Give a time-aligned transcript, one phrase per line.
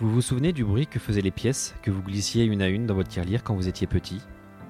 [0.00, 2.86] Vous vous souvenez du bruit que faisaient les pièces que vous glissiez une à une
[2.86, 4.22] dans votre tirelire quand vous étiez petit?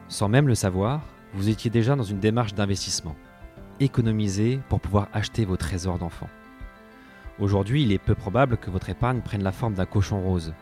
[0.09, 1.03] Sans même le savoir,
[1.35, 3.15] vous étiez déjà dans une démarche d'investissement.
[3.79, 6.29] Économiser pour pouvoir acheter vos trésors d'enfant.
[7.39, 10.53] Aujourd'hui, il est peu probable que votre épargne prenne la forme d'un cochon rose.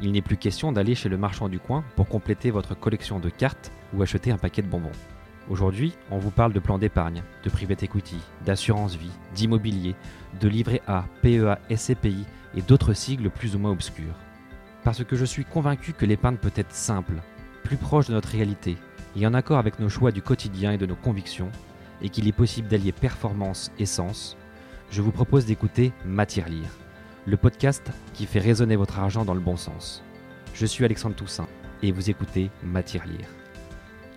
[0.00, 3.28] Il n'est plus question d'aller chez le marchand du coin pour compléter votre collection de
[3.28, 4.92] cartes ou acheter un paquet de bonbons.
[5.50, 9.96] Aujourd'hui, on vous parle de plan d'épargne, de private equity, d'assurance vie, d'immobilier,
[10.40, 12.24] de livret A, PEA, SCPI
[12.56, 14.16] et d'autres sigles plus ou moins obscurs.
[14.82, 17.14] Parce que je suis convaincu que l'épargne peut être simple,
[17.62, 18.76] plus proche de notre réalité,
[19.16, 21.50] et en accord avec nos choix du quotidien et de nos convictions,
[22.02, 24.36] et qu'il est possible d'allier performance et sens,
[24.90, 26.70] je vous propose d'écouter Matière Lire,
[27.26, 30.02] le podcast qui fait résonner votre argent dans le bon sens.
[30.54, 31.48] Je suis Alexandre Toussaint,
[31.82, 33.28] et vous écoutez Matière Lire.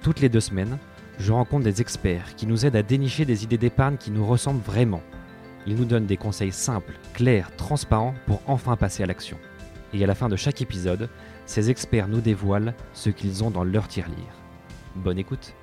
[0.01, 0.77] Toutes les deux semaines,
[1.17, 4.63] je rencontre des experts qui nous aident à dénicher des idées d'épargne qui nous ressemblent
[4.63, 5.01] vraiment
[5.69, 9.37] il nous donne des conseils simples, clairs, transparents pour enfin passer à l'action.
[9.93, 11.09] Et à la fin de chaque épisode,
[11.45, 14.33] ces experts nous dévoilent ce qu'ils ont dans leur tirelire.
[14.95, 15.53] Bonne écoute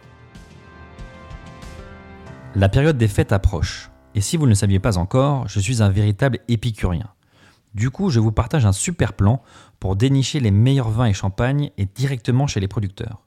[2.55, 5.83] La période des fêtes approche, et si vous ne le saviez pas encore, je suis
[5.83, 7.09] un véritable épicurien.
[7.75, 9.43] Du coup, je vous partage un super plan
[9.81, 13.23] pour dénicher les meilleurs vins et champagnes et directement chez les producteurs.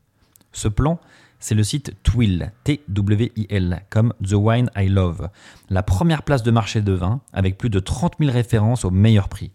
[0.53, 1.01] Ce plan,
[1.39, 5.29] c'est le site Twill, T-W-I-L, comme The Wine I Love,
[5.69, 9.29] la première place de marché de vin avec plus de 30 000 références au meilleur
[9.29, 9.51] prix.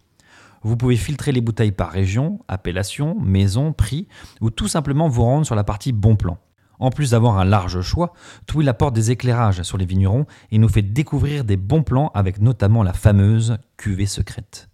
[0.62, 4.08] Vous pouvez filtrer les bouteilles par région, appellation, maison, prix,
[4.40, 6.38] ou tout simplement vous rendre sur la partie bon plan.
[6.78, 8.14] En plus d'avoir un large choix,
[8.46, 12.40] Twill apporte des éclairages sur les vignerons et nous fait découvrir des bons plans avec
[12.40, 14.70] notamment la fameuse cuvée secrète.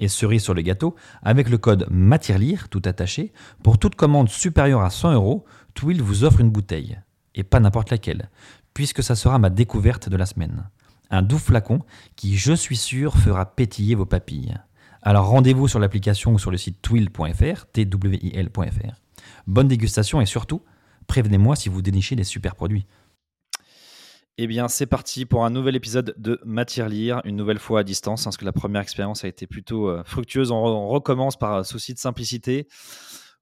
[0.00, 3.32] Et cerise sur le gâteau, avec le code MATIRLIRE, tout attaché,
[3.62, 5.44] pour toute commande supérieure à 100 euros,
[5.74, 6.98] Twill vous offre une bouteille,
[7.34, 8.30] et pas n'importe laquelle,
[8.72, 10.68] puisque ça sera ma découverte de la semaine.
[11.10, 11.80] Un doux flacon
[12.16, 14.56] qui, je suis sûr, fera pétiller vos papilles.
[15.02, 19.00] Alors rendez-vous sur l'application ou sur le site twill.fr, twil.fr.
[19.46, 20.62] Bonne dégustation et surtout,
[21.06, 22.86] prévenez-moi si vous dénichez des super produits.
[24.36, 27.82] Eh bien, c'est parti pour un nouvel épisode de Matière Lire, une nouvelle fois à
[27.84, 30.50] distance, hein, parce que la première expérience a été plutôt euh, fructueuse.
[30.50, 32.66] On, recommence par souci de simplicité.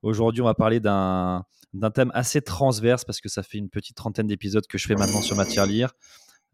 [0.03, 3.97] Aujourd'hui, on va parler d'un d'un thème assez transverse parce que ça fait une petite
[3.97, 5.93] trentaine d'épisodes que je fais maintenant sur Matière Lire.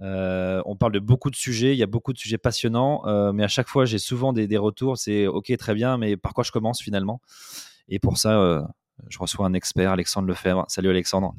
[0.00, 3.32] Euh, on parle de beaucoup de sujets, il y a beaucoup de sujets passionnants, euh,
[3.32, 6.44] mais à chaque fois j'ai souvent des, retours, c'est ok très bien, mais par quoi
[6.44, 7.20] je commence finalement?
[7.88, 8.62] Et pour ça, euh,
[9.08, 10.64] je reçois un expert, Alexandre Lefebvre.
[10.68, 11.34] Salut Alexandre.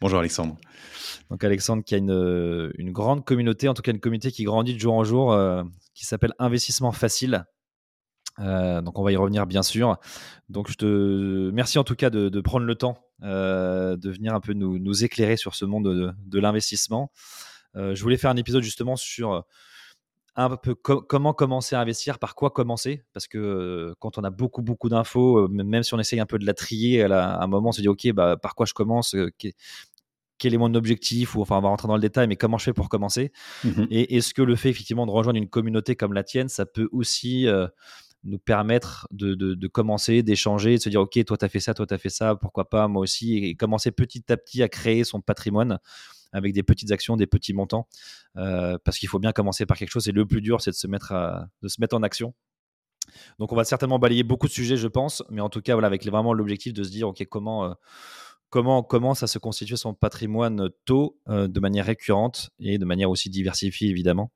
[0.00, 0.56] Bonjour Alexandre.
[1.30, 4.74] Donc Alexandre qui a une, une, grande communauté, en tout cas une communauté qui grandit
[4.74, 5.36] de jour en jour,
[5.94, 7.44] qui s'appelle Investissement Facile.
[8.40, 9.96] Euh, donc on va y revenir bien sûr.
[10.48, 14.40] Donc je te merci en tout cas de, prendre le temps euh, de venir un
[14.40, 17.10] peu nous, éclairer sur ce monde de, l'investissement.
[17.76, 19.44] Euh, je voulais faire un épisode justement sur
[20.36, 24.62] un peu comment commencer à investir, par quoi commencer, parce que quand on a beaucoup
[24.62, 27.72] beaucoup d'infos, même si on essaye un peu de la trier, à, un moment on
[27.72, 29.14] se dit ok bah, par quoi je commence,
[30.36, 32.64] quel est mon objectif ou enfin on va rentrer dans le détail mais comment je
[32.64, 33.30] fais pour commencer?
[33.62, 36.66] Mmh et est-ce que le fait effectivement de rejoindre une communauté comme la tienne ça
[36.66, 37.46] peut aussi
[38.24, 41.86] nous permettre de, commencer, d'échanger, de se dire, OK, toi, tu as fait ça, toi,
[41.86, 45.04] tu as fait ça, pourquoi pas, moi aussi, et commencer petit à petit à créer
[45.04, 45.78] son patrimoine
[46.32, 47.86] avec des petites actions, des petits montants,
[48.36, 50.76] euh, parce qu'il faut bien commencer par quelque chose, et le plus dur, c'est de
[50.76, 51.12] se mettre,
[51.62, 52.34] de se mettre en action.
[53.38, 55.86] Donc, on va certainement balayer beaucoup de sujets, je pense, mais en tout cas, voilà,
[55.86, 57.66] avec vraiment l'objectif de se dire, OK, comment...
[57.66, 57.74] Euh,
[58.50, 63.10] comment commence à se constituer son patrimoine tôt euh, de manière récurrente et de manière
[63.10, 64.30] aussi diversifiée évidemment,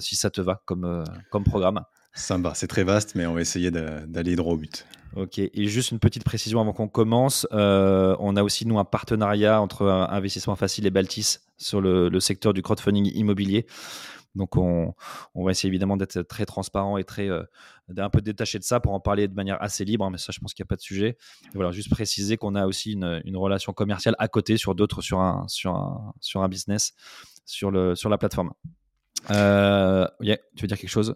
[0.00, 1.84] si ça te va comme, comme programme.
[2.18, 4.84] Sympa, c'est très vaste, mais on va essayer d'aller droit au but.
[5.14, 7.46] Ok, et juste une petite précision avant qu'on commence.
[7.52, 12.52] Euh, on a aussi, nous, un partenariat entre Investissement Facile et Baltis sur le, secteur
[12.52, 13.66] du crowdfunding immobilier.
[14.34, 14.94] Donc, on,
[15.34, 17.44] va essayer évidemment d'être très transparent et très euh,
[17.96, 20.04] un peu détaché de ça pour en parler de manière assez libre.
[20.04, 21.16] Hein, mais ça, je pense qu'il n'y a pas de sujet.
[21.54, 25.46] voilà, juste préciser qu'on a aussi une, relation commerciale à côté sur d'autres, sur un,
[25.48, 26.94] sur, un, sur un business
[27.46, 28.52] sur, le, sur la plateforme.
[29.30, 31.14] Euh, tu veux dire quelque chose?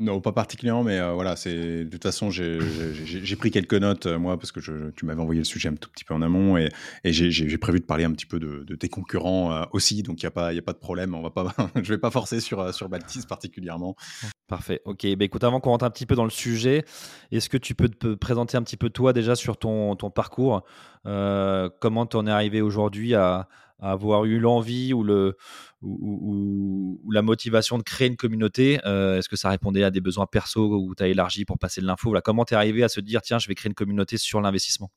[0.00, 4.18] Non, pas particulièrement, mais euh, voilà, c'est de toute façon, j'ai pris quelques notes, euh,
[4.18, 6.68] moi, parce que tu m'avais envoyé le sujet un tout petit peu en amont, et,
[7.04, 10.28] j'ai prévu de parler un petit peu de, tes concurrents euh, aussi, donc il n'y
[10.28, 11.52] a, pas, y a pas de problème, on va pas,
[11.82, 13.96] je vais pas forcer sur, sur Baltis particulièrement.
[14.46, 15.04] Parfait, ok.
[15.16, 16.84] Bah, écoute, avant qu'on rentre un petit peu dans le sujet,
[17.32, 20.64] est-ce que tu peux te présenter un petit peu toi déjà sur ton, ton parcours?
[21.04, 23.48] Comment tu en es arrivé aujourd'hui à,
[23.80, 25.04] avoir eu l'envie ou,
[27.10, 28.80] la motivation de créer une communauté?
[28.84, 31.80] Euh, Est-ce que ça répondait à des besoins perso ou tu as élargi pour passer
[31.80, 32.14] de l'info?
[32.24, 34.90] Comment tu arrivé à se dire, tiens, je vais créer une communauté sur l'investissement?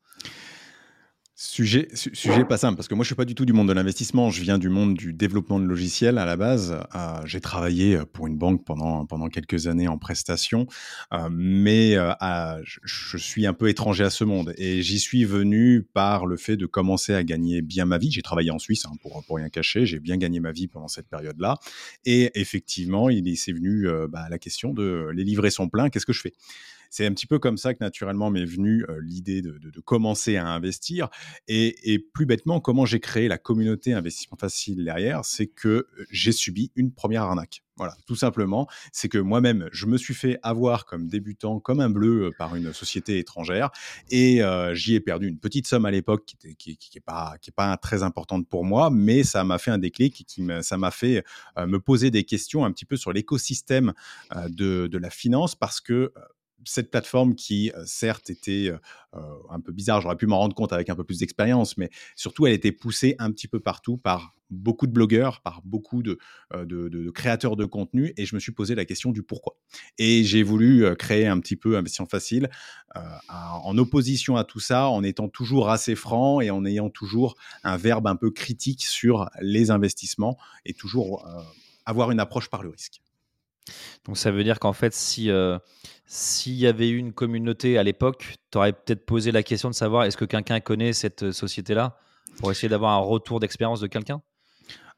[1.43, 3.73] Sujet, sujet pas simple, parce que moi je suis pas du tout du monde de
[3.73, 6.79] l'investissement, je viens du monde du développement de logiciels à la base.
[6.93, 10.67] Euh, j'ai travaillé pour une banque pendant, pendant quelques années en prestation,
[11.13, 12.13] euh, mais euh,
[12.83, 16.57] je, suis un peu étranger à ce monde et j'y suis venu par le fait
[16.57, 18.11] de commencer à gagner bien ma vie.
[18.11, 20.89] J'ai travaillé en Suisse, hein, pour, pour rien cacher, j'ai bien gagné ma vie pendant
[20.89, 21.57] cette période-là.
[22.05, 26.13] Et effectivement, il s'est venu bah, la question de les livrer son plein, qu'est-ce que
[26.13, 26.33] je fais?
[26.91, 31.09] C'est un petit peu comme ça que naturellement m'est venue l'idée de, commencer à investir.
[31.47, 36.71] Et, plus bêtement, comment j'ai créé la communauté investissement facile derrière, c'est que j'ai subi
[36.75, 37.63] une première arnaque.
[37.77, 41.89] Voilà, tout simplement, c'est que moi-même, je me suis fait avoir comme débutant, comme un
[41.89, 43.71] bleu par une société étrangère,
[44.09, 44.41] et
[44.73, 47.01] j'y ai perdu une petite somme à l'époque qui n'est
[47.55, 51.23] pas très importante pour moi, mais ça m'a fait un déclic, qui ça m'a fait
[51.57, 53.93] me poser des questions un petit peu sur l'écosystème
[54.49, 56.11] de, de, la finance, parce que
[56.65, 58.71] cette plateforme qui, certes, était
[59.13, 62.45] un peu bizarre, j'aurais pu m'en rendre compte avec un peu plus d'expérience, mais surtout,
[62.47, 66.19] elle était poussée un petit peu partout par beaucoup de blogueurs, par beaucoup de,
[67.13, 69.57] créateurs de contenu, et je me suis posé la question du pourquoi.
[69.97, 72.49] Et j'ai voulu créer un petit peu Investion Facile
[73.29, 77.77] en opposition à tout ça, en étant toujours assez franc et en ayant toujours un
[77.77, 81.25] verbe un peu critique sur les investissements et toujours
[81.85, 83.01] avoir une approche par le risque.
[84.05, 85.57] Donc ça veut dire qu'en fait, si euh,
[86.05, 89.75] s'il y avait eu une communauté à l'époque, tu aurais peut-être posé la question de
[89.75, 91.95] savoir est-ce que quelqu'un connaît cette euh, société-là
[92.37, 94.21] pour essayer d'avoir un retour d'expérience de quelqu'un?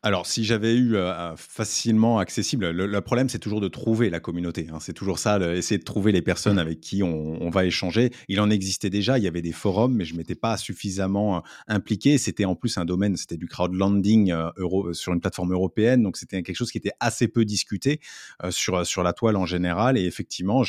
[0.05, 0.97] Alors, si j'avais eu
[1.37, 4.67] facilement accessible, le, problème, c'est toujours de trouver la communauté.
[4.69, 4.79] Hein.
[4.81, 8.11] C'est toujours ça, essayer de trouver les personnes avec qui on, va échanger.
[8.27, 12.17] Il en existait déjà, il y avait des forums, mais je m'étais pas suffisamment impliqué.
[12.17, 16.43] C'était en plus un domaine, c'était du crowdlending euro, sur une plateforme européenne, donc c'était
[16.43, 18.01] quelque chose qui était assez peu discuté
[18.49, 19.97] sur, sur la toile en général.
[19.97, 20.63] Et effectivement,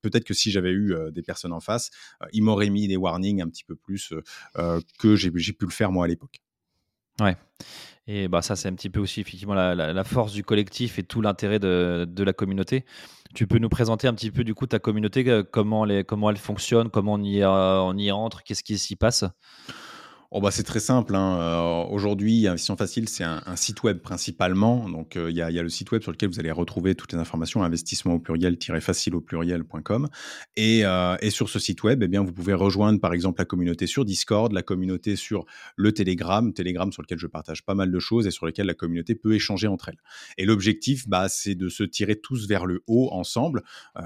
[0.00, 1.90] peut-être que si j'avais eu des personnes en face,
[2.32, 4.14] ils m'auraient mis des warnings un petit peu plus
[4.98, 6.40] que j'ai pu le faire moi à l'époque.
[7.20, 7.36] Ouais.
[8.12, 11.20] Et bah, ça, c'est un petit peu aussi effectivement la, force du collectif et tout
[11.20, 12.84] l'intérêt de, la communauté.
[13.36, 16.36] Tu peux nous présenter un petit peu du coup ta communauté, euh, comment, comment elle
[16.36, 19.24] fonctionne, comment on y, on y entre, qu'est-ce qui s'y passe?
[20.32, 21.16] Oh bah c'est très simple.
[21.16, 21.40] Hein.
[21.40, 24.88] Euh, aujourd'hui, Investissement Facile, c'est un, site web principalement.
[24.88, 27.18] Donc, euh, il y, a, le site web sur lequel vous allez retrouver toutes les
[27.18, 30.08] informations, investissement au pluriel-facile au pluriel.com.
[30.54, 33.44] Et, euh, et, sur ce site web, eh bien, vous pouvez rejoindre par exemple la
[33.44, 37.90] communauté sur Discord, la communauté sur le Telegram, Telegram sur lequel je partage pas mal
[37.90, 40.00] de choses et sur lequel la communauté peut échanger entre elles.
[40.38, 43.64] Et l'objectif, bah, c'est de se tirer tous vers le haut ensemble.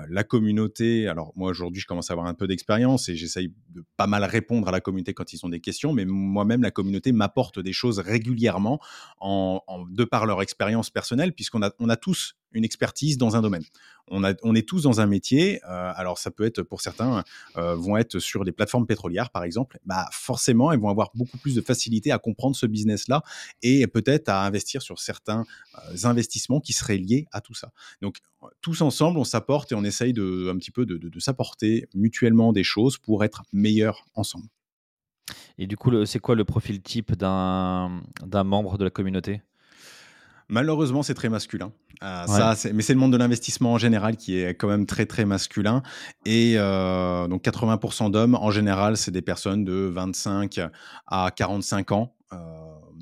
[0.08, 3.84] la communauté, alors moi aujourd'hui, je commence à avoir un peu d'expérience et j'essaye de
[3.98, 7.12] pas mal répondre à la communauté quand ils ont des questions, mais moi-même, la communauté
[7.12, 8.80] m'apporte des choses régulièrement
[9.20, 13.42] en, de par leur expérience personnelle, puisqu'on a, on a tous une expertise dans un
[13.42, 13.64] domaine.
[14.08, 15.60] On, a, on est tous dans un métier.
[15.64, 17.24] Euh, alors ça peut être pour certains
[17.56, 19.78] euh, vont être sur des plateformes pétrolières par exemple.
[19.84, 23.22] Bah forcément, ils vont avoir beaucoup plus de facilité à comprendre ce business-là
[23.62, 25.44] et peut-être à investir sur certains
[25.76, 27.72] euh, investissements qui seraient liés à tout ça.
[28.00, 28.18] Donc
[28.60, 32.64] tous ensemble, on s'apporte et on essaye de un petit peu de s'apporter mutuellement des
[32.64, 34.48] choses pour être meilleurs ensemble.
[35.58, 37.90] Et du coup, c'est quoi le profil type d'un
[38.44, 39.42] membre de la communauté?
[40.48, 41.72] Malheureusement, c'est très masculin.
[42.02, 45.06] Euh, ça, mais c'est le monde de l'investissement en général qui est quand même très
[45.06, 45.82] très masculin.
[46.26, 50.60] Et euh, donc 80% d'hommes, en général, c'est des personnes de 25
[51.06, 52.14] à 45 ans.
[52.32, 52.36] Euh,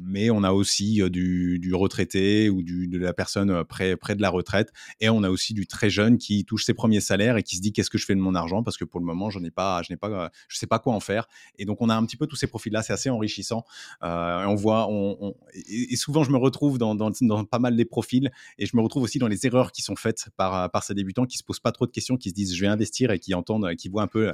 [0.05, 4.73] mais on a aussi du, retraité ou de la personne près, près de la retraite.
[5.01, 7.63] Et on a aussi du très jeune qui touche ses premiers salaires et qui se
[7.63, 9.51] dit qu'est-ce que je fais de mon argent parce que pour le moment, je n'ai
[9.51, 11.29] pas, je n'ai pas, je sais pas quoi en faire.
[11.59, 12.83] Et donc, on a un petit peu tous ces profils-là.
[12.83, 13.65] C'est assez enrichissant.
[14.03, 15.35] on voit, on,
[15.69, 19.05] et souvent, je me retrouve dans, dans, pas mal des profils et je me retrouve
[19.05, 21.73] aussi dans les erreurs qui sont faites par, par ces débutants qui se posent pas
[21.73, 24.09] trop de questions, qui se disent je vais investir et qui entendent, qui voient un
[24.09, 24.33] peu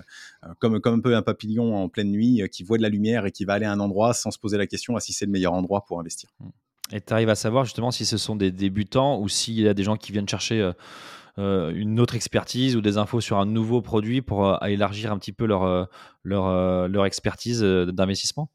[0.58, 3.32] comme, comme un peu un papillon en pleine nuit, qui voit de la lumière et
[3.32, 5.32] qui va aller à un endroit sans se poser la question à si c'est le
[5.32, 6.30] meilleur endroit pour investir.
[6.40, 6.48] Mmh.
[6.92, 9.74] Et tu arrives à savoir justement si ce sont des débutants ou s'il y a
[9.74, 10.72] des gens qui viennent chercher euh,
[11.38, 15.18] euh, une autre expertise ou des infos sur un nouveau produit pour euh, élargir un
[15.18, 18.50] petit peu leur expertise d'investissement?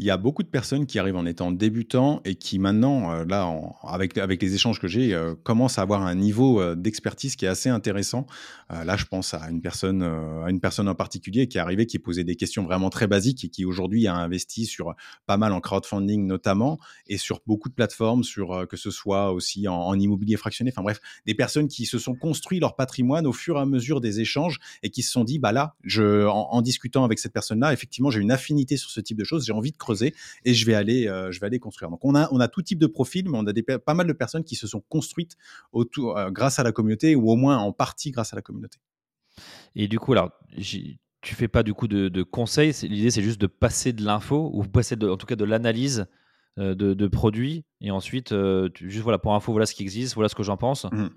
[0.00, 3.24] Il y a beaucoup de personnes qui arrivent en étant débutants et qui maintenant, euh,
[3.26, 7.36] là, avec, avec les échanges que j'ai, euh, commencent à avoir un niveau euh, d'expertise
[7.36, 8.26] qui est assez intéressant.
[8.70, 11.98] là, je pense à une personne, à une personne en particulier qui est arrivée, qui
[11.98, 14.94] posait des questions vraiment très basiques et qui aujourd'hui a investi sur
[15.26, 16.78] pas mal en crowdfunding notamment
[17.08, 20.70] et sur beaucoup de plateformes, sur que ce soit aussi en, immobilier fractionné.
[20.72, 24.00] Enfin bref, des personnes qui se sont construits leur patrimoine au fur et à mesure
[24.00, 27.32] des échanges et qui se sont dit, bah là, je, en, en discutant avec cette
[27.32, 29.78] personne-là, effectivement, j'ai une affinité sur ce type de choses, j'ai envie de
[30.44, 31.90] et je vais aller, euh, je vais aller construire.
[31.90, 34.06] Donc on a, on a tout type de profil, mais on a des, pas mal
[34.06, 35.36] de personnes qui se sont construites
[35.72, 38.78] autour, euh, grâce à la communauté ou au moins en partie grâce à la communauté.
[39.74, 42.72] Et du coup, alors, tu fais pas du coup de, de conseils.
[42.82, 46.06] L'idée, c'est juste de passer de l'info ou passer de, en tout cas de l'analyse
[46.56, 48.34] de, de, produits et ensuite
[48.74, 50.84] juste voilà pour info voilà ce qui existe, voilà ce que j'en pense.
[50.84, 51.08] Mmh.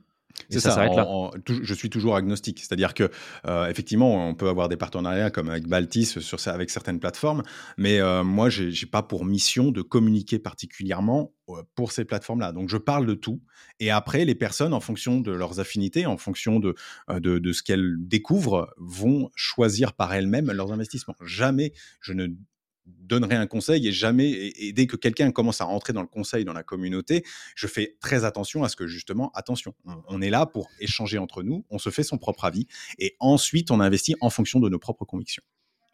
[0.49, 1.31] C'est ça, ça là.
[1.47, 2.59] je suis toujours agnostique.
[2.59, 3.09] C'est-à-dire que,
[3.47, 7.43] euh, effectivement, on peut avoir des partenariats comme avec Baltis sur, avec certaines plateformes,
[7.77, 12.51] mais euh, moi, je n'ai pas pour mission de communiquer particulièrement euh, pour ces plateformes-là.
[12.51, 13.41] Donc, je parle de tout.
[13.79, 16.75] Et après, les personnes, en fonction de leurs affinités, en fonction de,
[17.09, 21.15] de, de ce qu'elles découvrent, vont choisir par elles-mêmes leurs investissements.
[21.21, 22.27] Jamais je ne
[22.85, 26.45] donnerai un conseil et jamais, et, dès que quelqu'un commence à rentrer dans le conseil,
[26.45, 27.23] dans la communauté,
[27.55, 29.73] je fais très attention à ce que justement, attention,
[30.07, 32.67] on, est là pour échanger entre nous, on se fait son propre avis
[32.99, 35.43] et ensuite on investit en fonction de nos propres convictions.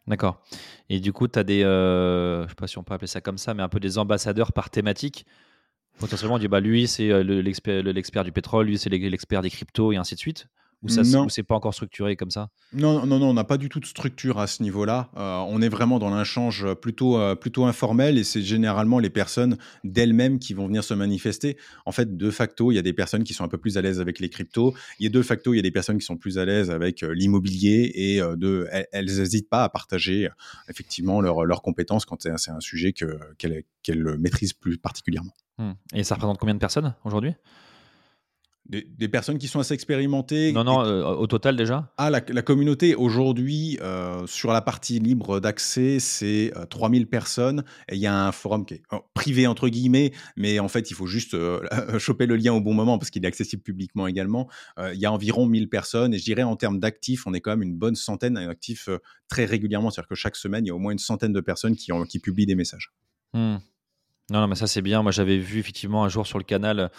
[0.06, 0.42] D'accord.
[0.88, 3.20] Et du coup, tu as des, euh, je sais pas si on peut appeler ça
[3.20, 5.26] comme ça, mais un peu des ambassadeurs par thématique.
[5.98, 9.92] Potentiellement, on dit, bah, lui, c'est euh, l'expert du pétrole, lui, c'est l'expert des cryptos
[9.92, 10.48] et ainsi de suite.
[10.82, 12.48] Ou ça, c'est pas encore structuré comme ça?
[12.72, 15.10] Non, non, non, on n'a pas du tout de structure à ce niveau-là.
[15.16, 19.58] Euh, on est vraiment dans l'échange plutôt, euh, plutôt informel et c'est généralement les personnes
[19.84, 21.58] d'elles-mêmes qui vont venir se manifester.
[21.84, 23.82] En fait, de facto, il y a des personnes qui sont un peu plus à
[23.82, 24.74] l'aise avec les cryptos.
[24.98, 26.70] Il y a de facto, il y a des personnes qui sont plus à l'aise
[26.70, 30.28] avec euh, l'immobilier et de, elles n'hésitent pas à partager
[30.68, 35.34] effectivement leurs compétences quand c'est un sujet qu'elles maîtrisent plus particulièrement.
[35.58, 35.72] Mmh.
[35.94, 37.34] Et ça représente combien de personnes aujourd'hui?
[38.70, 40.52] Des, personnes qui sont assez expérimentées.
[40.52, 45.40] Non, non, euh, au total déjà Ah, la, communauté aujourd'hui, euh, sur la partie libre
[45.40, 47.64] d'accès, c'est 3000 euh, personnes.
[47.88, 48.82] Et il y a un forum qui est
[49.14, 51.36] privé, entre guillemets, mais en fait, il faut juste
[51.98, 54.48] choper le lien au bon moment parce qu'il est accessible publiquement également.
[54.78, 56.14] Il y a environ 1000 personnes.
[56.14, 58.88] Et je dirais, en termes d'actifs, on est quand même une bonne centaine d'actifs
[59.28, 59.90] très régulièrement.
[59.90, 62.04] C'est-à-dire que chaque semaine, il y a au moins une centaine de personnes qui, ont,
[62.04, 62.92] qui publient des messages.
[63.32, 63.56] Hmm.
[64.30, 65.02] Non, non, mais ça, c'est bien.
[65.02, 66.90] Moi, j'avais vu effectivement un jour sur le canal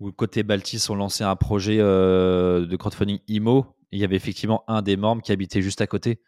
[0.00, 3.66] où côté Baltis ont lancé un projet euh, de crowdfunding IMO.
[3.90, 6.20] Il y avait effectivement un des membres qui habitait juste à côté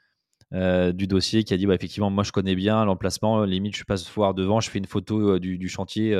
[0.52, 3.84] euh, du dossier qui a dit bah, effectivement, moi je connais bien l'emplacement, limite je
[3.84, 6.16] passe voir devant, je fais une photo euh, du, chantier.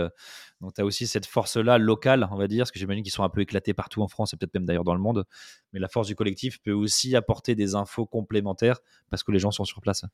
[0.61, 3.23] Donc tu as aussi cette force-là locale, on va dire, parce que j'imagine qu'ils sont
[3.23, 5.25] un peu éclatés partout en France et peut-être même d'ailleurs dans le monde.
[5.73, 9.51] Mais la force du collectif peut aussi apporter des infos complémentaires parce que les gens
[9.51, 10.05] sont sur place.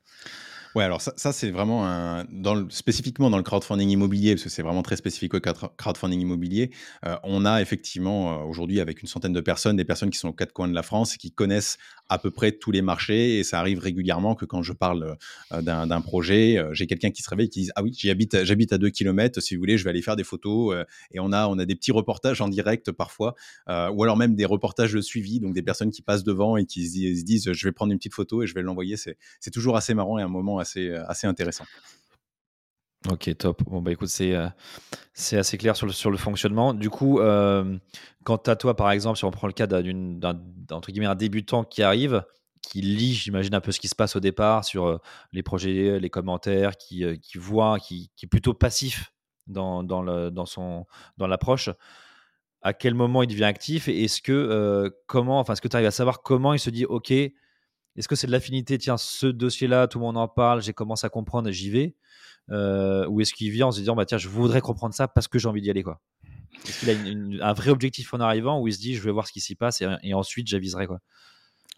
[0.74, 2.26] Ouais, alors ça, c'est vraiment un,
[2.68, 6.70] spécifiquement dans le crowdfunding immobilier, parce que c'est vraiment très spécifique au crowdfunding immobilier.
[7.06, 10.28] Euh, on a effectivement euh, aujourd'hui avec une centaine de personnes, des personnes qui sont
[10.28, 13.38] aux quatre coins de la France et qui connaissent à peu près tous les marchés.
[13.38, 15.16] Et ça arrive régulièrement que quand je parle
[15.52, 18.78] euh, d'un projet, j'ai quelqu'un qui se réveille et qui dit ah oui, j'habite à
[18.78, 19.40] deux kilomètres.
[19.40, 20.35] Si vous voulez, je vais aller faire des photos.
[20.44, 23.34] Et on a on a des petits reportages en direct parfois,
[23.68, 26.86] ou alors même des reportages de suivi, donc des personnes qui passent devant et qui
[26.86, 28.96] se disent je vais prendre une petite photo et je vais l'envoyer.
[28.96, 31.64] C'est toujours assez marrant et un moment assez, assez intéressant.
[33.10, 33.62] Ok, top.
[33.64, 34.48] Bon, bah écoute, c'est euh,
[35.14, 36.74] assez clair sur le, sur le fonctionnement.
[36.74, 37.78] Du coup, euh,
[38.24, 39.82] quant à toi, par exemple, si on prend le cas d'un
[40.70, 42.24] entre guillemets un débutant qui arrive,
[42.62, 44.98] qui lit, j'imagine, un peu ce qui se passe au départ sur euh,
[45.32, 49.12] les projets, les commentaires, qui, qui voit, qui, qui, est plutôt passif
[49.46, 50.86] dans, dans, le, dans, son,
[51.16, 51.70] dans l'approche,
[52.62, 55.88] à quel moment il devient actif et est-ce que, comment, enfin, est-ce que tu arrives
[55.88, 57.12] à savoir comment il se dit, OK,
[57.96, 61.06] est-ce que c'est de l'affinité Tiens, ce dossier-là, tout le monde en parle, j'ai commencé
[61.06, 61.96] à comprendre, j'y vais.
[62.50, 65.28] Euh, ou est-ce qu'il vient en se disant, bah, tiens, je voudrais comprendre ça parce
[65.28, 66.00] que j'ai envie d'y aller quoi?
[66.66, 69.26] Est-ce qu'il a un vrai objectif en arrivant ou il se dit, je vais voir
[69.26, 71.00] ce qui s'y passe et, et ensuite j'aviserai quoi?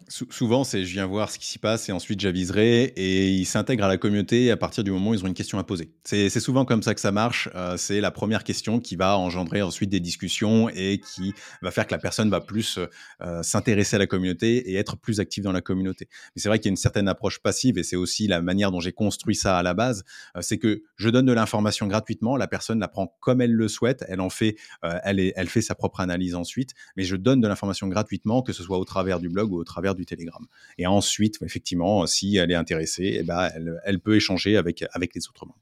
[0.07, 3.83] Souvent, c'est je viens voir ce qui s'y passe et ensuite j'aviserai et ils s'intègrent
[3.83, 5.91] à la communauté à partir du moment où ils ont une question à poser.
[6.03, 7.49] C'est souvent comme ça que ça marche.
[7.55, 11.85] Euh, c'est la première question qui va engendrer ensuite des discussions et qui va faire
[11.85, 12.79] que la personne va plus
[13.21, 16.07] euh, s'intéresser à la communauté et être plus active dans la communauté.
[16.35, 18.71] Mais c'est vrai qu'il y a une certaine approche passive et c'est aussi la manière
[18.71, 20.03] dont j'ai construit ça à la base.
[20.35, 23.67] Euh, c'est que je donne de l'information gratuitement, la personne la prend comme elle le
[23.67, 27.87] souhaite, elle en fait, elle, fait sa propre analyse ensuite, mais je donne de l'information
[27.87, 30.45] gratuitement, que ce soit au travers du blog ou au travers du Telegram.
[30.77, 33.49] Et ensuite, effectivement, si elle est intéressée, eh ben,
[33.83, 35.59] elle, peut échanger avec, avec les autres membres.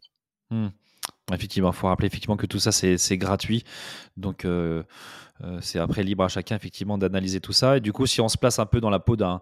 [0.50, 0.69] Hmm.
[1.34, 3.63] Effectivement, il faut rappeler effectivement que tout ça, c'est gratuit.
[4.15, 4.84] Donc, euh,
[5.43, 7.77] euh, c'est après libre à chacun, effectivement, d'analyser tout ça.
[7.77, 9.41] Et du coup, si on se place un peu dans la peau d'un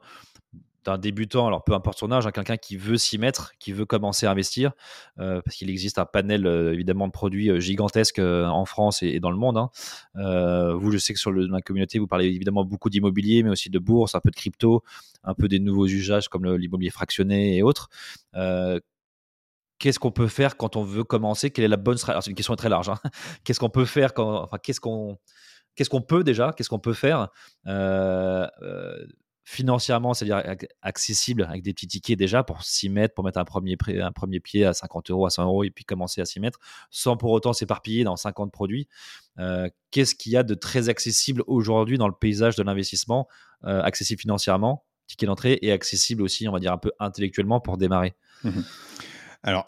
[0.85, 3.85] d'un débutant, alors peu importe son âge, hein, quelqu'un qui veut s'y mettre, qui veut
[3.85, 4.71] commencer à investir,
[5.19, 9.19] euh, parce qu'il existe un panel euh, évidemment de produits euh, gigantesques en France et,
[9.19, 9.57] dans le monde.
[9.57, 9.69] Hein.
[10.75, 13.79] vous, je sais que sur la communauté, vous parlez évidemment beaucoup d'immobilier, mais aussi de
[13.79, 14.83] bourse, un peu de crypto,
[15.23, 17.89] un peu des nouveaux usages comme l'immobilier fractionné et autres.
[19.77, 21.51] Qu'est-ce qu'on peut faire quand on veut commencer?
[21.51, 22.89] Quelle est la bonne stratégie C'est une question très large.
[22.89, 22.99] Hein.
[23.43, 25.17] Qu'est-ce qu'on peut faire quand, enfin, qu'est-ce qu'on
[25.75, 27.27] qu'est-ce qu'on peut déjà Qu'est-ce qu'on peut faire?
[29.45, 33.77] Financièrement, c'est-à-dire accessible avec des petits tickets déjà pour s'y mettre, pour mettre un premier,
[34.39, 36.59] pied à 50 euros, à 100 euros et puis commencer à s'y mettre
[36.89, 38.87] sans pour autant s'éparpiller dans 50 produits.
[39.37, 43.27] Euh, qu'est-ce qu'il y a de très accessible aujourd'hui dans le paysage de l'investissement,
[43.65, 47.77] euh, accessible financièrement ticket d'entrée et accessible aussi, on va dire un peu intellectuellement pour
[47.77, 48.15] démarrer?
[48.43, 48.61] Mmh
[49.43, 49.65] Alors,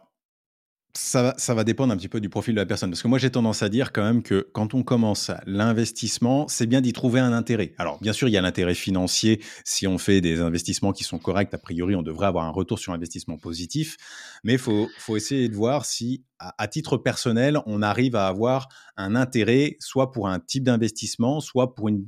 [0.98, 2.90] ça va, dépendre un petit peu du profil de la personne.
[2.90, 6.66] Parce que moi, j'ai tendance à dire quand même que quand on commence l'investissement, c'est
[6.66, 7.74] bien d'y trouver un intérêt.
[7.78, 9.42] Alors, bien sûr, il y a l'intérêt financier.
[9.64, 12.80] Si on fait des investissements qui sont corrects, a priori, on devrait avoir un retour
[12.80, 13.96] sur investissement positif.
[14.44, 19.16] Mais il faut, essayer de voir si, à, titre personnel, on arrive à avoir un
[19.16, 22.08] intérêt, soit pour un type d'investissement, soit pour une,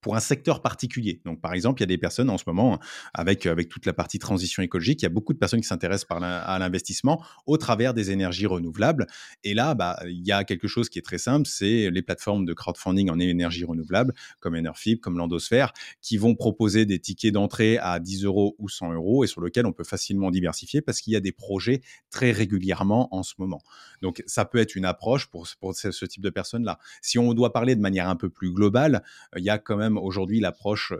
[0.00, 1.20] pour un secteur particulier.
[1.24, 2.78] Donc, par exemple, il y a des personnes en ce moment,
[3.14, 6.06] avec, avec toute la partie transition écologique, il y a beaucoup de personnes qui s'intéressent
[6.10, 9.06] à l'investissement au travers des énergies renouvelables.
[9.44, 12.44] Et là, bah, il y a quelque chose qui est très simple, c'est les plateformes
[12.44, 17.78] de crowdfunding en énergie renouvelable, comme Enerfib, comme Landosphère, qui vont proposer des tickets d'entrée
[17.78, 21.12] à 10 euros ou 100 euros et sur lesquels on peut facilement diversifier parce qu'il
[21.12, 21.80] y a des projets
[22.10, 23.60] très régulièrement en ce moment.
[24.02, 26.78] Donc, ça peut être une approche pour, pour ce type de personnes-là.
[27.02, 29.02] Si on doit parler de manière un peu plus globale,
[29.36, 30.92] il y a quand même aujourd'hui l'approche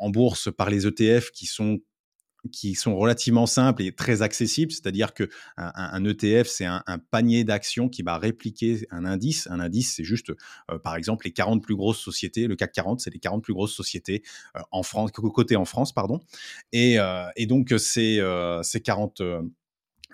[0.00, 1.80] en bourse par les ETF qui sont
[2.52, 7.88] qui sont relativement simples et très accessibles, c'est-à-dire que un, ETF c'est un, panier d'actions
[7.88, 9.48] qui va répliquer un indice.
[9.50, 10.30] Un indice c'est juste,
[10.70, 12.46] euh, par exemple, les 40 plus grosses sociétés.
[12.46, 14.22] Le CAC 40 c'est les 40 plus grosses sociétés
[14.56, 16.20] euh, en France, côté en France, pardon.
[16.72, 18.20] Et, euh, donc ces,
[18.62, 19.22] ces 40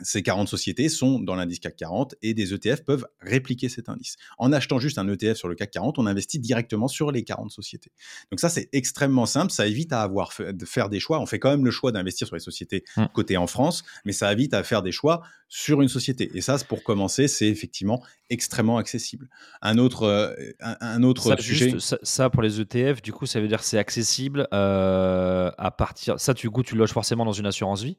[0.02, 4.16] ces 40 sociétés sont dans l'indice CAC 40 et des ETF peuvent répliquer cet indice.
[4.38, 7.50] En achetant juste un ETF sur le CAC 40, on investit directement sur les 40
[7.50, 7.92] sociétés.
[8.30, 9.52] Donc ça, c'est extrêmement simple.
[9.52, 11.20] Ça évite à avoir de faire des choix.
[11.20, 13.04] On fait quand même le choix d'investir sur les sociétés mmh.
[13.12, 16.30] cotées en France, mais ça évite à faire des choix sur une société.
[16.34, 19.28] Et ça, pour commencer, c'est effectivement extrêmement accessible.
[19.62, 21.74] Un autre, euh, un, autre sujet.
[21.78, 26.18] ça, pour les ETF, du coup, ça veut dire que c'est accessible euh, à partir.
[26.20, 27.98] Ça, du coup, tu loges forcément dans une assurance vie?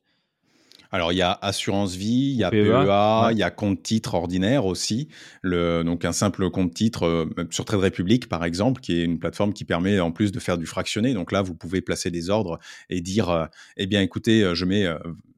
[0.91, 4.13] Alors, il y a assurance vie, il y a PEA, il y a compte titre
[4.13, 5.07] ordinaire aussi.
[5.41, 9.17] Le, donc, un simple compte titre euh, sur Trade Republic, par exemple, qui est une
[9.17, 11.13] plateforme qui permet en plus de faire du fractionné.
[11.13, 13.45] Donc là, vous pouvez placer des ordres et dire, euh,
[13.77, 14.85] eh bien, écoutez, euh, je mets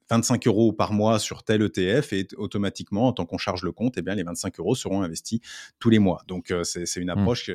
[0.10, 3.98] 25 euros par mois sur tel ETF et automatiquement, en tant qu'on charge le compte,
[3.98, 5.40] eh bien, les 25 euros seront investis
[5.80, 6.24] tous les mois.
[6.28, 7.10] Donc, euh, c'est une mmh.
[7.10, 7.52] approche,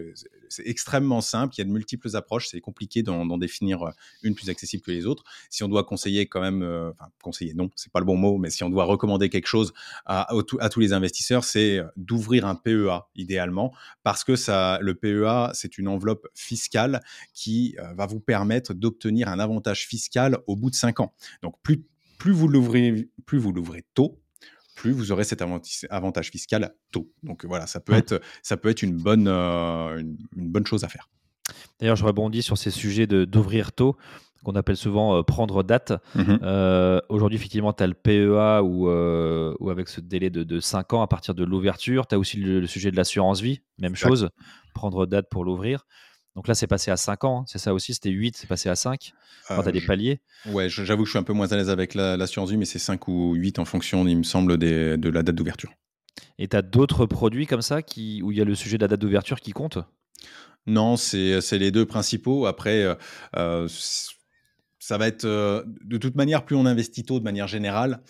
[0.48, 1.54] c'est extrêmement simple.
[1.56, 2.48] Il y a de multiples approches.
[2.48, 3.90] C'est compliqué d'en définir euh,
[4.22, 5.24] une plus accessible que les autres.
[5.50, 8.38] Si on doit conseiller quand même, euh, enfin, conseiller, non, c'est pas le bon mot,
[8.38, 9.72] mais si on doit recommander quelque chose
[10.06, 10.28] à,
[10.60, 15.78] à tous les investisseurs, c'est d'ouvrir un PEA idéalement parce que ça, le PEA, c'est
[15.78, 17.00] une enveloppe fiscale
[17.34, 21.14] qui va vous permettre d'obtenir un avantage fiscal au bout de 5 ans.
[21.42, 21.84] Donc, plus
[22.18, 24.20] plus vous l'ouvrez, plus vous l'ouvrez tôt,
[24.74, 25.42] plus vous aurez cet
[25.90, 27.10] avantage fiscal tôt.
[27.22, 30.88] Donc voilà, ça peut être, ça peut être une bonne, euh, une, bonne chose à
[30.88, 31.08] faire.
[31.80, 33.96] D'ailleurs, je rebondis sur ces sujets d'ouvrir tôt
[34.44, 35.92] qu'on appelle souvent euh, prendre date.
[36.14, 40.60] Mmh euh, aujourd'hui, effectivement, tu as le PEA ou, ou avec ce délai de, de,
[40.60, 42.06] 5 ans à partir de l'ouverture.
[42.06, 44.30] Tu as aussi le, sujet de l'assurance vie, même chose,
[44.74, 45.86] prendre date pour l'ouvrir.
[46.38, 47.44] Donc là, c'est passé à 5 ans, hein.
[47.48, 49.12] c'est ça aussi, c'était 8, c'est passé à 5.
[49.48, 50.20] Quand tu as des paliers.
[50.46, 52.78] Ouais, j'avoue que je suis un peu moins à l'aise avec l'assurance vie, mais c'est
[52.78, 55.72] 5 ou 8 en fonction, il me semble, de la date d'ouverture.
[56.38, 58.84] Et tu as d'autres produits comme ça qui, où il y a le sujet de
[58.84, 59.78] la date d'ouverture qui compte?
[60.68, 62.46] Non, c'est les deux principaux.
[62.46, 62.94] Après, euh,
[63.34, 63.66] euh,
[64.78, 68.00] ça va être euh, de toute manière, plus on investit tôt de manière générale,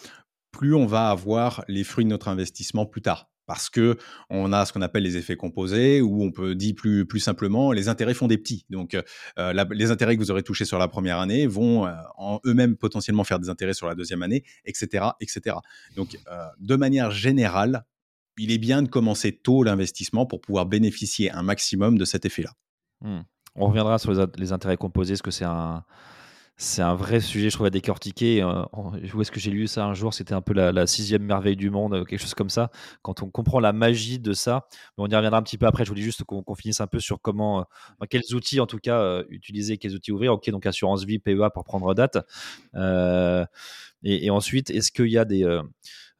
[0.52, 3.96] plus on va avoir les fruits de notre investissement plus tard parce que
[4.28, 7.72] on a ce qu'on appelle les effets composés, où on peut dire plus, plus simplement,
[7.72, 8.66] les intérêts font des petits.
[8.68, 12.40] Donc, euh, les intérêts que vous aurez touchés sur la première année vont euh, en
[12.44, 15.56] eux-mêmes potentiellement faire des intérêts sur la deuxième année, etc., etc.
[15.96, 17.84] Donc, euh, de manière générale,
[18.36, 22.52] il est bien de commencer tôt l'investissement pour pouvoir bénéficier un maximum de cet effet-là.
[23.00, 23.20] Mmh.
[23.56, 25.84] On reviendra sur les, intérêts composés, ce que c'est un
[26.60, 28.42] c'est un vrai sujet, je trouve, à décortiquer.
[28.42, 28.64] Euh,
[29.14, 30.12] où est-ce que j'ai lu ça un jour?
[30.12, 32.72] C'était un peu la, sixième merveille du monde, euh, quelque chose comme ça.
[33.02, 34.66] Quand on comprend la magie de ça,
[34.96, 35.84] on y reviendra un petit peu après.
[35.84, 39.22] Je voulais juste qu'on finisse un peu sur comment, euh, quels outils en tout cas
[39.28, 40.32] utiliser, quels outils ouvrir.
[40.32, 42.18] Ok, donc assurance vie, PEA pour prendre date.
[44.02, 45.42] Et, ensuite, est-ce qu'il y a des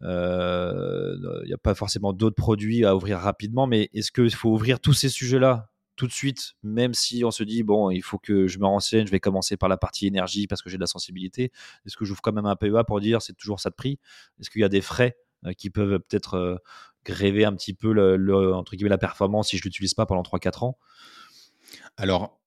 [0.01, 4.79] il n'y a pas forcément d'autres produits à ouvrir rapidement, mais est-ce qu'il faut ouvrir
[4.79, 8.46] tous ces sujets-là tout de suite, même si on se dit, bon, il faut que
[8.46, 10.87] je me renseigne, je vais commencer par la partie énergie parce que j'ai de la
[10.87, 11.52] sensibilité,
[11.84, 13.98] est-ce que j'ouvre quand même un PEA pour dire c'est toujours ça de prix?
[14.40, 16.56] Est-ce qu'il y a des frais euh, qui peuvent peut-être euh,
[17.04, 20.78] gréver un petit peu la performance si je ne l'utilise pas pendant 3-4 ans?
[21.96, 22.40] Alors,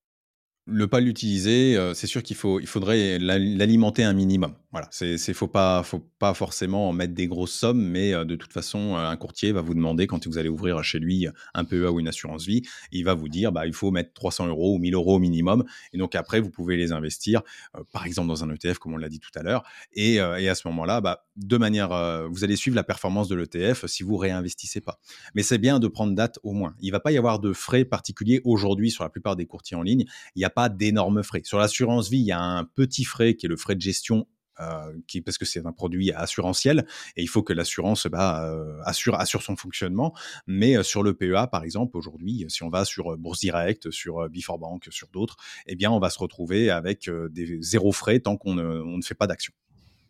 [0.68, 4.56] ne pas l'utiliser, euh, c'est sûr qu'il faut, il faudrait l'alimenter un minimum.
[4.72, 8.54] Voilà, c'est faut pas faut pas forcément mettre des grosses sommes, mais euh, de toute
[8.54, 11.92] façon, euh, un courtier va vous demander quand vous allez ouvrir chez lui un PEA
[11.92, 12.62] ou une assurance vie,
[12.94, 15.66] il va vous dire bah il faut mettre 300 euros ou 1000 euros au minimum,
[15.92, 17.42] et donc après vous pouvez les investir,
[17.76, 20.50] euh, par exemple dans un ETF comme on l'a dit tout à l'heure, et, et,
[20.50, 21.90] à ce moment-là, bah, de manière,
[22.30, 25.00] vous allez suivre la performance de l'ETF si vous réinvestissez pas.
[25.36, 26.76] Mais c'est bien de prendre date au moins.
[26.80, 29.82] Il va pas y avoir de frais particuliers aujourd'hui sur la plupart des courtiers en
[29.82, 30.06] ligne.
[30.36, 31.42] Il n'y a pas d'énormes frais.
[31.44, 34.22] Sur l'assurance vie, il y a un petit frais qui est le frais de gestion
[34.22, 34.41] euh,
[35.08, 39.42] qui, parce que c'est un produit assurantiel et il faut que l'assurance bah, euh, assure,
[39.42, 40.14] son fonctionnement.
[40.48, 44.30] Mais euh, sur le PEA, par exemple, aujourd'hui, si on va sur Bourse Direct, sur
[44.30, 48.38] Before Bank, sur d'autres, eh bien, on va se retrouver avec des zéro frais tant
[48.38, 49.54] qu'on ne, on ne fait pas d'action.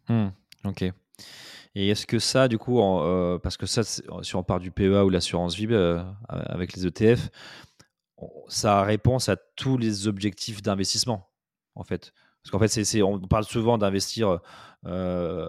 [0.10, 0.28] Mmh,
[0.66, 0.84] ok.
[1.74, 2.82] Et est-ce que ça, du coup,
[3.42, 5.68] parce que ça, si on part du PEA ou l'assurance vie
[6.28, 7.30] avec les ETF,
[8.48, 11.30] ça répond à tous les objectifs d'investissement,
[11.76, 12.14] en fait.
[12.44, 14.40] Parce qu'en fait, c'est, on parle souvent d'investir
[14.86, 15.48] euh,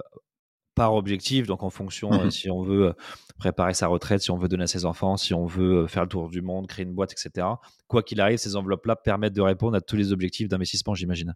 [0.75, 2.95] par objectif, donc en fonction, mmh si on veut
[3.39, 6.09] préparer sa retraite, si on veut donner à ses enfants, si on veut faire le
[6.09, 7.47] tour du monde, créer une boîte, etc.
[7.89, 11.35] Quoi qu'il arrive, ces enveloppes-là permettent de répondre à tous les objectifs d'investissement, j'imagine.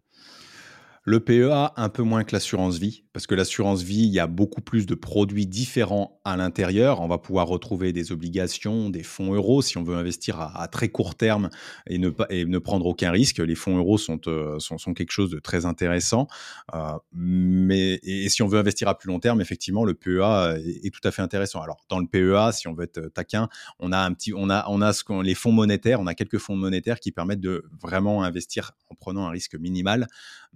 [1.09, 4.27] Le PEA, un peu moins que l'assurance vie, parce que l'assurance vie, il y a
[4.27, 6.99] beaucoup plus de produits différents à l'intérieur.
[6.99, 10.89] On va pouvoir retrouver des obligations, des fonds euros si on veut investir à, très
[10.89, 11.49] court terme
[11.89, 13.37] et ne, et ne prendre aucun risque.
[13.37, 16.27] Les fonds euros sont, euh, sont, quelque chose de très intéressant.
[16.75, 20.93] Euh, mais, et, si on veut investir à plus long terme, effectivement, le PEA est,
[20.93, 21.61] tout à fait intéressant.
[21.61, 23.47] Alors, dans le PEA, si on veut être taquin,
[23.79, 24.91] on a, un petit, on a, on a
[25.23, 29.25] les fonds monétaires, on a quelques fonds monétaires qui permettent de vraiment investir en prenant
[29.25, 30.07] un risque minimal.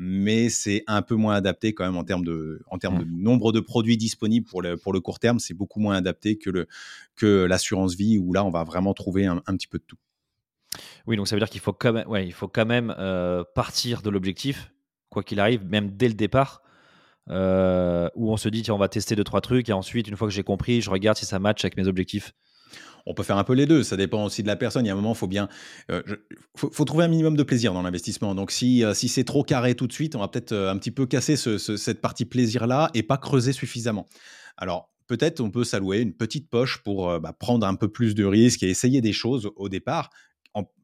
[0.04, 3.22] Mais c'est un peu moins adapté quand même en termes de, en termes de mmh.
[3.22, 5.38] nombre de produits disponibles pour le, pour le court terme.
[5.38, 6.68] C'est beaucoup moins adapté que, le,
[7.16, 9.98] que l'assurance vie où là, on va vraiment trouver un, petit peu de tout.
[11.06, 13.44] Oui, donc ça veut dire qu'il faut quand même, ouais, il faut quand même euh,
[13.54, 14.74] partir de l'objectif,
[15.10, 16.64] quoi qu'il arrive, même dès le départ,
[17.30, 20.16] euh, où on se dit tiens, on va tester deux trois trucs et ensuite, une
[20.16, 22.34] fois que j'ai compris, je regarde si ça match avec mes objectifs.
[23.06, 24.86] On peut faire un peu les deux, ça dépend aussi de la personne.
[24.86, 25.50] Il y a un moment, faut bien,
[25.90, 26.02] euh,
[26.56, 28.36] faut, trouver un minimum de plaisir dans l'investissement.
[28.36, 30.78] Donc si, euh, si c'est trop carré tout de suite, on va peut-être euh, un
[30.78, 34.06] petit peu casser cette partie plaisir-là et pas creuser suffisamment.
[34.58, 38.24] Alors peut-être on peut s'allouer une petite poche pour bah, prendre un peu plus de
[38.24, 40.10] risques et essayer des choses au départ.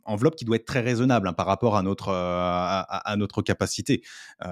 [0.04, 4.02] enveloppe qui doit être très raisonnable hein, par rapport à notre, à, notre capacité.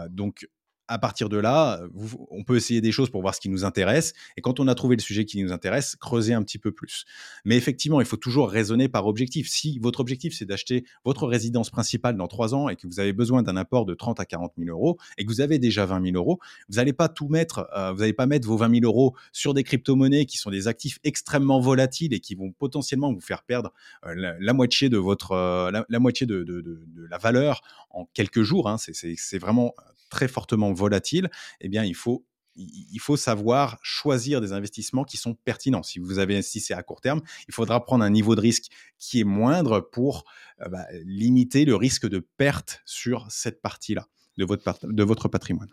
[0.10, 0.48] donc
[0.88, 1.82] à partir de là,
[2.30, 4.14] on peut essayer des choses pour voir ce qui nous intéresse.
[4.38, 7.06] Et quand on a trouvé le sujet qui nous intéresse, creuser un petit peu plus.
[7.44, 9.50] Mais effectivement, il faut toujours raisonner par objectif.
[9.50, 13.14] Si votre objectif, c'est d'acheter votre résidence principale dans trois ans et que vous avez
[13.14, 16.04] besoin d'un apport de 30 à 40 000 euros et que vous avez déjà 20
[16.12, 18.86] 000 euros, vous n'allez pas tout mettre, euh, vous n'allez pas mettre vos 20 000
[18.86, 23.22] euros sur des crypto-monnaies qui sont des actifs extrêmement volatiles et qui vont potentiellement vous
[23.22, 23.74] faire perdre
[24.06, 26.46] euh, la, moitié de votre, euh, la, moitié de,
[27.10, 28.70] la valeur en quelques jours.
[28.70, 28.78] Hein.
[28.78, 29.74] C'est vraiment
[30.10, 31.30] très fortement volatile,
[31.62, 32.26] eh bien, il faut
[32.58, 35.84] il faut savoir choisir des investissements qui sont pertinents.
[35.84, 39.20] Si vous avez investissé à court terme, il faudra prendre un niveau de risque qui
[39.20, 40.24] est moindre pour
[40.62, 45.72] euh, bah, limiter le risque de perte sur cette partie-là de votre, de votre patrimoine.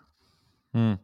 [0.75, 0.95] Mmh.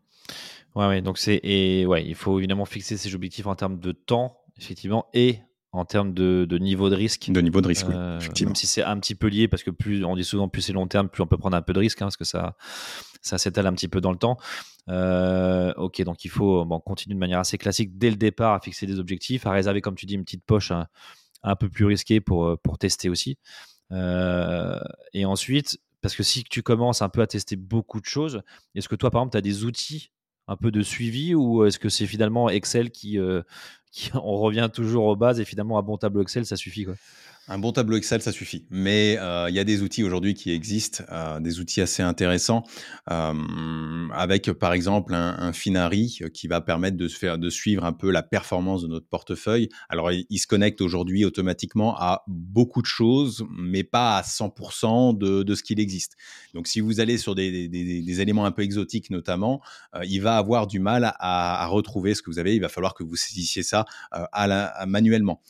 [0.75, 5.07] Ouais, donc et ouais, il faut évidemment fixer ses objectifs en termes de temps, effectivement,
[5.13, 5.41] et
[5.73, 7.31] en termes de, niveau de risque.
[7.31, 8.51] De niveau de risque, oui, euh, effectivement.
[8.51, 10.73] Même si c'est un petit peu lié, parce que plus on dit souvent plus c'est
[10.73, 12.57] long terme, plus on peut prendre un peu de risque, hein, parce que ça,
[13.21, 14.39] ça s'étale un petit peu dans le temps.
[14.89, 18.61] Euh, ok, donc il faut bon, continuer de manière assez classique dès le départ à
[18.61, 22.21] fixer des objectifs, à réserver, comme tu dis, une petite poche un, peu plus risquée
[22.21, 23.37] pour, euh, pour tester aussi.
[23.91, 28.43] et ensuite, parce que si tu commences un peu à tester beaucoup de choses,
[28.75, 30.13] est-ce que toi, par exemple, tu as des outils
[30.47, 33.19] un peu de suivi ou est-ce que c'est finalement Excel qui,
[34.15, 36.95] on revient toujours aux bases et finalement un bon tableau Excel, ça suffit quoi.
[37.51, 38.67] Un bon tableau Excel, ça suffit.
[38.69, 42.63] Mais euh, il y a des outils aujourd'hui qui existent, euh, des outils assez intéressants,
[43.11, 48.11] euh, avec par exemple un, Finari qui va permettre de, faire, de suivre un peu
[48.11, 49.71] la performance de notre portefeuille.
[49.89, 55.55] Alors, il, se connecte aujourd'hui automatiquement à beaucoup de choses, mais pas à 100% de,
[55.55, 56.17] ce qu'il existe.
[56.53, 59.63] Donc, si vous allez sur des, éléments un peu exotiques notamment,
[60.05, 62.55] il va avoir du mal à, retrouver ce que vous avez.
[62.55, 63.87] Il va falloir que vous saisissiez ça
[64.87, 65.41] manuellement.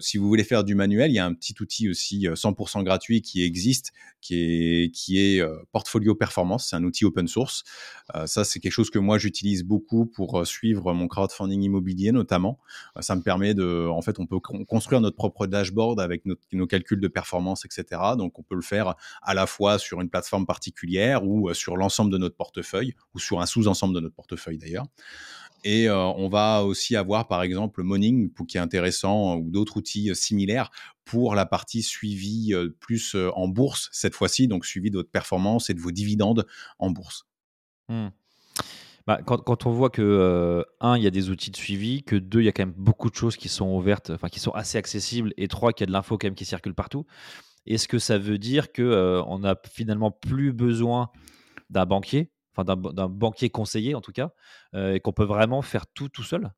[0.00, 2.82] Si vous voulez faire du manuel, il y a un petit outil aussi 100% euh,
[2.82, 6.68] gratuit qui existe, qui est, qui est euh, Portfolio Performance.
[6.68, 7.64] C'est un outil open source.
[8.26, 12.58] ça, c'est quelque chose que moi j'utilise beaucoup pour suivre mon crowdfunding immobilier notamment.
[13.00, 17.00] ça me permet de, en fait, on peut construire notre propre dashboard avec nos calculs
[17.00, 18.00] de performance, etc.
[18.16, 22.12] Donc, on peut le faire à la fois sur une plateforme particulière ou sur l'ensemble
[22.12, 24.86] de notre portefeuille ou sur un sous-ensemble de notre portefeuille d'ailleurs.
[25.64, 30.10] Et euh, on va aussi avoir, par exemple, Moning, qui est intéressant, ou d'autres outils
[30.10, 30.70] euh, similaires
[31.04, 35.70] pour la partie suivi euh, plus en bourse cette fois-ci, donc suivi de votre performance
[35.70, 36.46] et de vos dividendes
[36.78, 37.26] en bourse.
[37.88, 38.08] Mmh.
[39.06, 42.40] bah, quand, on voit que, un, il y a des outils de suivi, que deux,
[42.40, 44.78] il y a quand même beaucoup de choses qui sont ouvertes, enfin qui sont assez
[44.78, 47.04] accessibles, et trois, qu'il y a de l'info quand même qui circule partout,
[47.66, 51.10] est-ce que ça veut dire qu'on on n'a finalement plus besoin
[51.70, 54.30] d'un banquier, enfin d'un banquier conseiller en tout cas,
[54.76, 56.50] et qu'on peut vraiment faire tout tout seul?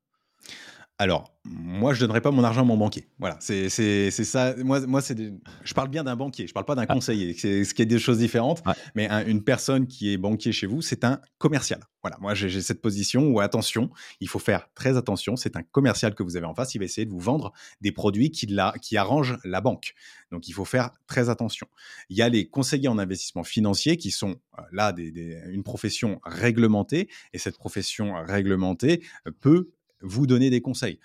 [0.97, 3.09] Alors, moi, je donnerais pas mon argent à mon banquier.
[3.19, 3.69] Voilà, c'est
[4.11, 4.55] ça.
[4.63, 5.17] Moi, moi c'est
[5.63, 6.93] je parle bien d'un banquier, je parle pas d'un ah.
[6.93, 8.63] conseiller, c'est ce qui est des choses différentes.
[8.95, 11.81] Mais une personne qui est banquier chez vous, c'est un commercial.
[12.01, 15.35] Voilà, moi, j'ai cette position où, attention, il faut faire très attention.
[15.35, 17.91] C'est un commercial que vous avez en face, il va essayer de vous vendre des
[17.91, 19.95] produits qui, la, qui arrangent la banque.
[20.31, 21.67] Donc, il faut faire très attention.
[22.09, 26.19] Il y a les conseillers en investissement financier qui sont euh, là des, une profession
[26.23, 29.03] réglementée, et cette profession réglementée
[29.41, 29.71] peut
[30.05, 30.99] vous donner des conseils.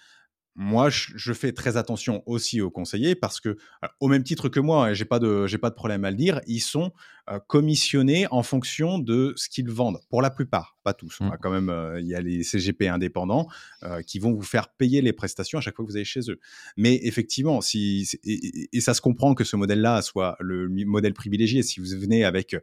[0.56, 3.56] Moi, je, fais très attention aussi aux conseillers parce que,
[4.00, 6.16] au même titre que moi, hein, j'ai pas de, j'ai pas de problème à le
[6.16, 6.92] dire, ils sont
[7.30, 10.00] euh, commissionnés en fonction de ce qu'ils vendent.
[10.10, 11.20] Pour la plupart, pas tous.
[11.20, 11.30] Mmh.
[11.40, 13.48] Quand même, euh, il y a les CGP indépendants
[13.82, 16.30] euh, qui vont vous faire payer les prestations à chaque fois que vous allez chez
[16.30, 16.40] eux.
[16.76, 21.62] Mais effectivement, si et, ça se comprend que ce modèle-là soit le modèle privilégié.
[21.62, 22.56] Si vous venez avec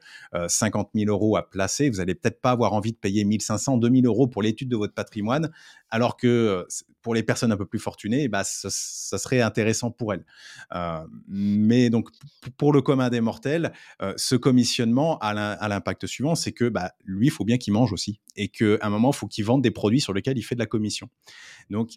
[0.47, 4.05] 50 000 euros à placer, vous allez peut-être pas avoir envie de payer 1500, 2000
[4.05, 5.51] euros pour l'étude de votre patrimoine,
[5.89, 6.65] alors que
[7.01, 10.25] pour les personnes un peu plus fortunées, bah, ça, serait intéressant pour elles.
[11.27, 12.09] mais donc,
[12.57, 13.71] pour le commun des mortels,
[14.15, 18.06] ce commissionnement a l'impact suivant, c'est que bah, lui, il faut bien qu'il mange aussi.
[18.35, 20.59] Et qu'à un moment, il faut qu'il vende des produits sur lesquels il fait de
[20.59, 21.09] la commission.
[21.69, 21.91] Donc,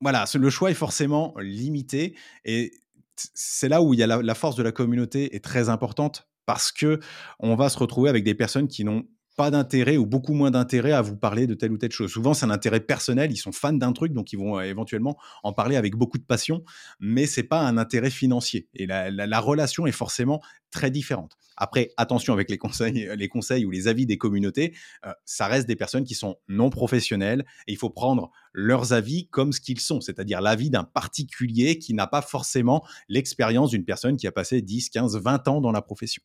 [0.00, 2.16] voilà, le choix est forcément limité.
[2.44, 2.72] Et
[3.16, 6.72] c'est là où il y a la, force de la communauté est très importante parce
[6.72, 7.00] que
[7.38, 10.92] on va se retrouver avec des personnes qui n'ont pas d'intérêt ou beaucoup moins d'intérêt
[10.92, 12.12] à vous parler de telle ou telle chose.
[12.12, 13.32] Souvent, c'est un intérêt personnel.
[13.32, 16.24] Ils sont fans d'un truc, donc ils vont euh, éventuellement en parler avec beaucoup de
[16.24, 16.64] passion,
[17.00, 18.68] mais c'est pas un intérêt financier.
[18.74, 21.36] Et la, relation est forcément très différente.
[21.56, 24.74] Après, attention avec les conseils, conseils ou les avis des communautés,
[25.06, 29.28] euh, ça reste des personnes qui sont non professionnelles et il faut prendre leurs avis
[29.28, 34.16] comme ce qu'ils sont, c'est-à-dire l'avis d'un particulier qui n'a pas forcément l'expérience d'une personne
[34.16, 36.22] qui a passé 10, 15, 20 ans dans la profession.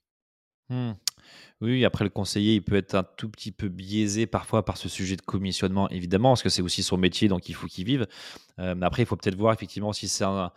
[0.69, 0.91] Mmh.
[1.61, 4.87] Oui, après le conseiller, il peut être un tout petit peu biaisé parfois par ce
[4.87, 8.07] sujet de commissionnement, évidemment, parce que c'est aussi son métier, donc il faut qu'il vive.
[8.59, 10.51] Euh, mais après, il faut peut-être voir effectivement si c'est un,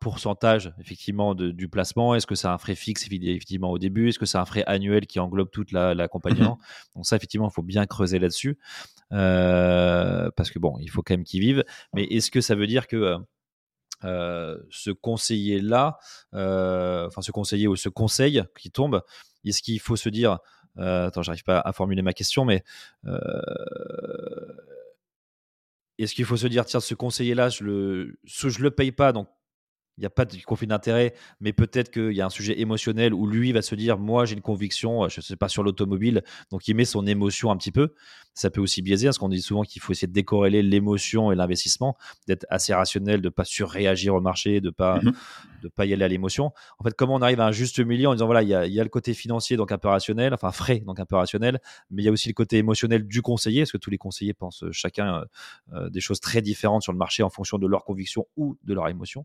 [0.00, 2.14] pourcentage effectivement du placement.
[2.14, 4.08] Est-ce que c'est un frais fixe effectivement au début?
[4.08, 6.58] Est-ce que c'est un frais annuel qui englobe toute l'accompagnement
[6.96, 8.58] Donc ça, effectivement, il faut bien creuser là-dessus.
[9.12, 11.62] Euh, parce que bon, il faut quand même qu'il vive.
[11.94, 13.18] Mais est-ce que ça veut dire que
[14.04, 15.98] euh, ce conseiller-là,
[16.32, 19.02] enfin ce conseiller ou ce conseil qui tombe,
[19.44, 20.38] est-ce qu'il faut se dire,
[20.78, 22.62] euh, attends, j'arrive pas à formuler ma question, mais
[23.06, 23.18] euh,
[25.98, 29.28] est-ce qu'il faut se dire, tiens, ce conseiller-là, je le, je le paye pas, donc
[29.96, 33.14] il n'y a pas de conflit d'intérêt, mais peut-être qu'il y a un sujet émotionnel
[33.14, 35.62] où lui va se dire Moi, j'ai une conviction, euh, je ne sais pas, sur
[35.62, 37.94] l'automobile, donc il met son émotion un petit peu.
[38.36, 41.34] Ça peut aussi biaiser, parce qu'on dit souvent qu'il faut essayer de décorréler l'émotion et
[41.34, 41.96] l'investissement,
[42.28, 45.12] d'être assez rationnel, de ne pas surréagir au marché, de ne pas, mmh
[45.62, 46.52] de pas y aller à l'émotion.
[46.78, 48.66] En fait, comment on arrive à un juste milieu en disant Voilà, il y a,
[48.66, 51.60] y a, le côté financier, donc un peu rationnel, enfin frais, donc un peu rationnel,
[51.90, 54.34] mais il y a aussi le côté émotionnel du conseiller, parce que tous les conseillers
[54.34, 55.24] pensent chacun
[55.72, 58.74] euh, des choses très différentes sur le marché en fonction de leur conviction ou de
[58.74, 59.24] leur émotion.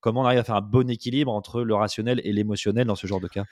[0.00, 3.06] Comment on arrive à faire un bon équilibre entre le rationnel et l'émotionnel dans ce
[3.06, 3.44] genre de cas?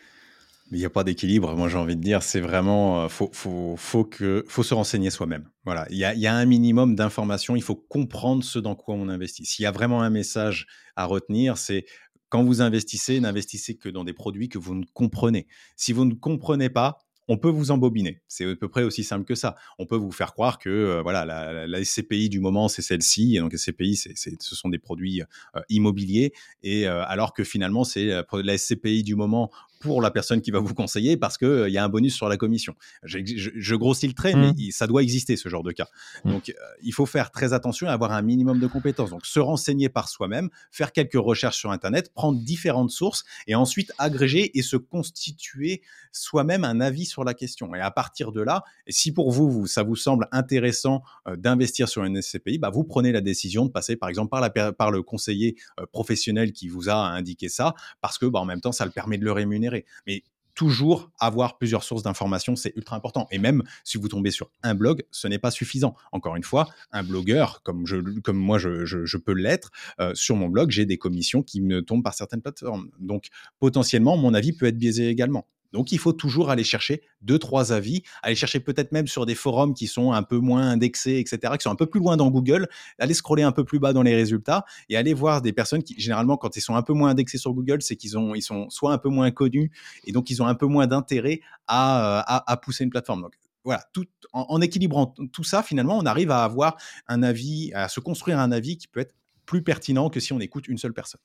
[0.71, 3.75] Il n'y a pas d'équilibre, moi j'ai envie de dire, c'est vraiment, euh, faut, faut,
[3.77, 5.49] faut, que, faut se renseigner soi-même.
[5.65, 8.95] Voilà, il y a, y a, un minimum d'informations, il faut comprendre ce dans quoi
[8.95, 9.45] on investit.
[9.45, 11.85] S'il y a vraiment un message à retenir, c'est
[12.29, 15.47] quand vous investissez, n'investissez que dans des produits que vous ne comprenez.
[15.77, 16.99] Si vous ne comprenez pas,
[17.29, 18.21] on peut vous embobiner.
[18.29, 19.57] C'est à peu près aussi simple que ça.
[19.79, 21.25] On peut vous faire croire que euh, voilà
[21.67, 25.23] la, SCPI du moment c'est celle-ci et donc SCPI c'est, ce sont des produits
[25.55, 29.51] euh, immobiliers et alors que finalement c'est la SCPI du moment
[29.85, 32.29] pour la personne qui va vous conseiller parce qu'il euh, y a un bonus sur
[32.29, 32.75] la commission.
[33.03, 34.71] Je, je, grossis le trait, mais mmh.
[34.71, 35.89] ça doit exister ce genre de cas.
[36.25, 36.33] Mmh.
[36.33, 39.11] Donc, euh, il faut faire très attention et avoir un minimum de compétences.
[39.11, 43.93] Donc, se renseigner par soi-même, faire quelques recherches sur Internet, prendre différentes sources et ensuite
[43.99, 47.75] agréger et se constituer soi-même un avis sur la question.
[47.75, 52.05] Et à partir de là, si pour vous, ça vous semble intéressant euh, d'investir sur
[52.05, 55.03] une SCPI, bah, vous prenez la décision de passer par exemple par, la, par le
[55.03, 55.57] conseiller
[55.93, 59.19] professionnel qui vous a indiqué ça parce que bah, en même temps, ça le permet
[59.19, 59.74] de le rémunérer
[60.07, 60.23] mais
[60.55, 63.27] toujours avoir plusieurs sources d'informations, c'est ultra important.
[63.31, 65.95] Et même si vous tombez sur un blog, ce n'est pas suffisant.
[66.13, 67.85] Encore une fois, un blogueur, comme,
[68.33, 72.15] moi je, peux l'être, euh, sur mon blog, j'ai des commissions qui me tombent par
[72.15, 72.91] certaines plateformes.
[72.99, 75.47] Donc potentiellement, mon avis peut être biaisé également.
[75.75, 79.35] Donc, il faut toujours aller chercher deux, trois avis, aller chercher peut-être même sur des
[79.35, 82.31] forums qui sont un peu moins indexés, etc., qui sont un peu plus loin dans
[82.31, 82.69] Google,
[83.01, 85.99] aller scroller un peu plus bas dans les résultats et aller voir des personnes qui,
[85.99, 88.71] généralement, quand ils sont un peu moins indexés sur Google, c'est qu'ils ont, ils sont
[88.71, 89.73] soit un peu moins connus
[90.05, 93.23] et donc ils ont un peu moins d'intérêt à, euh, pousser une plateforme.
[93.23, 93.33] Donc,
[93.65, 96.77] voilà, tout, en, équilibrant tout ça, finalement, on arrive à avoir
[97.09, 100.39] un avis, à se construire un avis qui peut être plus pertinent que si on
[100.39, 101.21] écoute une seule personne.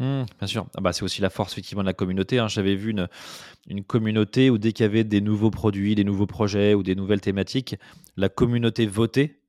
[0.00, 0.66] Mmh, bien sûr.
[0.76, 2.38] Ah bah, c'est aussi la force effectivement de la communauté.
[2.38, 2.48] Hein.
[2.48, 6.74] J'avais vu une, communauté où dès qu'il y avait des nouveaux produits, des nouveaux projets
[6.74, 7.76] ou des nouvelles thématiques,
[8.16, 9.40] la communauté votait.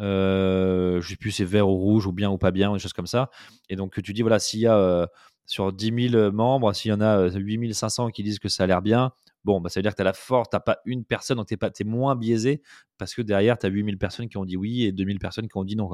[0.00, 2.94] Euh, je sais plus c'est vert ou rouge ou bien ou pas bien, des choses
[2.94, 3.30] comme ça.
[3.68, 5.06] Et donc tu dis voilà, s'il y a euh,
[5.46, 8.66] sur 10 000 membres, s'il y en a 8 500 qui disent que ça a
[8.66, 9.12] l'air bien,
[9.44, 11.48] bon, bah, ça veut dire que tu as la force, tu pas une personne, donc
[11.48, 12.62] tu es, moins biaisé
[12.98, 15.18] parce que derrière, tu as 8 000 personnes qui ont dit oui et 2 000
[15.18, 15.90] personnes qui ont dit non.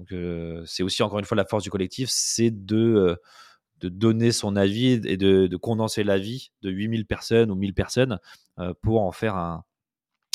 [0.00, 3.16] Donc euh, c'est aussi encore une fois la force du collectif, c'est de, euh,
[3.80, 8.18] de donner son avis et de, condenser l'avis de 8000 personnes ou 1000 personnes
[8.58, 9.62] euh, pour en faire un,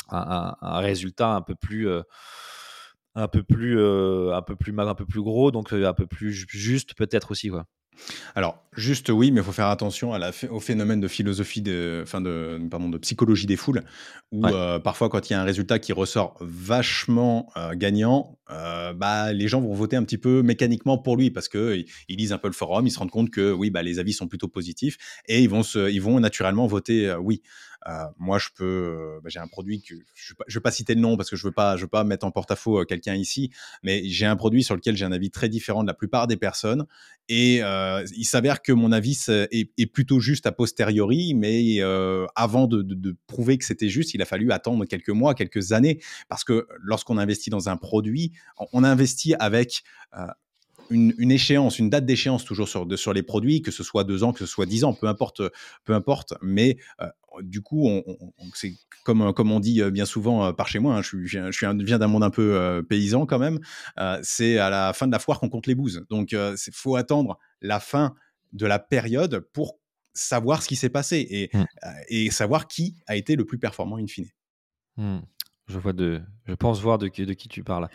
[0.08, 1.88] un, résultat un peu plus
[3.16, 6.94] un peu plus un peu plus un peu plus gros donc un peu plus juste
[6.94, 7.66] peut-être aussi quoi.
[8.34, 12.00] Alors, juste oui, mais il faut faire attention à la, au phénomène de philosophie, de,
[12.02, 13.82] enfin de, pardon, de psychologie des foules,
[14.32, 18.92] où euh, parfois, quand il y a un résultat qui ressort vachement euh, gagnant, euh,
[18.92, 22.32] bah, les gens vont voter un petit peu mécaniquement pour lui parce qu'ils ils lisent
[22.32, 24.48] un peu le forum, ils se rendent compte que oui, bah, les avis sont plutôt
[24.48, 27.42] positifs et ils vont, se, ils vont naturellement voter oui.
[28.18, 31.16] moi, je peux, bah, j'ai un produit que je ne vais pas citer le nom
[31.16, 33.50] parce que je veux pas, je veux pas mettre en porte-à-faux quelqu'un ici,
[33.82, 36.36] mais j'ai un produit sur lequel j'ai un avis très différent de la plupart des
[36.36, 36.86] personnes
[37.28, 37.62] et
[38.16, 41.80] il s'avère que mon avis est, plutôt juste a posteriori, mais
[42.36, 46.44] avant de prouver que c'était juste, il a fallu attendre quelques mois, quelques années, parce
[46.44, 48.32] que lorsqu'on investit dans un produit,
[48.72, 49.82] on investit avec
[50.16, 50.26] euh,
[50.90, 54.32] une, échéance, une date d'échéance toujours sur, sur les produits, que ce soit deux ans,
[54.32, 55.42] que ce soit dix ans, peu importe,
[55.84, 56.34] peu importe.
[56.42, 57.08] Mais euh,
[57.40, 58.04] du coup, on,
[58.54, 58.72] c'est
[59.04, 61.98] comme, comme on dit bien souvent euh, par chez moi, hein, je, je, je, viens
[61.98, 63.58] d'un monde un peu paysan quand même,
[64.22, 66.04] c'est à la fin de la foire qu'on compte les bouses.
[66.08, 68.14] Donc, il faut attendre la fin
[68.52, 69.78] de la période pour
[70.14, 71.64] savoir ce qui s'est passé et, mmh.
[72.08, 74.28] et savoir qui a été le plus performant in fine.
[74.96, 75.18] Mmh.
[75.68, 77.88] Je vois de, je pense voir de, qui tu parles.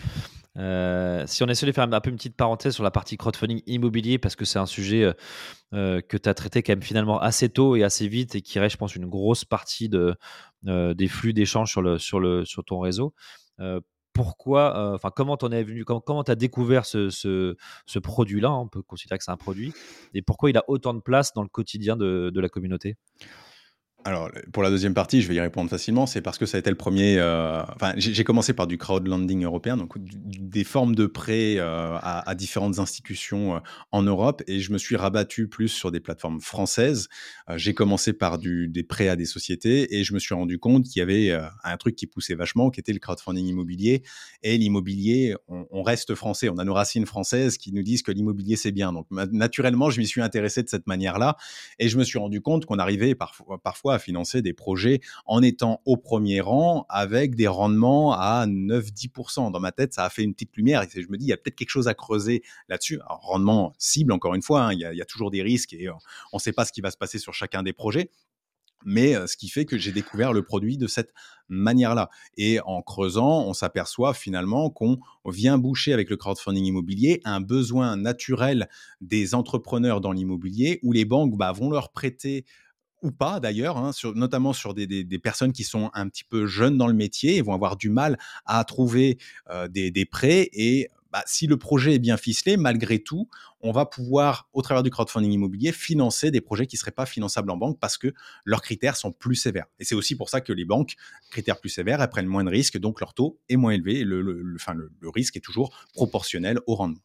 [0.58, 3.62] Euh, si on essaie de faire un peu une petite parenthèse sur la partie crowdfunding
[3.66, 5.14] immobilier, parce que c'est un sujet euh,
[5.74, 8.60] euh, que tu as traité quand même finalement assez tôt et assez vite et qui
[8.60, 10.16] reste, je pense, une grosse partie de,
[10.64, 13.14] des flux d'échanges sur, ton réseau.
[14.12, 17.56] pourquoi, enfin, comment t'en es venu, comment tu as découvert ce,
[18.04, 18.52] produit-là?
[18.52, 19.74] On peut considérer que c'est un produit.
[20.14, 22.98] Et pourquoi il a autant de place dans le quotidien de la communauté?
[24.04, 26.08] Alors, pour la deuxième partie, je vais y répondre facilement.
[26.08, 27.18] C'est parce que ça a été le premier.
[27.20, 27.62] Euh,
[27.98, 33.56] j'ai commencé par du crowdlending européen, donc des formes de prêts euh, à, différentes institutions
[33.56, 33.60] euh,
[33.92, 37.10] en Europe, et je me suis rabattu plus sur des plateformes françaises.
[37.56, 41.00] j'ai commencé par des prêts à des sociétés, et je me suis rendu compte qu'il
[41.00, 41.32] y avait
[41.64, 44.04] un truc qui poussait vachement, qui était le crowdfunding immobilier.
[44.44, 48.56] Et l'immobilier, on, reste français, on a nos racines françaises qui nous disent que l'immobilier
[48.56, 48.94] c'est bien.
[48.94, 51.38] Donc, naturellement, je m'y suis intéressé de cette manière-là,
[51.80, 55.82] et je me suis rendu compte qu'on arrivait parfois à financer des projets en étant
[55.86, 59.52] au premier rang avec des rendements à 9-10%.
[59.52, 61.34] Dans ma tête, ça a fait une petite lumière et je me dis, il y
[61.34, 63.00] a peut-être quelque chose à creuser là-dessus.
[63.08, 65.94] rendement cible, encore une fois, hein, il, y a, toujours des risques et euh,
[66.32, 68.10] on ne sait pas ce qui va se passer sur chacun des projets
[68.86, 71.14] mais euh, ce qui fait que j'ai découvert le produit de cette
[71.50, 72.10] manière-là.
[72.38, 77.98] Et en creusant, on s'aperçoit finalement qu'on vient boucher avec le crowdfunding immobilier un besoin
[77.98, 78.70] naturel
[79.02, 82.46] des entrepreneurs dans l'immobilier où les banques bah, vont leur prêter
[83.02, 86.88] ou pas d'ailleurs, hein, notamment sur des, personnes qui sont un petit peu jeunes dans
[86.88, 89.18] le métier et vont avoir du mal à trouver
[89.70, 90.50] des, prêts.
[90.54, 93.28] Et bah, si le projet est bien ficelé, malgré tout,
[93.60, 97.06] on va pouvoir, au travers du crowdfunding immobilier, financer des projets qui ne seraient pas
[97.06, 98.14] finançables en banque parce que
[98.46, 99.68] leurs critères sont plus sévères.
[99.80, 100.96] Et c'est aussi pour ça que les banques,
[101.30, 104.04] critères plus sévères, elles prennent moins de risques, donc leur taux est moins élevé et
[104.06, 104.58] le
[105.14, 107.02] risque est toujours proportionnel au rendement.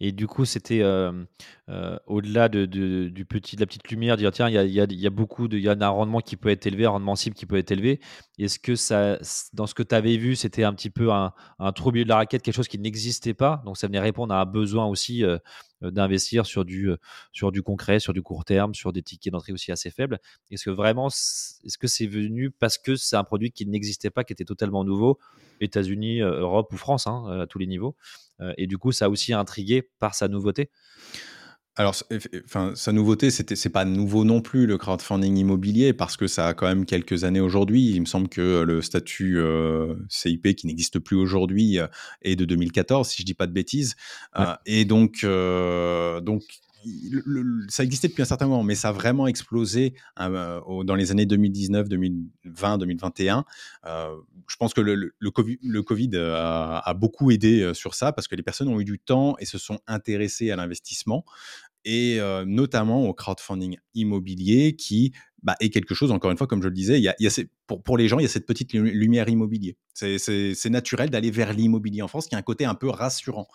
[0.00, 0.82] Et du coup, c'était
[2.06, 5.06] au-delà de, du petit, la petite lumière, dire tiens, il y a, y, a, y
[5.06, 7.46] a, beaucoup de, y a un rendement qui peut être élevé, un rendement cible qui
[7.46, 8.00] peut être élevé.
[8.38, 9.18] Est-ce que ça,
[9.52, 12.04] dans ce que tu avais vu, c'était un petit peu un, un trou au milieu
[12.04, 13.62] de la raquette, quelque chose qui n'existait pas?
[13.64, 15.24] Donc ça venait répondre à un besoin aussi
[15.82, 16.90] d'investir sur du,
[17.32, 20.18] sur du concret, sur du court terme, sur des tickets d'entrée aussi assez faibles.
[20.50, 24.24] Est-ce que vraiment, est-ce que c'est venu parce que c'est un produit qui n'existait pas,
[24.24, 25.18] qui était totalement nouveau,
[25.60, 27.96] États-Unis, Europe ou France, hein, à tous les niveaux
[28.40, 30.70] euh, et du coup, ça a aussi intrigué par sa nouveauté?
[31.80, 31.94] Alors,
[32.44, 36.48] enfin, sa nouveauté, c'était, c'est pas nouveau non plus le crowdfunding immobilier parce que ça
[36.48, 37.88] a quand même quelques années aujourd'hui.
[37.88, 41.86] Il me semble que le statut euh, CIP qui n'existe plus aujourd'hui euh,
[42.20, 43.96] est de 2014, si je dis pas de bêtises.
[44.66, 46.42] et donc, donc
[47.68, 51.26] ça existait depuis un certain moment, mais ça a vraiment explosé euh, dans les années
[51.26, 53.44] 2019, 2020, 2021.
[53.84, 58.68] je pense que le, COVID, a, beaucoup aidé euh, sur ça parce que les personnes
[58.68, 61.24] ont eu du temps et se sont intéressées à l'investissement.
[61.84, 65.12] Et notamment au crowdfunding immobilier qui
[65.42, 67.14] bah, est quelque chose, encore une fois, comme je le disais, y a
[67.66, 69.76] pour, pour les gens, il y a cette petite lumière immobilier.
[69.94, 73.48] C'est naturel d'aller vers l'immobilier en France, qui a un côté un peu rassurant.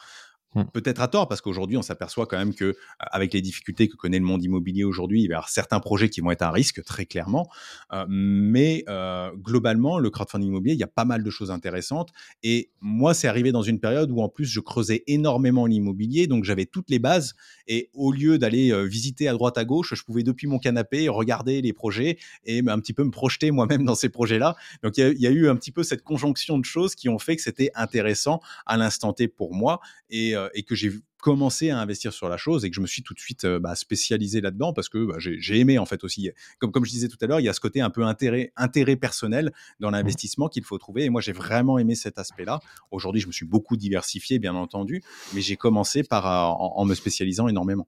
[0.55, 0.63] Mmh.
[0.73, 4.19] Peut-être à tort, parce qu'aujourd'hui, on s'aperçoit quand même que, avec les difficultés que connaît
[4.19, 7.05] le monde immobilier aujourd'hui, il y avoir certains projets qui vont être un risque, très
[7.05, 7.49] clairement.
[7.91, 12.11] Euh, mais euh, globalement, le crowdfunding immobilier, il y a pas mal de choses intéressantes.
[12.41, 16.45] Et moi, c'est arrivé dans une période où, en plus, je creusais énormément l'immobilier, donc
[16.45, 17.33] j'avais toutes les bases.
[17.67, 21.09] Et au lieu d'aller euh, visiter à droite à gauche, je pouvais depuis mon canapé
[21.09, 24.55] regarder les projets et un petit peu me projeter moi-même dans ces projets-là.
[24.83, 27.35] Donc, il y, a eu un petit peu cette conjonction de choses qui ont fait
[27.35, 29.81] que c'était intéressant à l'instant T pour moi.
[30.09, 32.87] Et euh, et que j'ai commencé à investir sur la chose et que je me
[32.87, 36.03] suis tout de suite euh, bah, spécialisé là-dedans parce que bah, j'ai aimé en fait
[36.03, 36.29] aussi.
[36.59, 38.51] Comme, comme je disais tout à l'heure, il y a ce côté un peu intérêt,
[38.55, 39.93] intérêt personnel dans mmh.
[39.93, 41.05] l'investissement qu'il faut trouver.
[41.05, 42.59] Et moi, j'ai vraiment aimé cet aspect-là.
[42.91, 45.01] Aujourd'hui, je me suis beaucoup diversifié, bien entendu,
[45.33, 47.87] mais j'ai commencé par euh, en, me spécialisant énormément.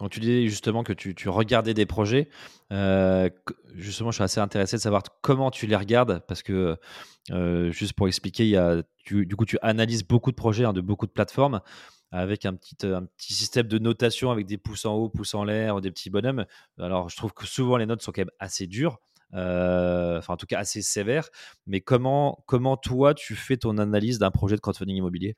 [0.00, 2.28] Donc tu disais justement que tu, regardais des projets.
[2.70, 6.76] justement, je suis assez intéressé de savoir comment tu les regardes parce que
[7.70, 10.80] juste pour expliquer, il y a, du coup, tu analyses beaucoup de projets hein, de
[10.80, 11.60] beaucoup de plateformes
[12.12, 15.44] avec un petit, un petit système de notation avec des pouces en haut, pouces en
[15.44, 16.46] l'air, des petits bonhommes.
[16.78, 19.00] Alors, je trouve que souvent les notes sont quand même assez dures.
[19.32, 21.28] enfin, en tout cas, assez sévères.
[21.66, 25.36] Mais comment, comment toi, tu fais ton analyse d'un projet de crowdfunding immobilier?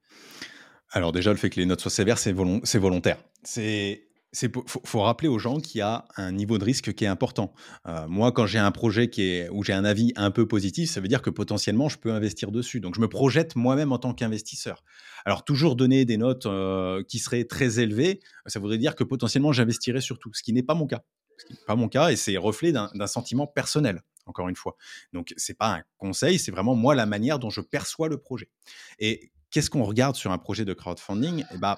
[0.90, 3.18] Alors déjà, le fait que les notes soient sévères, c'est volontaire.
[3.42, 4.07] C'est
[4.42, 7.54] il faut, rappeler aux gens qu'il y a un niveau de risque qui est important.
[7.86, 9.10] Euh, moi, quand j'ai un projet
[9.50, 12.50] où j'ai un avis un peu positif, ça veut dire que potentiellement, je peux investir
[12.50, 12.80] dessus.
[12.80, 14.84] Donc, je me projette moi-même en tant qu'investisseur.
[15.24, 19.52] Alors, toujours donner des notes euh, qui seraient très élevées, ça voudrait dire que potentiellement,
[19.52, 21.02] j'investirais sur tout, ce qui n'est pas mon cas.
[21.38, 24.76] Ce qui n'est pas mon cas, et c'est reflet d'un sentiment personnel, encore une fois.
[25.12, 28.18] Donc, ce n'est pas un conseil, c'est vraiment moi la manière dont je perçois le
[28.18, 28.50] projet.
[28.98, 31.44] Et qu'est-ce qu'on regarde sur un projet de crowdfunding?
[31.54, 31.76] Eh ben,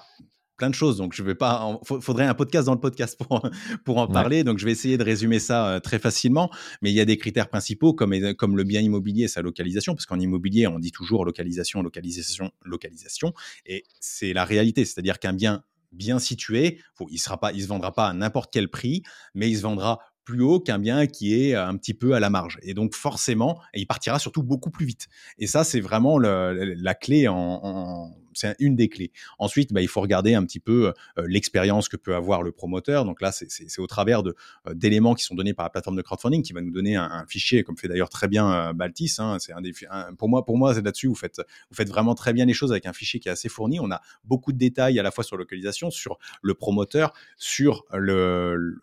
[0.57, 0.97] plein de choses.
[0.97, 1.79] Donc, je vais pas.
[1.89, 3.41] Il faudrait un podcast dans le podcast pour,
[3.85, 4.43] pour en parler.
[4.43, 6.49] Donc, je vais essayer de résumer ça euh, très facilement.
[6.81, 9.93] Mais il y a des critères principaux comme, comme le bien immobilier et sa localisation.
[9.95, 13.33] Parce qu'en immobilier, on dit toujours localisation, localisation, localisation.
[13.65, 14.85] Et c'est la réalité.
[14.85, 16.79] C'est-à-dire qu'un bien bien situé,
[17.09, 19.03] il ne pas, il se vendra pas à n'importe quel prix,
[19.35, 22.29] mais il se vendra plus haut qu'un bien qui est un petit peu à la
[22.29, 22.59] marge.
[22.61, 25.07] Et donc forcément, il partira surtout beaucoup plus vite.
[25.37, 29.11] Et ça, c'est vraiment la clé en, c'est une des clés.
[29.39, 33.05] Ensuite, bah, il faut regarder un petit peu euh, l'expérience que peut avoir le promoteur.
[33.05, 34.33] Donc là, c'est au travers euh,
[34.73, 37.63] d'éléments qui sont donnés par la plateforme de crowdfunding qui va nous donner un, fichier,
[37.63, 39.19] comme fait d'ailleurs très bien euh, Baltis.
[39.19, 39.37] Hein.
[39.39, 39.73] c'est un des,
[40.17, 42.71] pour moi, pour moi, c'est là-dessus vous faites vous faites vraiment très bien les choses
[42.71, 43.79] avec un fichier qui est assez fourni.
[43.79, 47.85] On a beaucoup de détails à la fois sur localisation, sur le promoteur, sur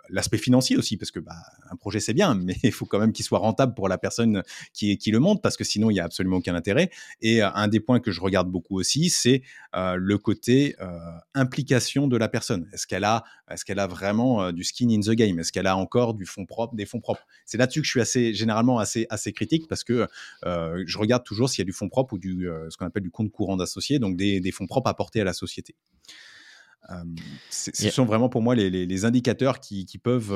[0.08, 1.36] l'aspect financier aussi, parce que bah,
[1.70, 4.42] un projet c'est bien, mais il faut quand même qu'il soit rentable pour la personne
[4.72, 6.90] qui, qui le monte, parce que sinon il y a absolument aucun intérêt.
[7.20, 9.37] Et un des points que je regarde beaucoup aussi, c'est
[9.74, 10.76] le côté
[11.34, 12.68] implication de la personne?
[12.72, 15.38] Est-ce qu'elle a, est-ce qu'elle a vraiment du skin in the game?
[15.38, 17.26] Est-ce qu'elle a encore du fond propre, des fonds propres?
[17.44, 20.06] C'est là-dessus que je suis assez, généralement assez, assez critique parce que
[20.44, 23.10] je regarde toujours s'il y a du fonds propre ou du, ce qu'on appelle du
[23.10, 25.74] compte courant d'associé, donc des, fonds propres apportés à la société.
[27.50, 30.34] ce sont vraiment pour moi les, indicateurs qui, peuvent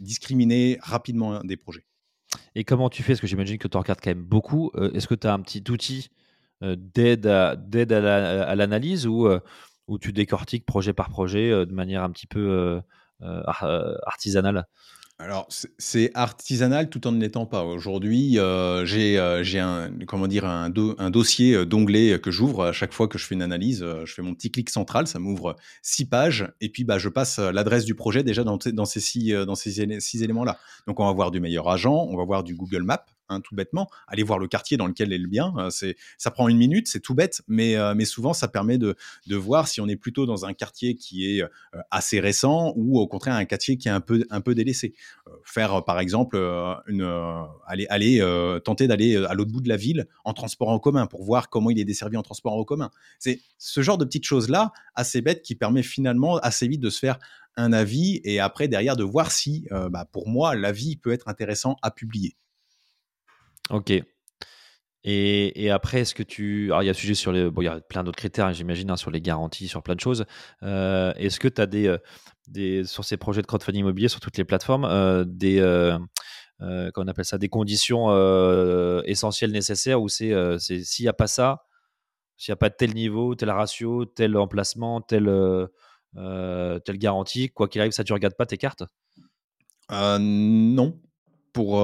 [0.00, 1.84] discriminer rapidement des projets.
[2.54, 3.12] Et comment tu fais?
[3.12, 4.70] Parce que j'imagine que tu en regardes quand même beaucoup.
[4.94, 6.10] Est-ce que tu as un petit outil
[6.60, 9.40] d'aide à, l'analyse ou, euh,
[9.86, 12.80] ou tu décortiques projet par projet euh, de manière un petit peu
[13.20, 14.66] artisanale?
[15.20, 15.46] Alors,
[15.78, 17.62] c'est artisanal tout en ne l'étant pas.
[17.62, 18.32] Aujourd'hui,
[18.84, 23.42] j'ai un, comment un, dossier d'onglets que j'ouvre à chaque fois que je fais une
[23.42, 23.86] analyse.
[24.04, 27.38] je fais mon petit clic central, ça m'ouvre six pages, et puis bah, je passe
[27.38, 30.58] l'adresse du projet déjà dans, dans ces, six, dans ces six éléments-là.
[30.88, 33.54] Donc, on va voir du meilleur agent, on va voir du Google Maps, Hein, tout
[33.54, 33.88] bêtement.
[34.06, 36.88] Aller voir le quartier dans lequel est le bien, euh, c'est, ça prend une minute,
[36.88, 38.96] c'est tout bête, mais, euh, mais souvent ça permet de,
[39.26, 41.48] de voir si on est plutôt dans un quartier qui est euh,
[41.90, 44.94] assez récent ou au contraire un quartier qui est un peu, un peu délaissé.
[45.42, 46.36] faire par exemple,
[46.86, 47.02] une,
[47.66, 51.24] aller, aller tenter d'aller à l'autre bout de la ville en transport en commun pour
[51.24, 52.90] voir comment il est desservi en transport en commun.
[53.18, 56.98] C'est ce genre de petites choses-là, assez bêtes, qui permet finalement assez vite de se
[56.98, 57.18] faire
[57.56, 61.76] un avis et après derrière de voir si, bah, pour moi, l'avis peut être intéressant
[61.82, 62.36] à publier.
[63.70, 63.92] Ok.
[65.06, 66.66] Et, et après, est-ce que tu.
[66.66, 67.50] Alors, il y a sujet sur les.
[67.50, 70.00] Bon, il y a plein d'autres critères, j'imagine, hein, sur les garanties, sur plein de
[70.00, 70.24] choses.
[70.62, 71.98] Euh, est-ce que tu as des, euh,
[72.48, 72.84] des.
[72.84, 75.58] Sur ces projets de crowdfunding immobilier, sur toutes les plateformes, euh, des.
[76.58, 78.08] comment on appelle ça Des conditions
[79.04, 80.32] essentielles nécessaires où c'est.
[80.58, 81.66] s'il n'y a pas ça,
[82.38, 85.30] s'il n'y a pas tel niveau, tel ratio, tel emplacement, tel,
[86.14, 88.84] telle garantie, quoi qu'il arrive, ça, tu regardes pas tes cartes?
[89.90, 90.98] Non.
[91.52, 91.78] Pour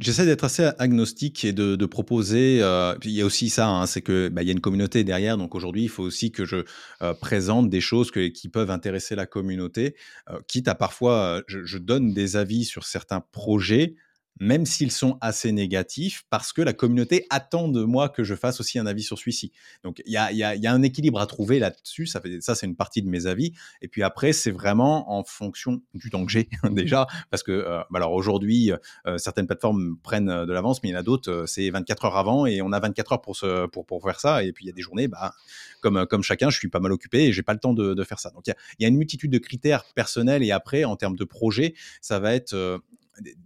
[0.00, 2.62] J'essaie d'être assez agnostique et de, proposer.
[2.62, 5.04] Euh, il y a aussi ça, hein, c'est que bah, il y a une communauté
[5.04, 5.36] derrière.
[5.36, 6.64] Donc aujourd'hui, il faut aussi que je
[7.02, 9.94] euh, présente des choses qui peuvent intéresser la communauté,
[10.30, 13.94] euh, quitte à parfois, je, donne des avis sur certains projets
[14.40, 18.58] même s'ils sont assez négatifs, parce que la communauté attend de moi que je fasse
[18.58, 19.52] aussi un avis sur celui-ci.
[19.84, 23.08] Donc il y a, un équilibre à trouver là-dessus, ça, ça c'est une partie de
[23.08, 23.52] mes avis.
[23.82, 27.80] Et puis après, c'est vraiment en fonction du temps que j'ai déjà, parce que euh,
[27.90, 28.72] bah alors aujourd'hui,
[29.06, 32.06] euh, certaines plateformes prennent euh, de l'avance, mais il y en a d'autres, c'est 24
[32.06, 34.42] heures avant, et on a 24 heures pour, se, pour, pour faire ça.
[34.42, 35.34] Et puis il y a des journées, bah,
[35.82, 38.18] comme, comme chacun, je suis pas mal occupé et j'ai pas le temps de, faire
[38.18, 38.30] ça.
[38.30, 41.74] Donc il y, a, une multitude de critères personnels, et après, en termes de projet,
[42.00, 42.80] ça va être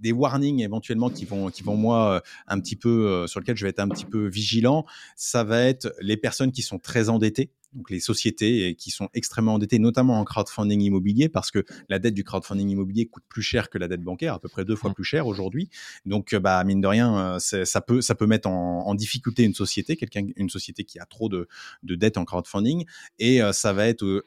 [0.00, 3.56] des warnings éventuellement qui vont, qui vont moi, euh, un petit peu, euh, sur lesquels
[3.56, 4.84] je vais être un petit peu vigilant,
[5.16, 9.54] ça va être les personnes qui sont très endettées donc les sociétés qui sont extrêmement
[9.54, 13.68] endettées, notamment en crowdfunding immobilier, parce que la dette du crowdfunding immobilier coûte plus cher
[13.68, 14.94] que la dette bancaire, à peu près deux fois mmh.
[14.94, 15.70] plus cher aujourd'hui.
[16.06, 20.24] Donc, bah, mine de rien, ça peut, ça peut mettre en, difficulté une société, quelqu'un,
[20.36, 21.48] une société qui a trop de,
[21.82, 22.84] de dettes en crowdfunding,
[23.18, 24.24] et ça va être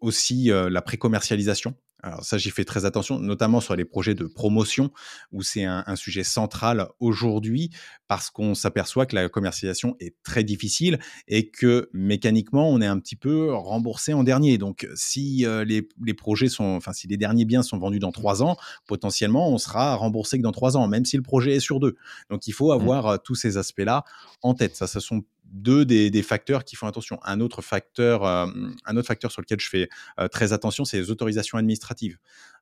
[0.00, 1.74] aussi la pré-commercialisation.
[2.04, 4.90] Alors ça, j'y fais très attention, notamment sur les projets de promotion,
[5.32, 7.70] où c'est un, sujet central aujourd'hui,
[8.08, 10.98] parce qu'on s'aperçoit que la commercialisation est très difficile
[11.28, 14.58] et que mécaniquement, on est un petit peu remboursé en dernier.
[14.58, 15.82] Donc si euh, les,
[16.14, 19.94] projets sont, enfin si les derniers biens sont vendus dans trois ans, potentiellement, on sera
[19.94, 21.96] remboursé que dans trois ans, même si le projet est sur deux.
[22.28, 22.80] Donc il faut mmh.
[22.80, 24.04] avoir euh, tous ces aspects-là
[24.42, 24.76] en tête.
[24.76, 27.18] Ça, ce sont deux des, facteurs qui font attention.
[27.22, 28.46] Un autre facteur, euh,
[28.84, 29.88] un autre facteur sur lequel je fais
[30.18, 32.18] euh, très attention, c'est les autorisations administratives.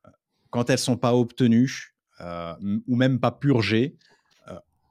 [0.07, 0.11] Euh,
[0.51, 1.89] quand elles sont pas obtenues
[2.87, 3.97] ou même pas purgées,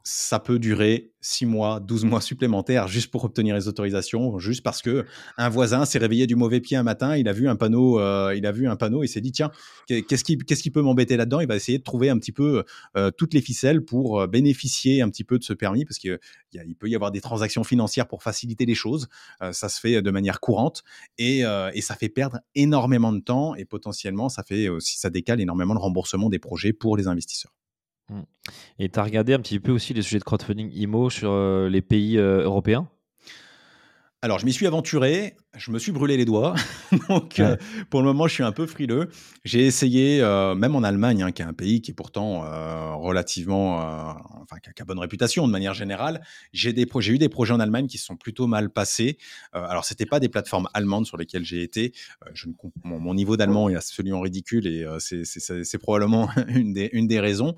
[0.03, 4.81] ça peut durer 6 mois, 12 mois supplémentaires juste pour obtenir les autorisations, juste parce
[4.81, 5.05] que
[5.37, 8.33] un voisin s'est réveillé du mauvais pied un matin, il a vu un panneau, euh,
[8.35, 9.51] il a vu un panneau et s'est dit tiens,
[9.87, 11.39] qu'est-ce qui, peut m'embêter là-dedans?
[11.39, 12.63] Il va essayer de trouver un petit peu
[12.97, 16.19] euh, toutes les ficelles pour euh, bénéficier un petit peu de ce permis, parce qu'il
[16.53, 19.07] il peut y avoir des transactions financières pour faciliter les choses.
[19.51, 20.83] ça se fait de manière courante
[21.17, 21.43] et,
[21.73, 25.73] et, ça fait perdre énormément de temps et potentiellement ça fait aussi ça décale énormément
[25.73, 27.53] le remboursement des projets pour les investisseurs.
[28.11, 28.21] Mmh.
[28.79, 31.69] Et tu as regardé un petit peu aussi les sujets de crowdfunding IMO sur euh,
[31.69, 32.89] les pays euh, européens?
[34.23, 36.53] Alors, je m'y suis aventuré, je me suis brûlé les doigts.
[37.09, 37.57] Donc, euh,
[37.89, 39.09] pour le moment, je suis un peu frileux.
[39.45, 42.93] J'ai essayé, euh, même en Allemagne, hein, qui est un pays qui est pourtant euh,
[42.93, 43.77] relativement,
[44.43, 46.21] enfin, qui a, bonne réputation de manière générale.
[46.53, 49.17] J'ai des eu des projets en Allemagne qui se sont plutôt mal passés.
[49.53, 51.93] alors, c'était pas des plateformes allemandes sur lesquelles j'ai été.
[52.35, 52.53] Je ne,
[52.83, 57.55] mon, mon, niveau d'allemand est absolument ridicule et c'est probablement une des, une des raisons.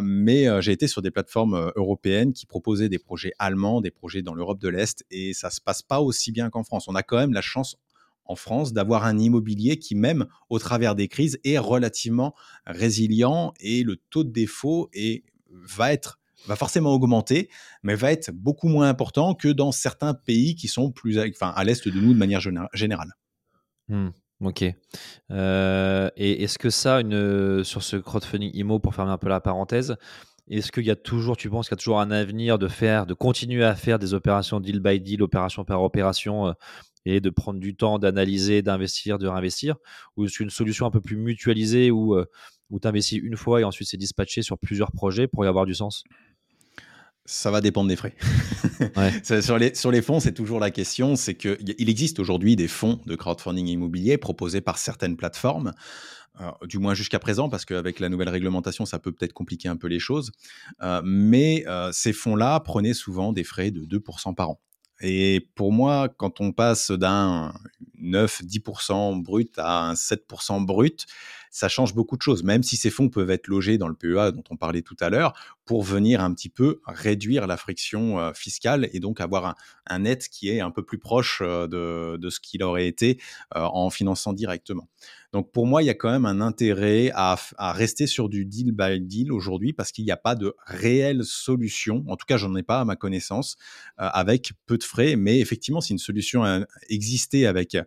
[0.00, 4.34] mais j'ai été sur des plateformes européennes qui proposaient des projets allemands, des projets dans
[4.34, 6.86] l'Europe de l'Est, et ça se passe pas aussi bien qu'en France.
[6.88, 7.76] On a quand même la chance
[8.24, 12.34] en France d'avoir un immobilier qui, même au travers des crises, est relativement
[12.66, 14.90] résilient et le taux de défaut
[15.50, 17.50] va être va forcément augmenter,
[17.82, 21.88] mais va être beaucoup moins important que dans certains pays qui sont plus à l'est
[21.88, 23.12] de nous de manière générale.
[23.88, 24.08] Mmh,
[24.42, 24.64] ok.
[25.30, 29.40] Euh, et est-ce que ça, une, sur ce crowdfunding IMO, pour fermer un peu la
[29.40, 29.96] parenthèse,
[30.50, 33.06] est-ce qu'il y a toujours, tu penses qu'il y a toujours un avenir de faire,
[33.06, 36.52] de continuer à faire des opérations deal by deal, opération par opération, euh,
[37.04, 39.76] et de prendre du temps d'analyser, d'investir, de réinvestir?
[40.16, 42.26] Ou est-ce une solution un peu plus mutualisée où, euh,
[42.70, 45.66] où tu investis une fois et ensuite c'est dispatché sur plusieurs projets pour y avoir
[45.66, 46.04] du sens?
[47.24, 48.14] Ça va dépendre des frais.
[49.42, 53.00] sur, les, sur les fonds, c'est toujours la question, c'est qu'il existe aujourd'hui des fonds
[53.04, 55.74] de crowdfunding immobilier proposés par certaines plateformes
[56.66, 59.88] du moins jusqu'à présent, parce qu'avec la nouvelle réglementation, ça peut peut-être compliquer un peu
[59.88, 60.32] les choses.
[60.82, 64.60] Euh, mais euh, ces fonds-là prenaient souvent des frais de 2% par an.
[65.00, 67.54] Et pour moi, quand on passe d'un
[68.02, 71.06] 9-10% brut à un 7% brut,
[71.50, 74.32] ça change beaucoup de choses, même si ces fonds peuvent être logés dans le PEA
[74.32, 75.34] dont on parlait tout à l'heure,
[75.64, 80.28] pour venir un petit peu réduire la friction euh, fiscale et donc avoir un, net
[80.28, 83.18] qui est un peu plus proche de, de ce qu'il aurait été
[83.54, 84.88] en finançant directement.
[85.32, 87.36] Donc pour moi, il y a quand même un intérêt à,
[87.72, 92.04] rester sur du deal by deal aujourd'hui parce qu'il n'y a pas de réelle solution.
[92.08, 93.56] En tout cas, j'en ai pas à ma connaissance
[94.00, 95.16] euh, avec peu de frais.
[95.16, 97.82] Mais effectivement, si une solution existait avec euh,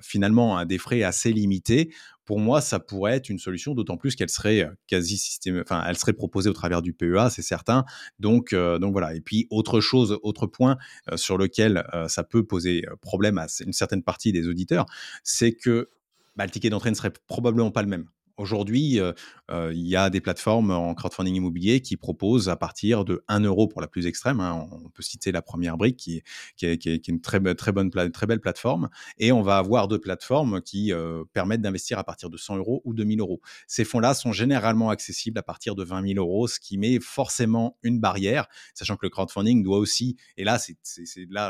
[0.00, 1.92] finalement des frais assez limités,
[2.24, 5.84] pour moi, ça pourrait être une solution, d'autant plus qu'elle serait euh, quasi système, enfin,
[5.86, 7.84] elle serait proposée au travers du PEA, c'est certain.
[8.18, 9.14] Donc, donc voilà.
[9.14, 10.76] Et puis autre chose, autre point
[11.16, 14.86] sur lequel ça peut poser problème à une certaine partie des auditeurs,
[15.22, 15.90] c'est que
[16.36, 18.06] bah, le ticket d'entrée ne serait probablement pas le même
[18.36, 19.00] Aujourd'hui,
[19.50, 23.68] il y a des plateformes en crowdfunding immobilier qui proposent à partir de 1 euro
[23.68, 24.40] pour la plus extrême.
[24.40, 24.66] Hein.
[24.72, 26.22] on peut citer la première brique qui,
[26.62, 28.88] est, une très, très, bonne, très belle plateforme.
[29.18, 30.92] Et on va avoir deux plateformes qui
[31.32, 33.40] permettent d'investir à partir de 100 euros ou 2000 euros.
[33.66, 37.76] Ces fonds-là sont généralement accessibles à partir de 20 000 euros, ce qui met forcément
[37.82, 40.58] une barrière, sachant que le crowdfunding doit aussi, et là,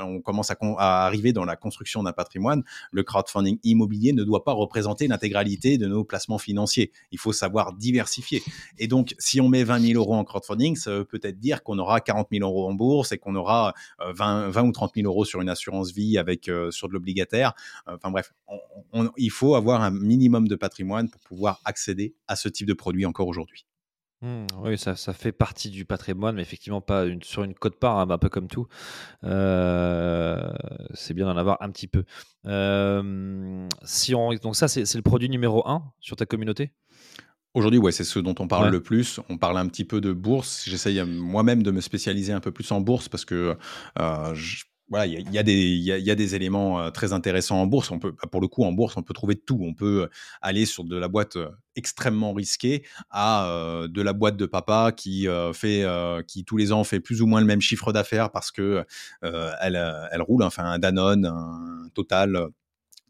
[0.07, 2.63] on commence à arriver dans la construction d'un patrimoine,
[2.93, 6.74] le crowdfunding immobilier ne doit pas représenter l'intégralité de nos placements financiers.
[7.11, 8.43] Il faut savoir diversifier.
[8.79, 11.79] Et donc, si on met 20 000 euros en crowdfunding, ça veut peut-être dire qu'on
[11.79, 15.07] aura 40 000 euros en bourse et qu'on aura 20, euh, 20, ou 30 000
[15.07, 17.55] euros sur une assurance vie avec euh, sur de l'obligataire.
[17.87, 18.33] Enfin bref,
[19.17, 23.07] il faut avoir un minimum de patrimoine pour pouvoir accéder à ce type de produit
[23.07, 23.67] encore aujourd'hui.
[24.25, 27.99] Mmh, oui, ça, ça, fait partie du patrimoine, mais effectivement pas une, sur une cote-part,
[27.99, 28.67] hein, un peu comme tout.
[29.25, 30.51] Euh,
[30.95, 32.05] c'est bien d'en avoir un petit peu.
[33.85, 36.73] si on, donc ça, c'est le produit numéro un sur ta communauté?
[37.55, 39.21] Aujourd'hui, ouais, c'est ce dont on parle le plus.
[39.29, 40.65] On parle un petit peu de bourse.
[40.67, 43.57] J'essaye euh, moi-même de me spécialiser un peu plus en bourse parce que
[44.01, 44.35] euh,
[44.89, 47.91] voilà, il y, a, des éléments très intéressants en bourse.
[47.91, 49.59] On peut, pour le coup, en bourse, on peut trouver tout.
[49.63, 50.09] On peut
[50.43, 51.39] aller sur de la boîte
[51.75, 55.87] extrêmement risquée à de la boîte de papa qui fait,
[56.29, 58.85] qui tous les ans fait plus ou moins le même chiffre d'affaires parce que
[59.23, 60.43] elle, elle roule.
[60.43, 62.51] Enfin, un Danone, un Total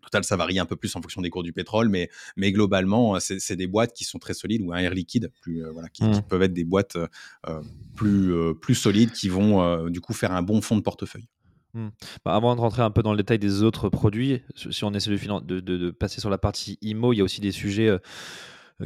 [0.04, 3.18] Total, ça varie un peu plus en fonction des cours du pétrole, mais, mais globalement,
[3.20, 6.04] c'est des boîtes qui sont très solides ou un air liquide, plus, euh, voilà, qui,
[6.04, 6.22] mmh.
[6.28, 7.62] peuvent être des boîtes euh,
[7.96, 11.26] plus, euh, plus solides qui vont du coup faire un bon fond de portefeuille.
[11.74, 11.88] Mmh.
[12.24, 15.10] Bah, avant de rentrer un peu dans le détail des autres produits, si on essaie
[15.10, 17.98] de, de, passer sur la partie IMO, il y a aussi des sujets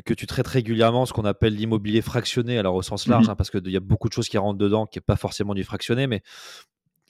[0.05, 3.37] que tu traites régulièrement, ce qu'on appelle l'immobilier fractionné, alors au sens large, mmh hein,
[3.37, 5.65] parce qu'il y a beaucoup de choses qui rentrent dedans, qui n'est pas forcément du
[5.65, 6.23] fractionné, mais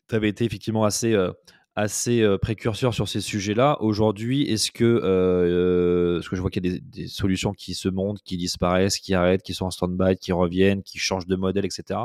[0.09, 1.15] tu avais été effectivement assez
[1.79, 3.77] assez euh, précurseur sur ces sujets-là.
[3.81, 7.89] Aujourd'hui, est-ce que, euh, euh, que je vois qu'il y a des, solutions qui se
[7.89, 11.65] montent, qui disparaissent, qui arrêtent, qui sont en stand-by, qui reviennent, qui changent de modèle,
[11.65, 12.01] etc.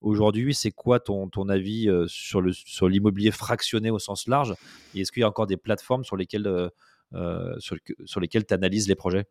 [0.00, 4.54] Aujourd'hui, c'est quoi ton, ton avis sur, le, sur l'immobilier fractionné au sens large?
[4.94, 6.70] Et est-ce qu'il y a encore des plateformes sur lesquelles,
[7.58, 9.26] sur, sur lesquelles tu analyses les projets?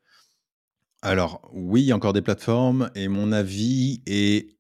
[1.04, 4.56] Alors oui, il y a encore des plateformes et mon avis est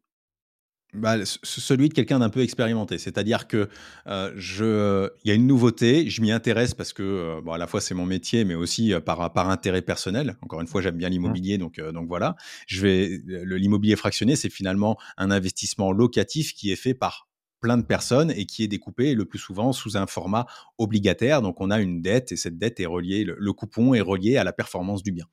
[0.94, 2.98] bah, celui de quelqu'un d'un peu expérimenté.
[2.98, 3.70] C'est-à-dire que
[4.08, 7.58] euh, je, il y a une nouveauté, je m'y intéresse parce que, euh, bon, à
[7.58, 10.38] la fois c'est mon métier, mais aussi euh, par, par intérêt personnel.
[10.42, 11.12] Encore une fois, j'aime bien mmh.
[11.12, 12.36] l'immobilier, donc, donc voilà.
[12.68, 17.28] Je vais, l'immobilier fractionné, c'est finalement un investissement locatif qui est fait par
[17.64, 20.46] plein de personnes et qui est découpé le plus souvent sous un format
[20.78, 21.42] obligataire.
[21.42, 24.44] Donc on a une dette et cette dette est reliée, le, coupon est relié à
[24.44, 25.26] la performance du bien.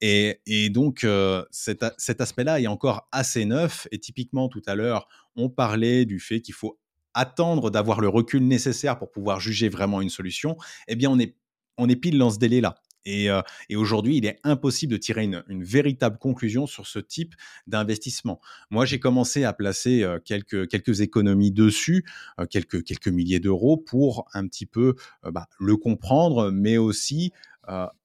[0.00, 5.06] Et, donc euh, cet, aspect-là est encore assez neuf et typiquement tout à l'heure
[5.36, 6.78] on parlait du fait qu'il faut
[7.12, 10.56] attendre d'avoir le recul nécessaire pour pouvoir juger vraiment une solution.
[10.88, 11.36] Eh bien on est
[11.76, 12.76] on est pile dans ce délai-là.
[13.06, 17.34] Euh, et, aujourd'hui, il est impossible de tirer une, véritable conclusion sur ce type
[17.66, 18.40] d'investissement.
[18.70, 22.04] Moi, j'ai commencé à placer euh, quelques, quelques économies dessus,
[22.40, 24.94] euh, quelques, quelques milliers d'euros pour un petit peu
[25.24, 27.32] bah, le comprendre, mais aussi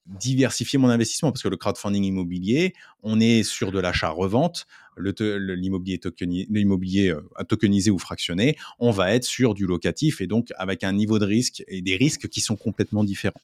[0.08, 2.74] diversifier mon investissement parce que le crowdfunding immobilier,
[3.04, 4.66] on est sur de l'achat-revente,
[4.98, 6.48] l'immobilier tokenisé,
[7.48, 11.26] tokenisé ou fractionné, on va être sur du locatif et donc avec un niveau de
[11.26, 13.40] risque et des risques qui sont complètement différents.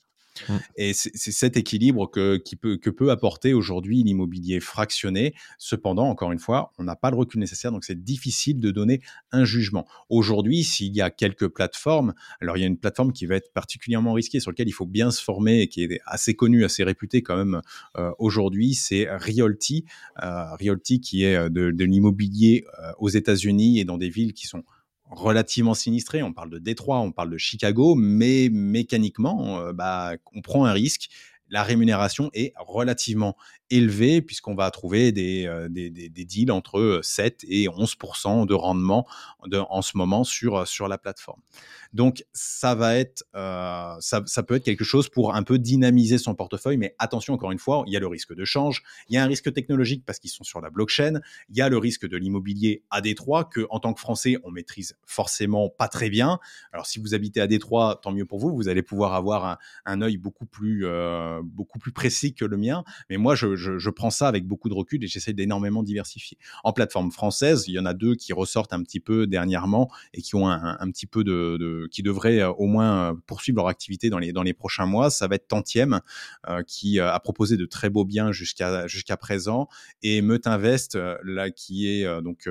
[0.48, 0.54] Mmh.
[0.76, 5.34] Et c'est cet équilibre que, qui peut, que peut apporter aujourd'hui l'immobilier fractionné.
[5.58, 9.02] Cependant, encore une fois, on n'a pas le recul nécessaire, donc c'est difficile de donner
[9.32, 9.88] un jugement.
[10.10, 13.52] Aujourd'hui, s'il y a quelques plateformes, alors il y a une plateforme qui va être
[13.54, 16.84] particulièrement risquée, sur laquelle il faut bien se former et qui est assez connue, assez
[16.84, 17.62] réputée quand même
[17.98, 19.86] euh, aujourd'hui, c'est Realty.
[20.24, 22.66] Euh, Realty qui est euh, de, de l'immobilier
[23.00, 24.64] aux États-Unis et dans des villes qui sont
[25.10, 26.24] relativement sinistré.
[26.24, 30.74] On parle de Détroit, on parle de Chicago, mais mécaniquement, euh, bah, on prend un
[30.74, 31.10] risque.
[31.50, 33.38] La rémunération est relativement
[33.70, 37.96] élevée puisqu'on va trouver des, euh, des, des, deals entre 7 et 11
[38.48, 39.08] de rendement
[39.46, 41.42] de, en ce moment sur, sur la plateforme.
[41.94, 46.18] Donc, ça va être, euh, ça, ça, peut être quelque chose pour un peu dynamiser
[46.18, 49.16] son portefeuille, mais attention, encore une fois, il y a le risque de change, il
[49.16, 51.78] y a un risque technologique parce qu'ils sont sur la blockchain, il y a le
[51.78, 56.10] risque de l'immobilier à Détroit que, en tant que Français, on maîtrise forcément pas très
[56.10, 56.40] bien.
[56.74, 59.58] Alors, si vous habitez à Détroit, tant mieux pour vous, vous allez pouvoir avoir un,
[59.86, 62.84] un œil beaucoup plus, euh, beaucoup plus précis que le mien.
[63.10, 66.38] Mais moi, je, je, prends ça avec beaucoup de recul et j'essaie d'énormément diversifier.
[66.64, 70.22] En plateforme française, il y en a deux qui ressortent un petit peu dernièrement et
[70.22, 73.68] qui ont un, petit peu de, de qui devraient euh, au moins euh, poursuivre leur
[73.68, 75.10] activité dans les, dans les prochains mois.
[75.10, 76.02] Ça va être Tantième,
[76.50, 79.70] euh, qui a proposé de très beaux biens jusqu'à jusqu'à présent,
[80.04, 82.50] et Meut Invest, là, qui est donc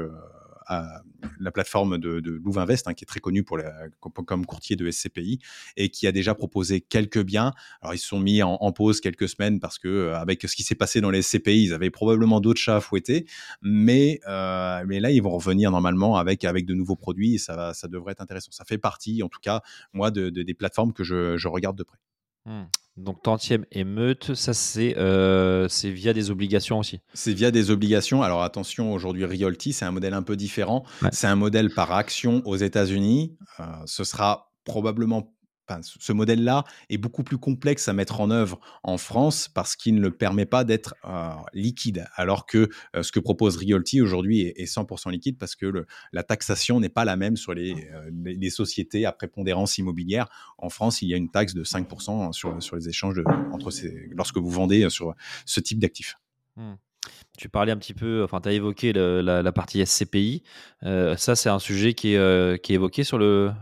[0.69, 3.59] la plateforme de, de Louvainvest, hein, qui est très connue pour
[4.01, 5.41] comme courtier de SCPI
[5.77, 7.53] et qui a déjà proposé quelques biens.
[7.83, 10.75] Alors ils se sont mis en, pause quelques semaines parce que avec ce qui s'est
[10.75, 13.27] passé dans les SCPI, ils avaient probablement d'autres chats à fouetter,
[13.63, 17.89] mais mais là ils vont revenir normalement avec avec de nouveaux produits et ça ça
[17.89, 18.51] devrait être intéressant.
[18.53, 19.63] Ça fait partie, en tout cas
[19.93, 21.99] moi, de, des plateformes que je, regarde de près.
[22.45, 22.65] Hmm.
[22.97, 27.01] Donc tantième et meute, ça euh, c'est via des obligations aussi.
[27.13, 28.23] C'est via des obligations.
[28.23, 30.85] Alors attention, aujourd'hui Realty, c'est un modèle un peu différent.
[31.13, 33.37] C'est un modèle par action aux États-Unis.
[33.61, 35.36] Euh, ce sera probablement
[35.83, 40.01] ce modèle-là est beaucoup plus complexe à mettre en œuvre en France parce qu'il ne
[40.01, 44.67] le permet pas d'être euh, liquide, alors que euh, ce que propose Realty aujourd'hui est,
[44.67, 49.13] 100% liquide parce que la taxation n'est pas la même sur les, euh, sociétés à
[49.13, 50.29] prépondérance immobilière.
[50.59, 54.09] En France, il y a une taxe de 5% sur, sur les échanges entre ces,
[54.13, 55.15] lorsque vous vendez sur
[55.45, 56.17] ce type d'actifs.
[56.57, 56.75] Mmh.
[57.39, 60.43] Tu parlais un petit peu, enfin, tu as évoqué la, partie SCPI.
[60.83, 63.53] ça, c'est un sujet qui est, qui est évoqué sur le,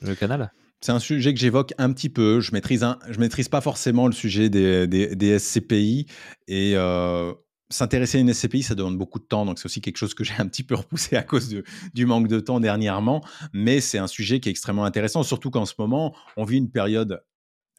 [0.00, 0.52] le canal?
[0.80, 2.40] C'est un sujet que j'évoque un petit peu.
[2.40, 2.84] Je maîtrise,
[3.18, 6.06] maîtrise pas forcément le sujet des, SCPI
[6.46, 7.32] et euh,
[7.70, 9.46] s'intéresser à une SCPI, ça demande beaucoup de temps.
[9.46, 11.62] Donc c'est aussi quelque chose que j'ai un petit peu repoussé à cause
[11.94, 13.24] du manque de temps dernièrement.
[13.52, 16.70] Mais c'est un sujet qui est extrêmement intéressant, surtout qu'en ce moment, on vit une
[16.70, 17.22] période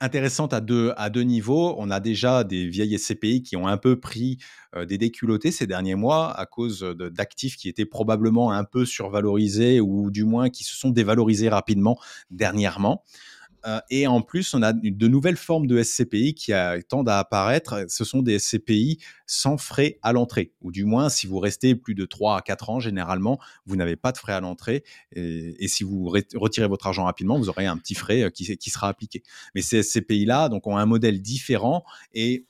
[0.02, 1.76] intéressante à deux, à deux niveaux.
[1.78, 4.38] On a déjà des vieilles SCPI qui ont un peu pris
[4.76, 9.80] euh, des déculottés ces derniers mois à cause d'actifs qui étaient probablement un peu survalorisés
[9.80, 11.98] ou du moins qui se sont dévalorisés rapidement
[12.30, 13.04] dernièrement.
[13.66, 16.52] Euh, et en plus, on a de nouvelles formes de SCPI qui
[16.88, 17.86] tendent à apparaître.
[17.88, 21.96] Ce sont des SCPI sans frais à l'entrée, ou du moins, si vous restez plus
[21.96, 24.84] de 3 à 4 ans, généralement, vous n'avez pas de frais à l'entrée.
[25.14, 26.06] Et, si vous
[26.36, 29.24] retirez votre argent rapidement, vous aurez un petit frais euh, qui, qui sera appliqué.
[29.56, 32.46] Mais ces SCPI-là donc, ont un modèle différent et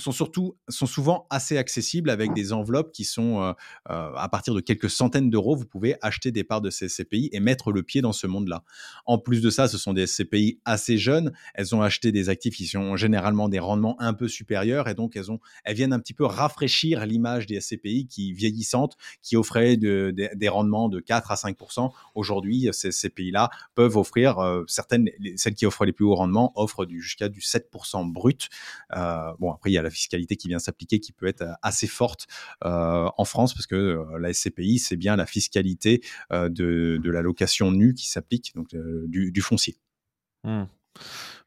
[0.00, 3.52] sont surtout sont souvent assez accessibles avec des enveloppes qui sont euh,
[3.90, 5.54] euh, à partir de quelques centaines d'euros.
[5.54, 8.64] Vous pouvez acheter des parts de ces SCPI et mettre le pied dans ce monde-là.
[9.04, 11.32] En plus de ça, ce sont des SCPI assez jeunes.
[11.54, 15.16] Elles ont acheté des actifs qui sont généralement des rendements un peu supérieurs et donc
[15.16, 19.76] elles ont elles viennent un petit peu rafraîchir l'image des SCPI qui vieillissantes, qui offraient
[19.76, 21.56] des rendements de 4 à 5
[22.14, 26.86] Aujourd'hui, ces SCPI-là peuvent offrir euh, certaines celles qui offrent les plus hauts rendements offrent
[26.88, 27.70] jusqu'à du 7
[28.06, 28.48] brut.
[28.90, 31.86] bon après il y a la fiscalité qui vient s'appliquer qui peut être euh, assez
[31.86, 32.26] forte
[32.64, 37.70] euh, en France parce que euh, la SCPI, c'est bien la fiscalité de, la location
[37.70, 39.76] nue qui s'applique, donc du, foncier.
[40.44, 40.64] Mmh.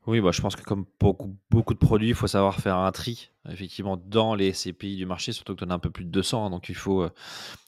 [0.07, 2.91] Oui, bah, je pense que comme beaucoup, beaucoup de produits, il faut savoir faire un
[2.91, 6.05] tri, effectivement, dans les SCPI du marché, surtout que tu en as un peu plus
[6.05, 6.45] de 200.
[6.45, 7.07] Hein, donc, il faut,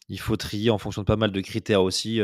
[0.09, 2.21] il faut trier en fonction de pas mal de critères aussi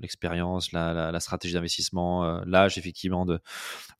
[0.00, 3.40] l'expérience, la, stratégie d'investissement, euh, l'âge effectivement de,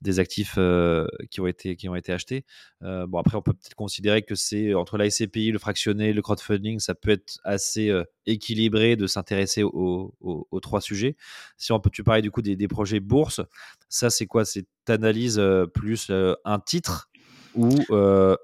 [0.00, 2.44] des actifs euh, qui, ont été, qui ont été achetés.
[2.82, 6.22] Euh, bon, après, on peut peut-être considérer que c'est entre la SCPI, le fractionné, le
[6.22, 7.92] crowdfunding, ça peut être assez
[8.26, 11.16] équilibré de s'intéresser aux, trois sujets.
[11.56, 13.40] Si on peut, tu parlais du coup des, projets bourse,
[13.88, 14.44] ça c'est quoi?
[14.44, 15.40] C'est analyse
[15.74, 16.10] plus
[16.44, 17.10] un titre
[17.54, 17.68] ou,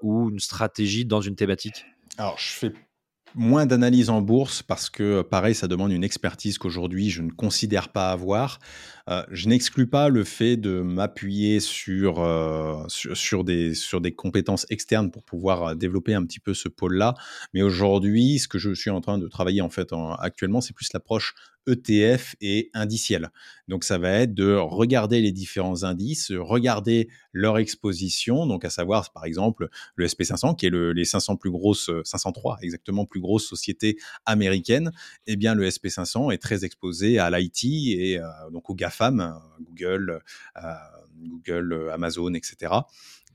[0.01, 1.85] ou une stratégie dans une thématique?
[2.17, 2.73] Alors, je fais
[3.37, 7.89] moins d'analyse en bourse parce que, pareil, ça demande une expertise qu'aujourd'hui je ne considère
[7.89, 8.59] pas avoir.
[9.09, 14.65] Euh, je n'exclus pas le fait de m'appuyer sur, euh, sur, des, sur des compétences
[14.69, 17.13] externes pour pouvoir euh, développer un petit peu ce pôle-là.
[17.53, 20.91] Mais aujourd'hui, ce que je suis en train de travailler en fait actuellement, c'est plus
[20.93, 21.33] l'approche
[21.67, 23.29] ETF et indiciel.
[23.67, 29.11] Donc ça va être de regarder les différents indices, regarder leur exposition, donc à savoir
[29.11, 33.47] par exemple le SP500 qui est le, les 500 plus grosses 503 exactement plus grosses
[33.47, 34.91] sociétés américaines.
[35.27, 38.19] Eh bien le SP500 est très exposé à l'IT et
[38.51, 40.21] donc au GAFA femmes, Google,
[40.57, 40.73] euh,
[41.21, 42.73] Google, Amazon, etc.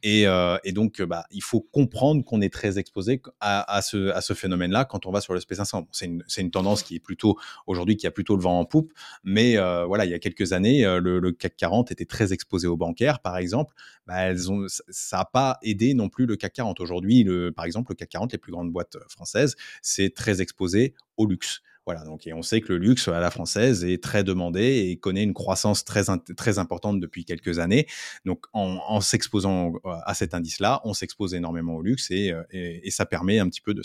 [0.04, 4.34] Euh, et, donc, bah, il faut comprendre qu'on est très exposé à, ce, à ce
[4.34, 5.86] phénomène-là quand on va sur le SP500.
[5.92, 8.92] c'est une, tendance qui est plutôt aujourd'hui qui a plutôt le vent en poupe,
[9.24, 12.76] mais euh, voilà, il y a quelques années, le, CAC 40 était très exposé aux
[12.76, 13.74] bancaires, par exemple.
[14.06, 16.80] Bah, elles ont, ça n'a pas aidé non plus le CAC 40.
[16.80, 21.26] Aujourd'hui, par exemple, le CAC 40, les plus grandes boîtes françaises, c'est très exposé au
[21.26, 21.62] luxe.
[21.84, 24.96] Voilà, donc et on sait que le luxe à la française est très demandé et
[24.98, 26.04] connaît une croissance très,
[26.36, 27.88] très importante depuis quelques années.
[28.24, 32.90] Donc en, s'exposant euh, à cet indice-là, on s'expose énormément au luxe et, euh, et,
[32.92, 33.82] ça permet un petit peu de,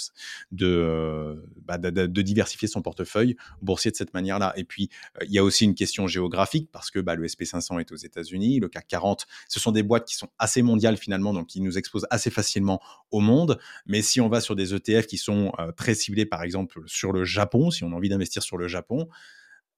[0.52, 4.54] de, bah, de, de, diversifier son portefeuille boursier de cette manière-là.
[4.58, 4.90] Et puis
[5.20, 7.96] euh, il y a aussi une question géographique parce que bah, le SP500 est aux
[7.96, 11.62] États-Unis, le CAC 40, ce sont des boîtes qui sont assez mondiales finalement, donc qui
[11.62, 12.80] nous exposent assez facilement
[13.10, 13.58] au monde.
[13.88, 17.24] Mais si on va sur des ETF qui sont très ciblés par exemple sur le
[17.24, 19.10] Japon, si on a envie d'investir sur le Japon,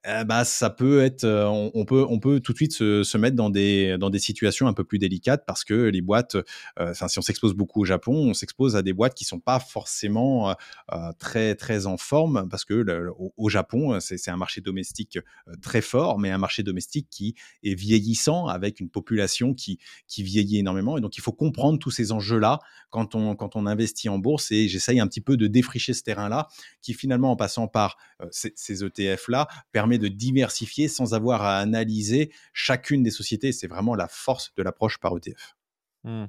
[0.05, 3.17] eh bah, ça peut être, euh, on, peut, on peut tout de suite se, se,
[3.17, 6.37] mettre dans des, dans des situations un peu plus délicates parce que les boîtes,
[6.79, 9.59] euh, si on s'expose beaucoup au Japon, on s'expose à des boîtes qui sont pas
[9.59, 15.19] forcément euh, très, très en forme parce que au, Japon, c'est un marché domestique
[15.61, 20.59] très fort, mais un marché domestique qui est vieillissant avec une population qui, qui vieillit
[20.59, 20.97] énormément.
[20.97, 24.51] Et donc, il faut comprendre tous ces enjeux-là quand on, quand on investit en bourse.
[24.51, 26.47] Et j'essaye un petit peu de défricher ce terrain-là
[26.81, 27.97] qui, finalement, en passant par
[28.29, 33.51] ces, ces ETF-là, permet de diversifier sans avoir à analyser chacune des sociétés.
[33.51, 35.55] C'est vraiment la force de l'approche par ETF.
[36.03, 36.25] Mmh.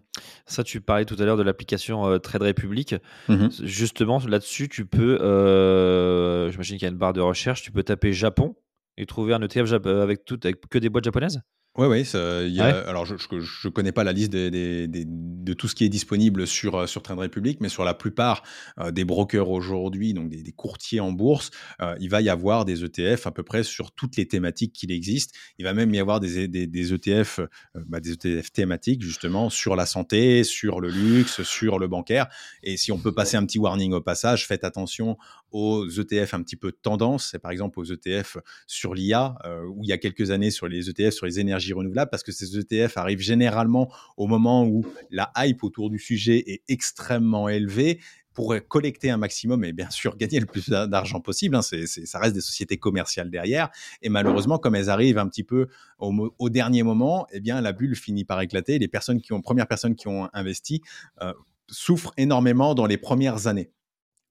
[0.47, 2.97] Ça, tu parlais tout à l'heure de l'application euh, Trade Republic.
[3.29, 7.71] Mmh Justement, là-dessus, tu peux, euh, j'imagine qu'il y a une barre de recherche, tu
[7.71, 8.57] peux taper Japon
[8.97, 11.41] et trouver un ETF avec, tout, avec que des boîtes japonaises?
[11.87, 12.61] Oui, oui.
[12.61, 16.87] Alors, je ne connais pas la liste de tout ce qui est disponible sur, euh,
[16.87, 18.43] sur Trade Republic, mais sur la plupart
[18.79, 21.51] euh, des brokers aujourd'hui, donc des, courtiers en bourse,
[21.81, 24.93] euh, il va y avoir des ETF à peu près sur toutes les thématiques qu'il
[24.93, 25.35] existe.
[25.59, 27.41] Il va même y avoir des, des, ETF,
[27.75, 32.27] bah, des ETF thématiques, justement, sur la santé, sur le luxe, sur le bancaire.
[32.63, 35.17] Et si on peut passer un petit warning au passage, faites attention
[35.51, 39.35] aux ETF un petit peu tendance, c'est par exemple aux ETF sur l'IA,
[39.69, 42.33] où il y a quelques années sur les ETF sur les énergies renouvelables parce que
[42.33, 48.01] ces ETF arrivent généralement au moment où la hype autour du sujet est extrêmement élevée
[48.33, 51.57] pour collecter un maximum et bien sûr gagner le plus d'argent possible.
[51.57, 53.71] Hein, c'est, ça reste des sociétés commerciales derrière.
[54.03, 55.69] Et malheureusement, comme elles arrivent un petit peu
[55.99, 58.79] au, dernier moment, eh bien la bulle finit par éclater.
[58.79, 60.81] Les personnes qui ont, premières personnes qui ont investi
[61.23, 61.33] euh,
[61.69, 63.71] souffrent énormément dans les premières années.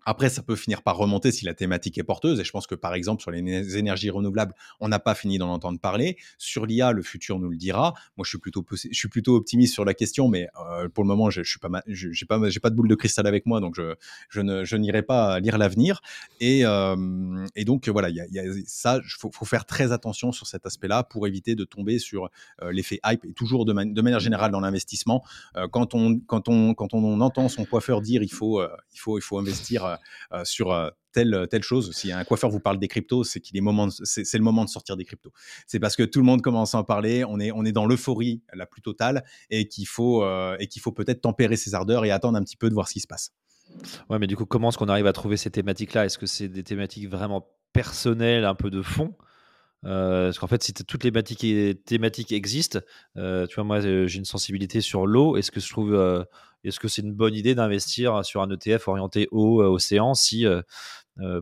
[0.09, 2.39] Après, ça peut finir par remonter si la thématique est porteuse.
[2.39, 5.49] Et je pense que, par exemple, sur les énergies renouvelables, on n'a pas fini d'en
[5.49, 6.17] entendre parler.
[6.39, 7.93] Sur l'IA, le futur nous le dira.
[8.17, 11.09] Moi, je suis plutôt, je suis plutôt optimiste sur la question, mais euh, pour le
[11.09, 13.93] moment, je, je suis pas, pas, pas de boule de cristal avec moi, donc je,
[14.29, 16.01] je ne, je n'irai pas lire l'avenir.
[16.39, 20.47] Et, euh, et donc voilà, il y a, ça, faut, faut, faire très attention sur
[20.47, 22.31] cet aspect-là pour éviter de tomber sur
[22.63, 23.25] euh, l'effet hype.
[23.25, 25.23] Et toujours de, de manière générale dans l'investissement,
[25.71, 29.37] quand on, quand on, quand entend son coiffeur dire il faut, il faut, il faut
[29.37, 29.98] investir
[30.43, 31.91] sur euh, telle, telle chose.
[31.93, 34.69] Si un coiffeur vous parle des cryptos, c'est qu'il est, moment c'est, le moment de
[34.69, 35.31] sortir des cryptos.
[35.67, 37.85] C'est parce que tout le monde commence à en parler, on est, on est dans
[37.85, 40.23] l'euphorie la plus totale et qu'il faut,
[40.59, 42.93] et qu'il faut peut-être tempérer ses ardeurs et attendre un petit peu de voir ce
[42.93, 43.33] qui se passe.
[44.09, 46.05] Ouais, mais du coup, comment est-ce qu'on arrive à trouver ces thématiques-là?
[46.05, 49.15] Est-ce que c'est des thématiques vraiment personnelles, un peu de fond?
[49.85, 52.79] Euh, parce qu'en fait, si toutes les thématiques, thématiques existent,
[53.17, 55.37] euh, tu vois, moi, j'ai une sensibilité sur l'eau.
[55.37, 56.23] Est-ce que je trouve, euh,
[56.63, 60.45] est-ce que c'est une bonne idée d'investir sur un ETF orienté eau, océan, si,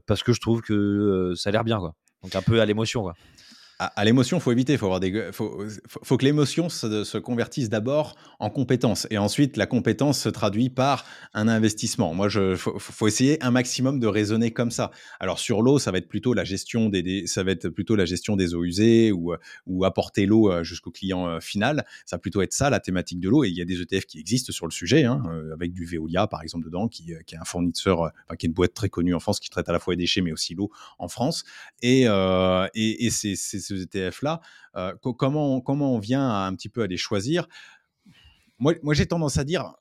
[0.05, 1.95] parce que je trouve que ça a l'air bien, quoi.
[2.23, 3.13] Donc un peu à l'émotion, quoi
[3.80, 4.78] à, l'émotion, faut éviter.
[4.78, 9.67] Faut avoir des, faut, que l'émotion se, se, convertisse d'abord en compétence, et ensuite la
[9.67, 12.13] compétence se traduit par un investissement.
[12.13, 14.91] Moi, je, faut, essayer un maximum de raisonner comme ça.
[15.19, 18.05] Alors sur l'eau, ça va être plutôt la gestion des, ça va être plutôt la
[18.05, 19.34] gestion des eaux usées ou,
[19.67, 21.86] ou apporter l'eau euh, jusqu'au client euh, final.
[22.05, 23.43] Ça va plutôt être ça la thématique de l'eau.
[23.43, 25.86] Et il y a des ETF qui existent sur le sujet, hein, euh, avec du
[25.86, 28.89] Veolia par exemple dedans, qui, qui est un fournisseur, enfin, qui est une boîte très
[28.89, 31.43] connue en France, qui traite à la fois les déchets mais aussi l'eau en France.
[31.82, 33.36] Et, et c'est
[33.68, 34.41] ces ETF-là,
[35.01, 37.47] comment, comment on vient un petit peu à les choisir?
[38.59, 39.74] Moi, moi j'ai tendance à dire,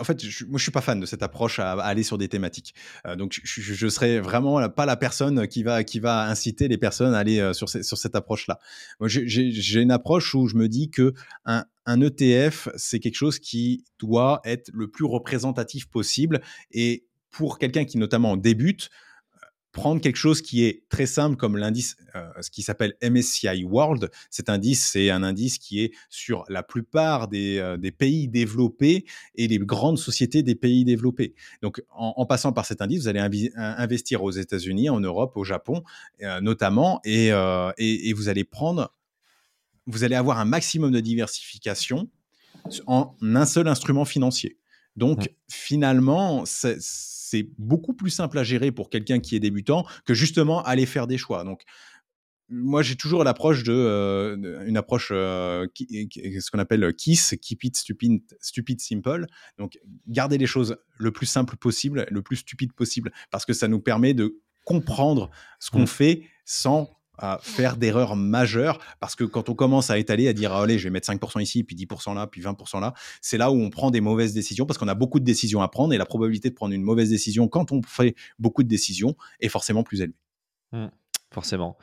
[0.00, 2.28] en fait, je, moi, je suis pas fan de cette approche à, aller sur des
[2.28, 2.74] thématiques.
[3.16, 7.14] Donc, je, je, serais vraiment pas la personne qui va qui va inciter les personnes
[7.14, 8.58] à aller sur, sur cette approche-là.
[8.98, 11.14] Moi, j'ai une approche où je me dis que
[11.44, 16.40] un ETF, c'est quelque chose qui doit être le plus représentatif possible.
[16.72, 18.90] Et pour quelqu'un qui notamment débute,
[19.72, 24.10] prendre quelque chose qui est très simple comme l'indice, euh, ce qui s'appelle MSCI World.
[24.30, 29.04] Cet indice, c'est un indice qui est sur la plupart des, euh, des, pays développés
[29.34, 31.34] et les grandes sociétés des pays développés.
[31.62, 35.44] Donc, en, en passant par cet indice, vous allez investir aux États-Unis, en Europe, au
[35.44, 35.82] Japon,
[36.22, 38.94] euh, notamment, et, et, et, vous allez prendre,
[39.86, 42.08] vous allez avoir un maximum de diversification
[42.86, 44.58] en un seul instrument financier.
[44.96, 47.17] Donc, finalement, c'est c'est
[47.58, 51.18] beaucoup plus simple à gérer pour quelqu'un qui est débutant que justement aller faire des
[51.18, 51.44] choix.
[51.44, 51.62] Donc,
[52.50, 56.08] moi, j'ai toujours l'approche de euh, une approche euh, qui,
[56.40, 59.26] ce qu'on appelle KISS, Keep It Stupid, Stupid Simple.
[59.58, 63.68] Donc, garder les choses le plus simple possible, le plus stupide possible, parce que ça
[63.68, 65.88] nous permet de comprendre ce qu'on mmh.
[65.88, 70.52] fait sans à faire d'erreurs majeures parce que quand on commence à étaler, à dire
[70.52, 73.50] ah, allez, je vais mettre 5% ici, puis 10% là, puis 20% là, c'est là
[73.50, 75.98] où on prend des mauvaises décisions parce qu'on a beaucoup de décisions à prendre et
[75.98, 79.82] la probabilité de prendre une mauvaise décision quand on fait beaucoup de décisions est forcément
[79.82, 80.16] plus élevée.
[80.72, 80.86] Mmh,
[81.32, 81.78] forcément,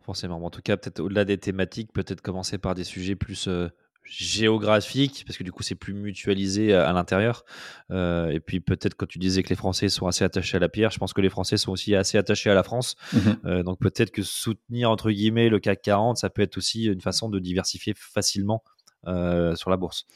[0.00, 0.44] forcément.
[0.44, 3.68] En tout cas, peut-être au-delà des thématiques, peut-être commencer par des sujets plus euh,
[4.08, 7.44] géographique, parce que du coup c'est plus mutualisé à, l'intérieur.
[7.90, 10.68] Euh, et puis peut-être quand tu disais que les Français sont assez attachés à la
[10.68, 12.96] pierre, je pense que les Français sont aussi assez attachés à la France.
[13.12, 16.84] Mmh euh, donc peut-être que soutenir entre guillemets le CAC 40, ça peut être aussi
[16.84, 18.62] une façon de diversifier facilement
[19.06, 20.06] euh, sur la bourse.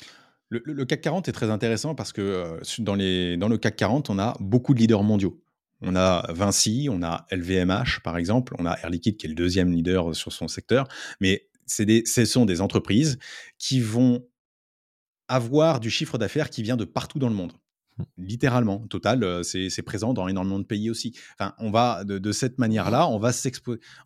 [0.48, 4.18] Le, CAC 40 est très intéressant parce que dans, les, dans le CAC 40, on
[4.18, 5.40] a beaucoup de leaders mondiaux.
[5.82, 9.34] On a Vinci, on a LVMH par exemple, on a Air Liquide qui est le
[9.34, 10.88] deuxième leader sur son secteur,
[11.20, 13.18] mais des, ce sont des entreprises
[13.58, 14.26] qui vont
[15.28, 17.52] avoir du chiffre d'affaires qui vient de partout dans le monde.
[17.98, 18.02] Mmh.
[18.18, 21.14] Littéralement, Total, euh, c'est présent dans énormément de pays aussi.
[21.38, 23.30] Enfin, on va de, cette manière-là, on va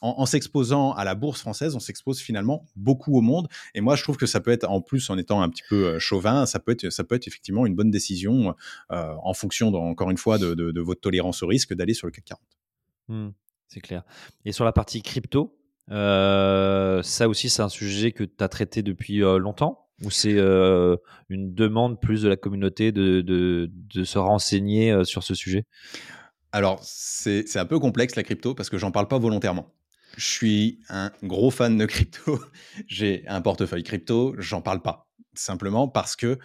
[0.00, 3.48] en, s'exposant à la bourse française, on s'expose finalement beaucoup au monde.
[3.74, 5.86] Et moi, je trouve que ça peut être, en plus, en étant un petit peu
[5.86, 8.54] euh, chauvin, ça peut être, ça peut être effectivement une bonne décision
[8.90, 12.24] euh, en fonction, encore une fois, de, votre tolérance au risque d'aller sur le CAC
[12.24, 12.40] 40.
[13.08, 13.28] Mmh,
[13.68, 14.02] c'est clair.
[14.44, 15.56] Et sur la partie crypto,
[15.88, 20.96] ça aussi, c'est un sujet que tu as traité depuis euh, longtemps ou c'est euh,
[21.28, 23.70] une demande plus de la communauté de
[24.04, 25.66] se renseigner sur ce sujet?
[26.52, 29.72] Alors, c'est un peu complexe la crypto parce que j'en parle pas volontairement.
[30.16, 32.40] Je suis un gros fan de crypto.
[32.86, 35.08] J'ai un portefeuille crypto, j'en parle pas.
[35.34, 36.38] Simplement parce que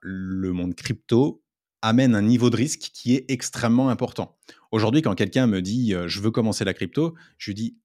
[0.00, 1.42] le monde crypto
[1.82, 4.38] amène un niveau de risque qui est extrêmement important.
[4.72, 7.78] Aujourd'hui, quand quelqu'un me dit je veux commencer la crypto, je lui dis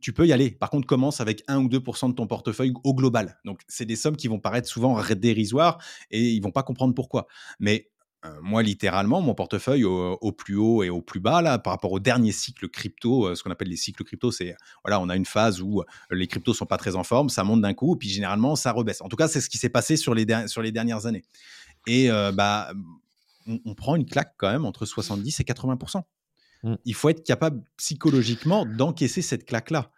[0.00, 0.50] tu peux y aller.
[0.50, 3.38] Par contre, commence avec 1 ou 2% de ton portefeuille au global.
[3.44, 5.78] Donc, c'est des sommes qui vont paraître souvent dérisoires
[6.10, 7.26] et ils vont pas comprendre pourquoi.
[7.60, 7.90] Mais
[8.24, 11.90] euh, moi, littéralement, mon portefeuille au, plus haut et au plus bas, là, par rapport
[11.90, 15.16] au dernier cycle crypto, euh, ce qu'on appelle les cycles crypto, c'est voilà, on a
[15.16, 17.96] une phase où euh, les cryptos sont pas très en forme, ça monte d'un coup,
[17.96, 19.00] puis généralement ça rebaisse.
[19.00, 21.24] En tout cas, c'est ce qui s'est passé sur les, sur les dernières années.
[21.88, 22.70] Et bah,
[23.46, 25.76] on, prend une claque quand même entre 70 et 80
[26.62, 26.74] Mmh.
[26.84, 29.90] Il faut être capable psychologiquement d'encaisser cette claque-là.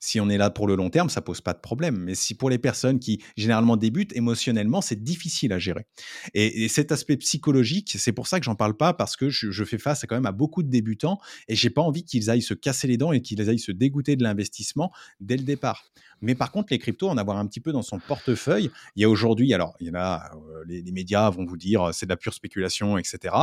[0.00, 1.96] Si on est là pour le long terme, ça pose pas de problème.
[1.96, 5.86] Mais si pour les personnes qui généralement débutent émotionnellement, c'est difficile à gérer.
[6.34, 9.78] Et, cet aspect psychologique, c'est pour ça que j'en parle pas parce que je, fais
[9.78, 11.18] face à quand même à beaucoup de débutants
[11.48, 14.16] et j'ai pas envie qu'ils aillent se casser les dents et qu'ils aillent se dégoûter
[14.16, 15.84] de l'investissement dès le départ.
[16.20, 19.04] Mais par contre, les cryptos, en avoir un petit peu dans son portefeuille, il y
[19.04, 22.06] a aujourd'hui, alors il y en a, euh, les, les, médias vont vous dire c'est
[22.06, 23.34] de la pure spéculation, etc.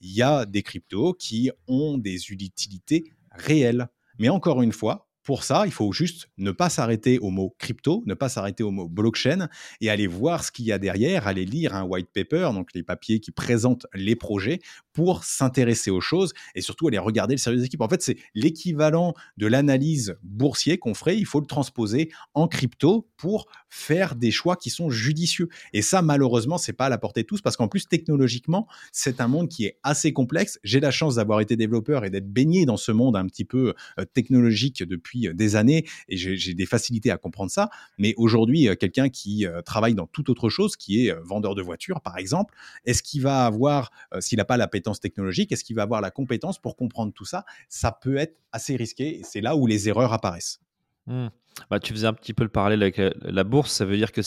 [0.00, 3.88] Il y a des cryptos qui ont des utilités réelles.
[4.18, 8.02] Mais encore une fois, pour ça, il faut juste ne pas s'arrêter au mot crypto,
[8.06, 9.48] ne pas s'arrêter au mot blockchain
[9.80, 12.82] et aller voir ce qu'il y a derrière, aller lire un white paper, donc les
[12.82, 14.60] papiers qui présentent les projets,
[14.92, 17.82] pour s'intéresser aux choses et surtout aller regarder le sérieux des équipes.
[17.82, 23.08] En fait, c'est l'équivalent de l'analyse boursier qu'on ferait, il faut le transposer en crypto
[23.16, 25.48] pour faire des choix qui sont judicieux.
[25.72, 29.20] Et ça, malheureusement, c'est pas à la portée de tous parce qu'en plus, technologiquement, c'est
[29.20, 30.58] un monde qui est assez complexe.
[30.64, 33.74] J'ai la chance d'avoir été développeur et d'être baigné dans ce monde un petit peu
[33.98, 37.70] euh, technologique depuis euh, des années et j'ai des facilités à comprendre ça.
[37.98, 42.18] Mais aujourd'hui, quelqu'un qui travaille dans toute autre chose, qui est vendeur de voitures, par
[42.18, 42.54] exemple,
[42.84, 43.90] est-ce qu'il va avoir,
[44.20, 47.44] s'il n'a pas l'appétence technologique, est-ce qu'il va avoir la compétence pour comprendre tout ça?
[47.68, 50.60] Ça peut être assez risqué c'est là où les erreurs apparaissent.
[51.06, 51.28] Mmh.
[51.70, 53.72] Bah, tu faisais un petit peu le parallèle avec la bourse.
[53.72, 54.20] Ça veut dire que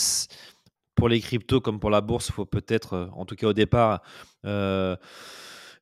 [0.95, 4.01] pour les cryptos comme pour la bourse, il faut peut-être, en tout cas au départ,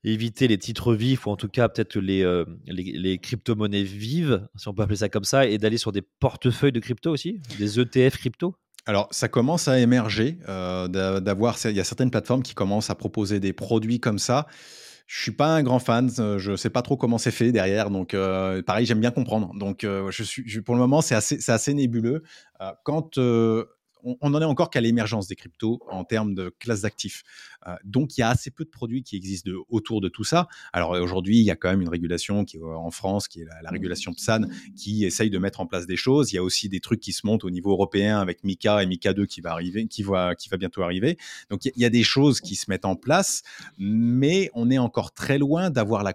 [0.04, 4.74] éviter les titres vifs ou en tout cas peut-être les, les, crypto-monnaies vives, si on
[4.74, 8.18] peut appeler ça comme ça, et d'aller sur des portefeuilles de crypto aussi, des ETF
[8.18, 8.56] crypto?
[8.88, 13.39] Alors, ça commence à émerger, d'avoir, il y a certaines plateformes qui commencent à proposer
[13.39, 14.47] des produits comme ça.
[15.12, 17.89] Je suis pas un grand fan, euh, je sais pas trop comment c'est fait derrière,
[17.89, 19.54] donc euh, pareil, j'aime bien comprendre.
[19.56, 22.24] Donc, euh, je suis, pour le moment, c'est assez, assez nébuleux.
[22.86, 23.20] quand
[24.04, 27.24] on, on, en est encore qu'à l'émergence des cryptos en termes de classe d'actifs.
[27.68, 30.47] Euh, donc, il y a assez peu de produits qui existent autour de tout ça.
[30.74, 33.41] Alors, aujourd'hui, il y a quand même une régulation qui est euh, en France, qui
[33.41, 34.41] est la, régulation PSAN,
[34.76, 36.32] qui essaye de mettre en place des choses.
[36.32, 38.86] Il y a aussi des trucs qui se montent au niveau européen avec Mika et
[38.86, 41.18] Mika 2 qui va arriver, qui va, qui va bientôt arriver.
[41.49, 43.43] Donc, il y a des choses qui se mettent en place,
[43.78, 46.14] mais on est encore très loin d'avoir la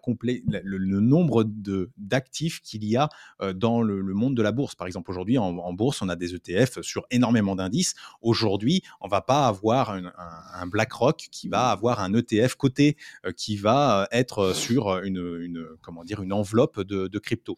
[0.62, 3.08] le, nombre de d'actifs qu'il y a
[3.40, 4.74] euh, dans le, monde de la bourse.
[4.74, 7.75] Par exemple, aujourd'hui, en, bourse, on a des ETF sur énormément d'indices.
[8.22, 10.12] Aujourd'hui, on va pas avoir un,
[10.54, 14.98] un BlackRock qui va avoir un ETF coté euh, qui va euh, être euh, sur
[14.98, 17.56] une, comment dire une enveloppe de, crypto.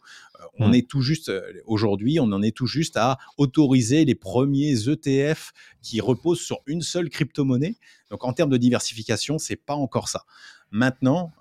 [0.58, 0.74] on mmh.
[0.74, 1.32] est tout juste
[1.66, 5.52] aujourd'hui, on en est tout juste à autoriser les premiers ETF
[5.82, 7.76] qui reposent sur une seule crypto-monnaie.
[8.10, 10.24] Donc en termes de diversification, c'est pas encore ça.
[10.70, 11.32] Maintenant,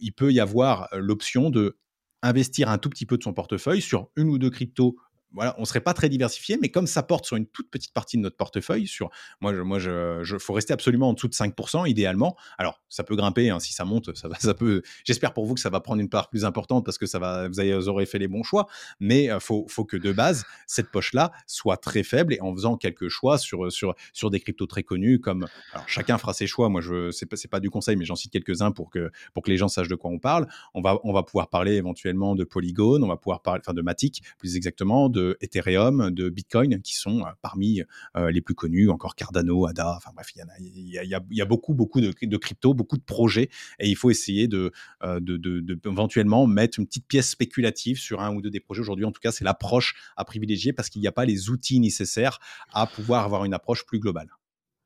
[0.00, 1.76] il peut y avoir l'option de
[2.22, 4.96] investir un tout petit peu de son portefeuille sur une ou deux cryptos
[5.32, 8.16] voilà, on serait pas très diversifié, mais comme ça porte sur une toute petite partie
[8.16, 9.10] de notre portefeuille, sur
[9.40, 12.36] moi, moi, je, faut rester absolument en dessous de 5% idéalement.
[12.58, 14.10] Alors, ça peut grimper, hein, si ça monte,
[14.40, 14.82] ça peut.
[15.04, 17.48] J'espère pour vous que ça va prendre une part plus importante parce que ça va,
[17.48, 18.66] vous, aurez fait les bons choix.
[18.98, 22.76] Mais euh, faut, faut que de base cette poche-là soit très faible et en faisant
[22.76, 25.46] quelques choix sur sur sur des cryptos très connus comme.
[25.86, 26.68] Chacun fera ses choix.
[26.68, 29.42] Moi, je c'est pas pas du conseil, mais j'en cite quelques uns pour que pour
[29.42, 30.46] que les gens sachent de quoi on parle.
[30.74, 33.82] On va on va pouvoir parler éventuellement de Polygon, on va pouvoir parler, enfin de
[33.82, 37.82] Matic plus exactement, de de Ethereum, de Bitcoin, qui sont euh, parmi
[38.16, 40.28] euh, les plus connus, encore Cardano, ADA, enfin bref,
[40.60, 44.10] il y, y, a, beaucoup, beaucoup de, de crypto, beaucoup de projets, et il faut
[44.10, 48.50] essayer de, euh, de, de, éventuellement mettre une petite pièce spéculative sur un ou deux
[48.50, 48.80] des projets.
[48.80, 51.80] Aujourd'hui, en tout cas, c'est l'approche à privilégier parce qu'il n'y a pas les outils
[51.80, 52.38] nécessaires
[52.72, 54.28] à pouvoir avoir une approche plus globale.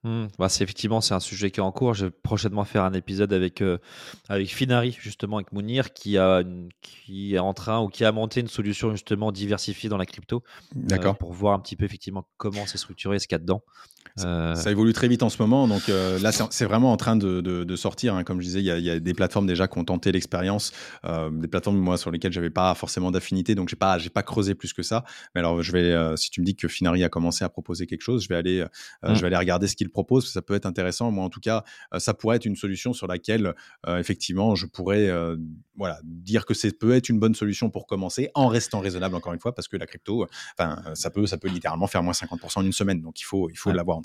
[0.05, 0.27] Mmh.
[0.39, 1.95] Bah, c'est effectivement c'est un sujet qui est en cours.
[1.95, 3.79] Je vais prochainement faire un épisode avec euh,
[4.29, 6.43] avec Finari justement avec Mounir qui a
[6.83, 10.43] qui est en train ou qui a monté une solution justement diversifiée dans la crypto.
[10.75, 11.17] D'accord.
[11.17, 13.63] pour voir un petit peu effectivement comment c'est structuré, ce qu'il y a dedans.
[14.21, 17.17] Euh, ça, évolue très vite en ce moment, donc euh, là c'est vraiment en train
[17.17, 18.15] de, de, sortir.
[18.15, 18.23] Hein.
[18.23, 20.73] Comme je disais, il y, a, des plateformes déjà qui ont tenté l'expérience,
[21.05, 24.23] euh, des plateformes moi sur lesquelles j'avais pas forcément d'affinité, donc j'ai pas j'ai pas
[24.23, 25.05] creusé plus que ça.
[25.35, 28.03] Mais alors je vais, si tu me dis que Finari a commencé à proposer quelque
[28.03, 28.65] chose, je vais aller
[29.03, 29.15] mmh.
[29.15, 30.31] je vais aller regarder ce qu'il propose.
[30.31, 31.11] Ça peut être intéressant.
[31.11, 31.65] Moi en tout cas,
[31.99, 33.55] ça pourrait être une solution sur laquelle
[33.89, 35.11] effectivement je pourrais
[35.77, 39.33] voilà dire que c'est peut être une bonne solution pour commencer en restant raisonnable encore
[39.33, 40.27] une fois parce que la crypto,
[40.57, 43.51] enfin ça peut ça peut littéralement faire moins 50% en une semaine, donc il faut
[43.51, 44.03] il faut l'avoir en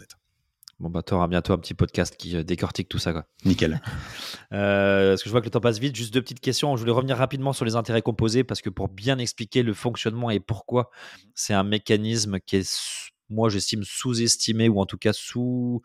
[0.80, 3.12] Bon, bah, tu auras bientôt un petit podcast qui euh, décortique tout ça.
[3.12, 3.26] Quoi.
[3.44, 3.82] Nickel.
[4.54, 5.94] euh, parce que je vois que le temps passe vite.
[5.94, 6.78] Juste deux petites questions.
[6.78, 10.30] Je voulais revenir rapidement sur les intérêts composés parce que pour bien expliquer le fonctionnement
[10.30, 10.90] et pourquoi
[11.36, 12.82] c'est un mécanisme qui est,
[13.30, 15.82] moi, j'estime sous-estimé ou en tout cas sous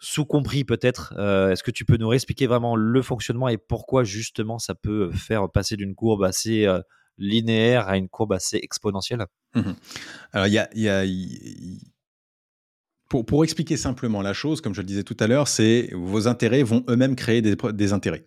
[0.00, 1.14] sous-compris peut-être.
[1.18, 5.10] Euh, est-ce que tu peux nous réexpliquer vraiment le fonctionnement et pourquoi justement ça peut
[5.12, 6.80] faire passer d'une courbe assez euh,
[7.18, 9.26] linéaire à une courbe assez exponentielle?
[9.54, 9.72] Mmh
[10.32, 11.04] Alors, il y a, y a
[13.10, 16.62] pour, expliquer simplement la chose, comme je le disais tout à l'heure, c'est vos intérêts
[16.62, 18.24] vont eux-mêmes créer des, intérêts.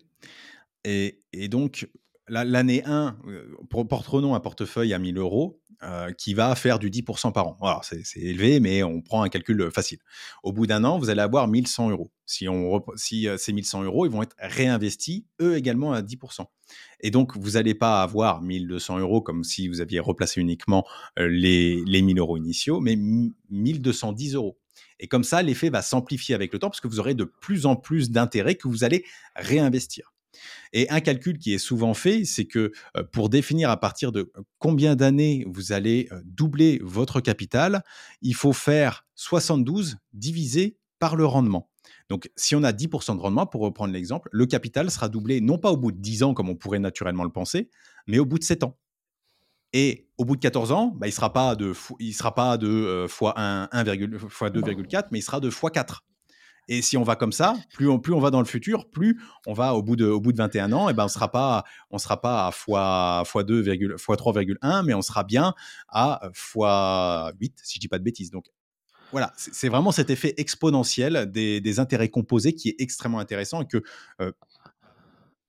[0.84, 1.88] Et, donc,
[2.28, 7.32] l'année 1, euh, prenons un portefeuille à 1000 euros euh, qui va faire du 10%
[7.32, 7.80] par an.
[7.82, 10.00] C'est élevé, mais on prend un calcul facile.
[10.42, 12.12] Au bout d'un an, vous allez avoir 1100 euros.
[12.26, 16.44] Si, on, si euh, ces 1100 euros, ils vont être réinvestis, eux également, à 10%.
[17.00, 21.82] Et donc, vous n'allez pas avoir 1200 euros comme si vous aviez replacé uniquement les,
[21.86, 22.96] les 1000 euros initiaux, mais
[23.48, 24.58] 1210 euros.
[25.04, 27.66] Et comme ça, l'effet va s'amplifier avec le temps parce que vous aurez de plus
[27.66, 29.04] en plus d'intérêts que vous allez
[29.36, 30.14] réinvestir.
[30.72, 34.32] Et un calcul qui est souvent fait, c'est que euh, pour définir à partir de
[34.34, 37.84] euh, combien d'années vous allez euh, doubler votre capital,
[38.22, 41.68] il faut faire 72 divisé par le rendement.
[42.08, 45.58] Donc, si on a 10% de rendement, pour reprendre l'exemple, le capital sera doublé non
[45.58, 47.68] pas au bout de 10 ans comme on pourrait naturellement le penser,
[48.06, 48.78] mais au bout de 7 ans.
[49.74, 52.56] Et au bout de 14 ans, bah, il ne sera pas de, il sera pas
[52.56, 56.04] de euh, fois 1, 1, fois 2,4, mais il sera de fois 4.
[56.68, 59.20] Et si on va comme ça, plus on, plus on va dans le futur, plus
[59.46, 61.64] on va au bout de, au bout de 21 ans, et ben on sera pas,
[61.90, 65.54] on sera pas à fois, fois 2, fois 3,1, mais on sera bien
[65.88, 68.30] à fois 8, si je dis pas de bêtises.
[68.30, 68.46] Donc
[69.10, 73.66] voilà, c'est vraiment cet effet exponentiel des, des, intérêts composés qui est extrêmement intéressant et
[73.66, 73.82] que
[74.20, 74.32] euh,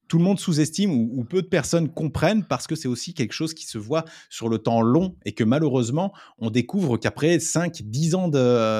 [0.08, 3.54] tout le monde sous-estime ou, peu de personnes comprennent parce que c'est aussi quelque chose
[3.54, 8.28] qui se voit sur le temps long et que malheureusement, on découvre qu'après 5-10 ans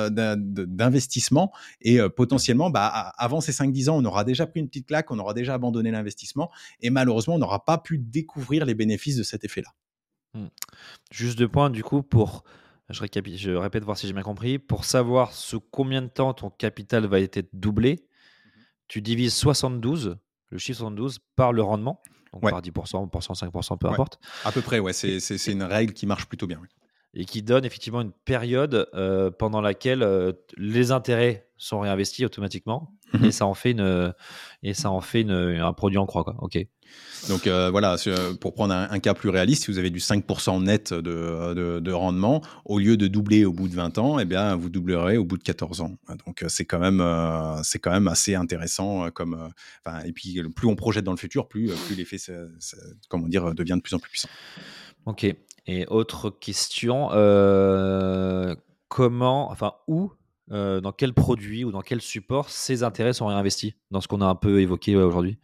[0.08, 1.52] d'investissement
[1.82, 5.12] et euh, potentiellement, bah, avant ces 5-10 ans, on aura déjà pris une petite claque,
[5.12, 6.52] on aura déjà abandonné l'investissement
[6.82, 9.70] et malheureusement, on n'aura pas pu découvrir les bénéfices de cet effet-là.
[10.34, 10.48] Mmh.
[11.12, 12.44] Juste deux points, du coup, pour,
[12.90, 16.50] je, je répète voir si j'ai bien compris, pour savoir sous combien de temps ton
[16.50, 18.00] capital va être doublé, mmh
[18.88, 20.18] tu divises 72
[20.56, 22.02] le chiffre 72 par le rendement,
[22.34, 24.20] donc par 10%, 5%, peu importe.
[24.44, 26.62] À peu près, ouais, c'est une règle qui marche plutôt bien.
[27.14, 32.92] Et qui donne effectivement une période euh, pendant laquelle euh, les intérêts sont réinvestis automatiquement.
[33.24, 34.14] Et ça en fait, une,
[34.64, 36.24] et ça en fait un produit en croix.
[36.24, 36.36] Quoi.
[36.40, 36.58] Ok.
[37.30, 37.96] Donc euh, voilà,
[38.40, 42.42] pour prendre un, cas plus réaliste, si vous avez du 5% net de, de, rendement,
[42.66, 45.38] au lieu de doubler au bout de 20 ans, eh bien, vous doublerez au bout
[45.38, 45.98] de 14 ans.
[46.26, 49.10] Donc euh, c'est quand, même, euh, c'est quand même assez intéressant.
[49.12, 49.50] Comme,
[50.06, 52.18] et puis plus on projette dans le futur, plus, plus l'effet
[53.10, 54.30] comment dire, devient de plus en plus puissant.
[55.06, 55.26] Ok.
[55.68, 57.10] Et autre question,
[58.88, 60.12] comment, enfin où
[60.50, 64.26] dans quel produit ou dans quel support ces intérêts sont réinvestis dans ce qu'on a
[64.26, 65.40] un peu évoqué aujourd'hui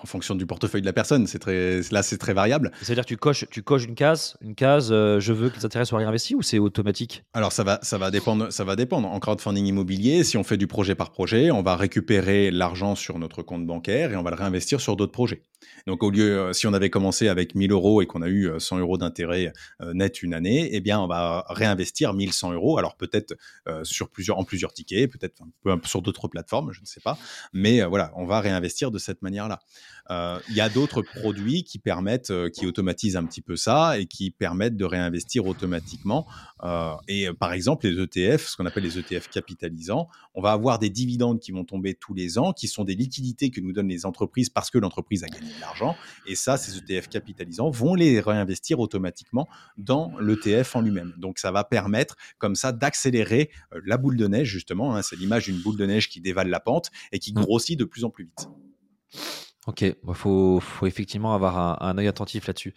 [0.00, 1.26] en fonction du portefeuille de la personne.
[1.26, 2.70] C'est très, là, c'est très variable.
[2.82, 5.84] C'est-à-dire tu coches, tu coches une case, une case, euh, je veux que les intérêts
[5.84, 9.08] soient réinvestis ou c'est automatique Alors ça va, ça va dépendre, ça va dépendre.
[9.08, 13.18] En crowdfunding immobilier, si on fait du projet par projet, on va récupérer l'argent sur
[13.18, 15.42] notre compte bancaire et on va le réinvestir sur d'autres projets.
[15.86, 18.50] Donc au lieu, euh, si on avait commencé avec 1000 euros et qu'on a eu
[18.58, 19.52] 100 euros d'intérêt
[19.94, 22.78] net une année, eh bien on va réinvestir 1100 euros.
[22.78, 23.34] Alors peut-être
[23.82, 25.42] sur plusieurs, en plusieurs tickets, peut-être
[25.84, 27.18] sur d'autres plateformes, je ne sais pas.
[27.52, 29.60] Mais voilà, on va réinvestir de cette manière-là.
[30.10, 33.98] Euh, il y a d'autres produits qui permettent, euh, qui automatisent un petit peu ça
[33.98, 36.26] et qui permettent de réinvestir automatiquement.
[36.64, 40.78] Euh, et par exemple, les ETF, ce qu'on appelle les ETF capitalisants, on va avoir
[40.78, 43.88] des dividendes qui vont tomber tous les ans, qui sont des liquidités que nous donnent
[43.88, 45.94] les entreprises parce que l'entreprise a gagné de l'argent.
[46.26, 51.12] Et ça, ces ETF capitalisants vont les réinvestir automatiquement dans l'ETF en lui-même.
[51.18, 53.50] Donc, ça va permettre comme ça d'accélérer
[53.84, 54.96] la boule de neige, justement.
[54.96, 55.02] Hein.
[55.02, 57.40] C'est l'image d'une boule de neige qui dévale la pente et qui mmh.
[57.40, 58.48] grossit de plus en plus vite.
[59.68, 62.72] Ok, il bah, faut, effectivement avoir un, œil attentif là-dessus.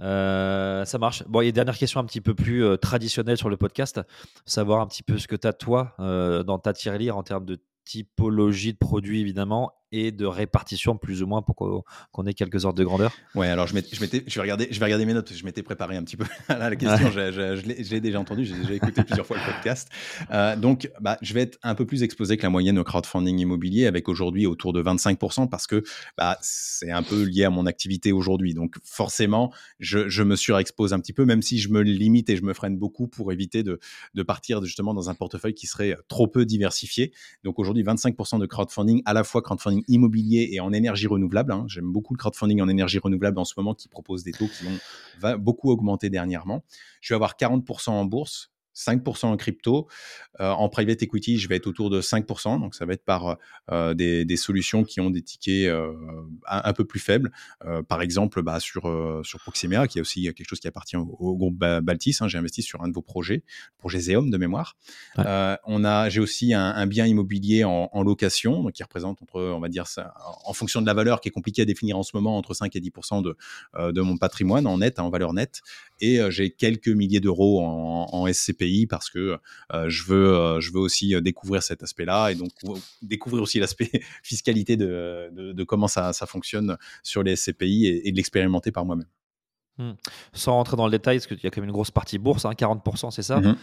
[0.00, 1.24] Euh, ça marche.
[1.26, 4.02] Bon, une dernière question un petit peu plus euh, traditionnelle sur le podcast,
[4.44, 7.46] savoir un petit peu ce que tu as toi euh, dans ta tirelire en termes
[7.46, 12.64] de typologie de produits évidemment et de répartition plus ou moins pour qu'on ait quelques
[12.64, 15.32] ordres de grandeur Ouais, alors je, je, je, vais regarder, je vais regarder mes notes,
[15.32, 18.54] je m'étais préparé un petit peu à la question, je, je l'ai déjà entendu, j'ai
[18.54, 19.88] déjà écouté plusieurs fois le podcast.
[20.30, 23.38] Euh, donc, bah, je vais être un peu plus exposé que la moyenne au crowdfunding
[23.38, 25.82] immobilier, avec aujourd'hui autour de 25%, parce que
[26.16, 28.54] bah, c'est un peu lié à mon activité aujourd'hui.
[28.54, 32.42] Donc, forcément, je, me surexpose un petit peu, même si je me limite et je
[32.42, 33.78] me freine beaucoup pour éviter de,
[34.14, 37.12] de partir justement dans un portefeuille qui serait trop peu diversifié.
[37.44, 41.52] Donc, aujourd'hui, 25% de crowdfunding, à la fois crowdfunding immobilier et en énergie renouvelable.
[41.52, 41.64] Hein.
[41.68, 44.66] J'aime beaucoup le crowdfunding en énergie renouvelable en ce moment qui propose des taux qui
[44.66, 46.64] ont beaucoup augmenté dernièrement.
[47.00, 49.88] Je vais avoir 40% en bourse, 5% en crypto.
[50.40, 52.60] Euh, en private equity, je vais être autour de 5%.
[52.60, 53.38] Donc, ça va être par
[53.72, 55.92] euh, des, solutions qui ont des tickets euh,
[56.46, 57.32] un, peu plus faibles.
[57.88, 58.82] par exemple, bah, sur,
[59.24, 62.18] sur Proximia, qui est aussi quelque chose qui appartient au, groupe Baltis.
[62.20, 64.76] Hein, j'ai investi sur un de vos projets, le projet Zeom de mémoire.
[65.16, 69.68] on a, j'ai aussi un, bien immobilier en, location, donc qui représente entre, on va
[69.68, 72.36] dire, ça, en fonction de la valeur qui est compliquée à définir en ce moment,
[72.36, 73.36] entre 5 et 10% de,
[73.90, 75.62] de mon patrimoine en net, hein, en valeur nette.
[76.00, 79.38] Et j'ai quelques milliers d'euros en, en SCP parce que
[79.72, 82.50] je, veux, je veux aussi découvrir cet aspect-là et donc
[83.02, 83.90] découvrir aussi l'aspect
[84.22, 89.08] fiscalité de, de, comment ça, ça, fonctionne sur les SCPI et, de l'expérimenter par moi-même.
[89.78, 89.92] Mmh.
[90.32, 92.44] Sans rentrer dans le détail, parce qu'il y a quand même une grosse partie bourse,
[92.44, 93.40] 40%, hein, c'est ça?
[93.40, 93.56] Mmh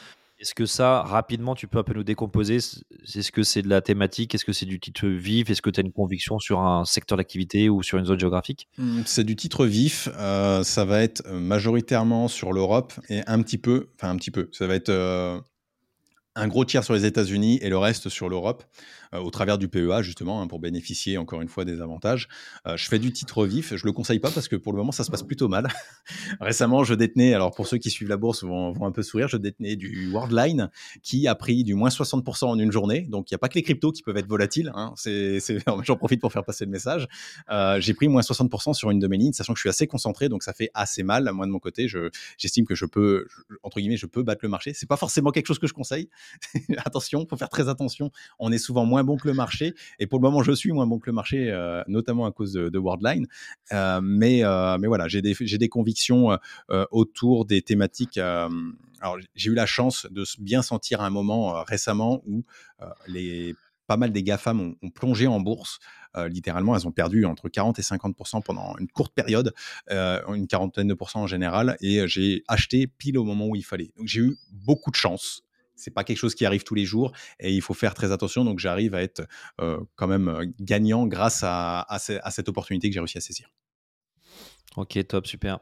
[0.44, 2.56] est-ce que ça, rapidement, tu peux un peu nous décomposer?
[2.58, 4.36] Est-ce que c'est de la thématique?
[4.36, 5.50] Est-ce que c'est du titre vif?
[5.50, 8.68] Est-ce que tu as une conviction sur un secteur d'activité ou sur une zone géographique?
[8.78, 10.10] Mmh, C'est du titre vif.
[10.14, 14.68] ça va être majoritairement sur l'Europe et un petit peu, enfin un petit peu, ça
[14.68, 14.92] va être
[16.36, 18.64] un gros tiers sur les États-Unis et le reste sur l'Europe.
[19.20, 22.28] Au travers du PEA, justement, hein, pour bénéficier encore une fois des avantages.
[22.68, 24.92] Euh, je fais du titre vif, je le conseille pas parce que pour le moment,
[24.92, 25.68] ça se passe plutôt mal.
[26.42, 29.28] Récemment, je détenais, alors pour ceux qui suivent la bourse vont, vont un peu sourire,
[29.28, 30.70] je détenais du Worldline
[31.02, 33.02] qui a pris du moins 60% en une journée.
[33.02, 34.72] Donc, il n'y a pas que les cryptos qui peuvent être volatiles.
[34.76, 34.94] Hein.
[35.84, 37.08] J'en profite pour faire passer le message.
[37.50, 39.88] Euh, j'ai pris moins 60% sur une de mes lignes, sachant que je suis assez
[39.88, 41.30] concentré, donc ça fait assez mal.
[41.34, 43.28] Moi, de mon côté, je, j'estime que je peux,
[43.64, 44.74] entre guillemets, je peux battre le marché.
[44.74, 46.10] C'est pas forcément quelque chose que je conseille.
[46.78, 48.12] attention, faut faire très attention.
[48.40, 49.74] On est souvent moins bon que le marché.
[50.00, 52.54] Et pour le moment, je suis moins bon que le marché, euh, notamment à cause
[52.54, 53.28] de, Worldline.
[53.72, 56.38] Euh, mais, euh, mais voilà, j'ai des, des, convictions
[56.92, 58.18] autour des thématiques.
[58.18, 62.44] alors, j'ai eu la chance de bien sentir un moment récemment où
[63.08, 63.56] les
[63.86, 65.80] pas mal des GAFAM ont, ont plongé en bourse.
[66.30, 69.54] littéralement, elles ont perdu entre 40 et 50% pendant une courte période,
[69.90, 73.92] une quarantaine de pourcents en général, et j'ai acheté pile au moment où il fallait.
[73.98, 75.44] Donc j'ai eu beaucoup de chance
[75.76, 78.46] c'est pas quelque chose qui arrive tous les jours et il faut faire très attention.
[78.46, 79.24] Donc j'arrive à être
[79.96, 83.50] quand même gagnant grâce à, cette opportunité que j'ai réussi à saisir.
[84.76, 85.60] Ok, top, super.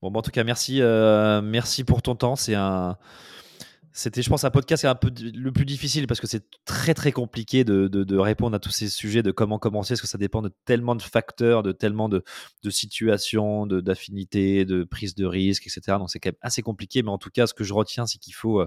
[0.00, 2.36] Bon, en tout cas, merci, merci pour ton temps.
[2.36, 2.96] C'est un,
[3.96, 7.12] c'était, je pense, un podcast un peu le plus difficile parce que c'est très très
[7.12, 10.50] compliqué de, répondre à tous ces sujets, de comment commencer, parce que ça dépend de
[10.64, 12.24] tellement de facteurs, de tellement de,
[12.70, 15.96] situations, de, d'affinités, de prise de risque, etc.
[15.98, 18.18] Donc c'est quand même assez compliqué, mais en tout cas, ce que je retiens, c'est
[18.18, 18.64] qu'il faut,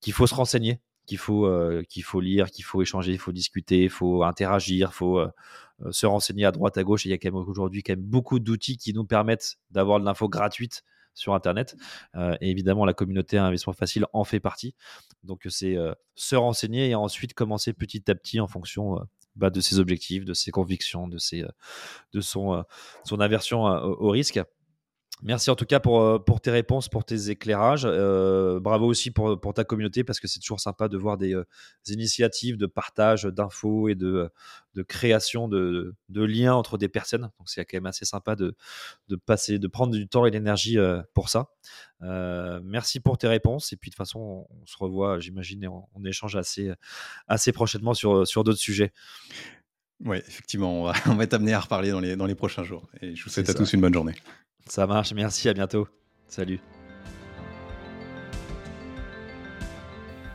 [0.00, 3.32] qu'il faut se renseigner, qu'il faut, euh, qu'il faut lire, qu'il faut échanger, il faut
[3.32, 5.28] discuter, il faut interagir, il faut euh,
[5.82, 7.04] euh, se renseigner à droite, à gauche.
[7.04, 10.00] Et il y a quand même aujourd'hui quand même beaucoup d'outils qui nous permettent d'avoir
[10.00, 10.82] de l'info gratuite
[11.12, 11.76] sur Internet.
[12.40, 14.74] et évidemment, la communauté Investissement Facile en fait partie.
[15.24, 15.76] Donc, c'est
[16.14, 18.96] se renseigner et ensuite commencer petit à petit en fonction
[19.34, 21.44] bah, de ses objectifs, de ses convictions, de, ses,
[22.12, 22.64] de son,
[23.04, 24.40] son aversion au risque.
[25.22, 27.82] Merci en tout cas pour, euh, pour tes réponses, pour tes éclairages.
[27.84, 31.34] Euh, bravo aussi pour, pour, ta communauté parce que c'est toujours sympa de voir des,
[31.34, 31.44] euh,
[31.88, 34.30] initiatives de partage d'infos et de,
[34.74, 37.30] de création de, de, liens entre des personnes.
[37.38, 38.56] Donc c'est quand même assez sympa de,
[39.08, 40.78] de, passer, de prendre du temps et de l'énergie
[41.12, 41.48] pour ça.
[42.00, 46.04] merci pour tes réponses et puis de toute façon on, se revoit, j'imagine, et on,
[46.04, 46.72] échange assez,
[47.28, 48.92] assez prochainement sur, sur d'autres sujets.
[50.04, 52.64] Oui, effectivement, on va, on va être amené à reparler dans les, dans les prochains
[52.64, 52.88] jours.
[53.00, 54.14] Et je vous souhaite à tous une bonne journée.
[54.66, 55.88] Ça marche, merci, à bientôt.
[56.28, 56.60] Salut.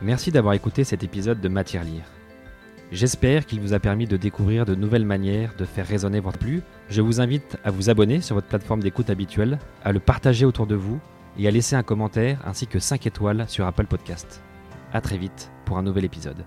[0.02, 2.04] Merci d'avoir écouté cet épisode de Matière Lire.
[2.92, 6.62] J'espère qu'il vous a permis de découvrir de nouvelles manières de faire résonner votre plus.
[6.88, 10.66] Je vous invite à vous abonner sur votre plateforme d'écoute habituelle, à le partager autour
[10.66, 11.00] de vous
[11.38, 14.42] et à laisser un commentaire ainsi que 5 étoiles sur Apple Podcast.
[14.92, 16.44] A très vite pour un nouvel épisode.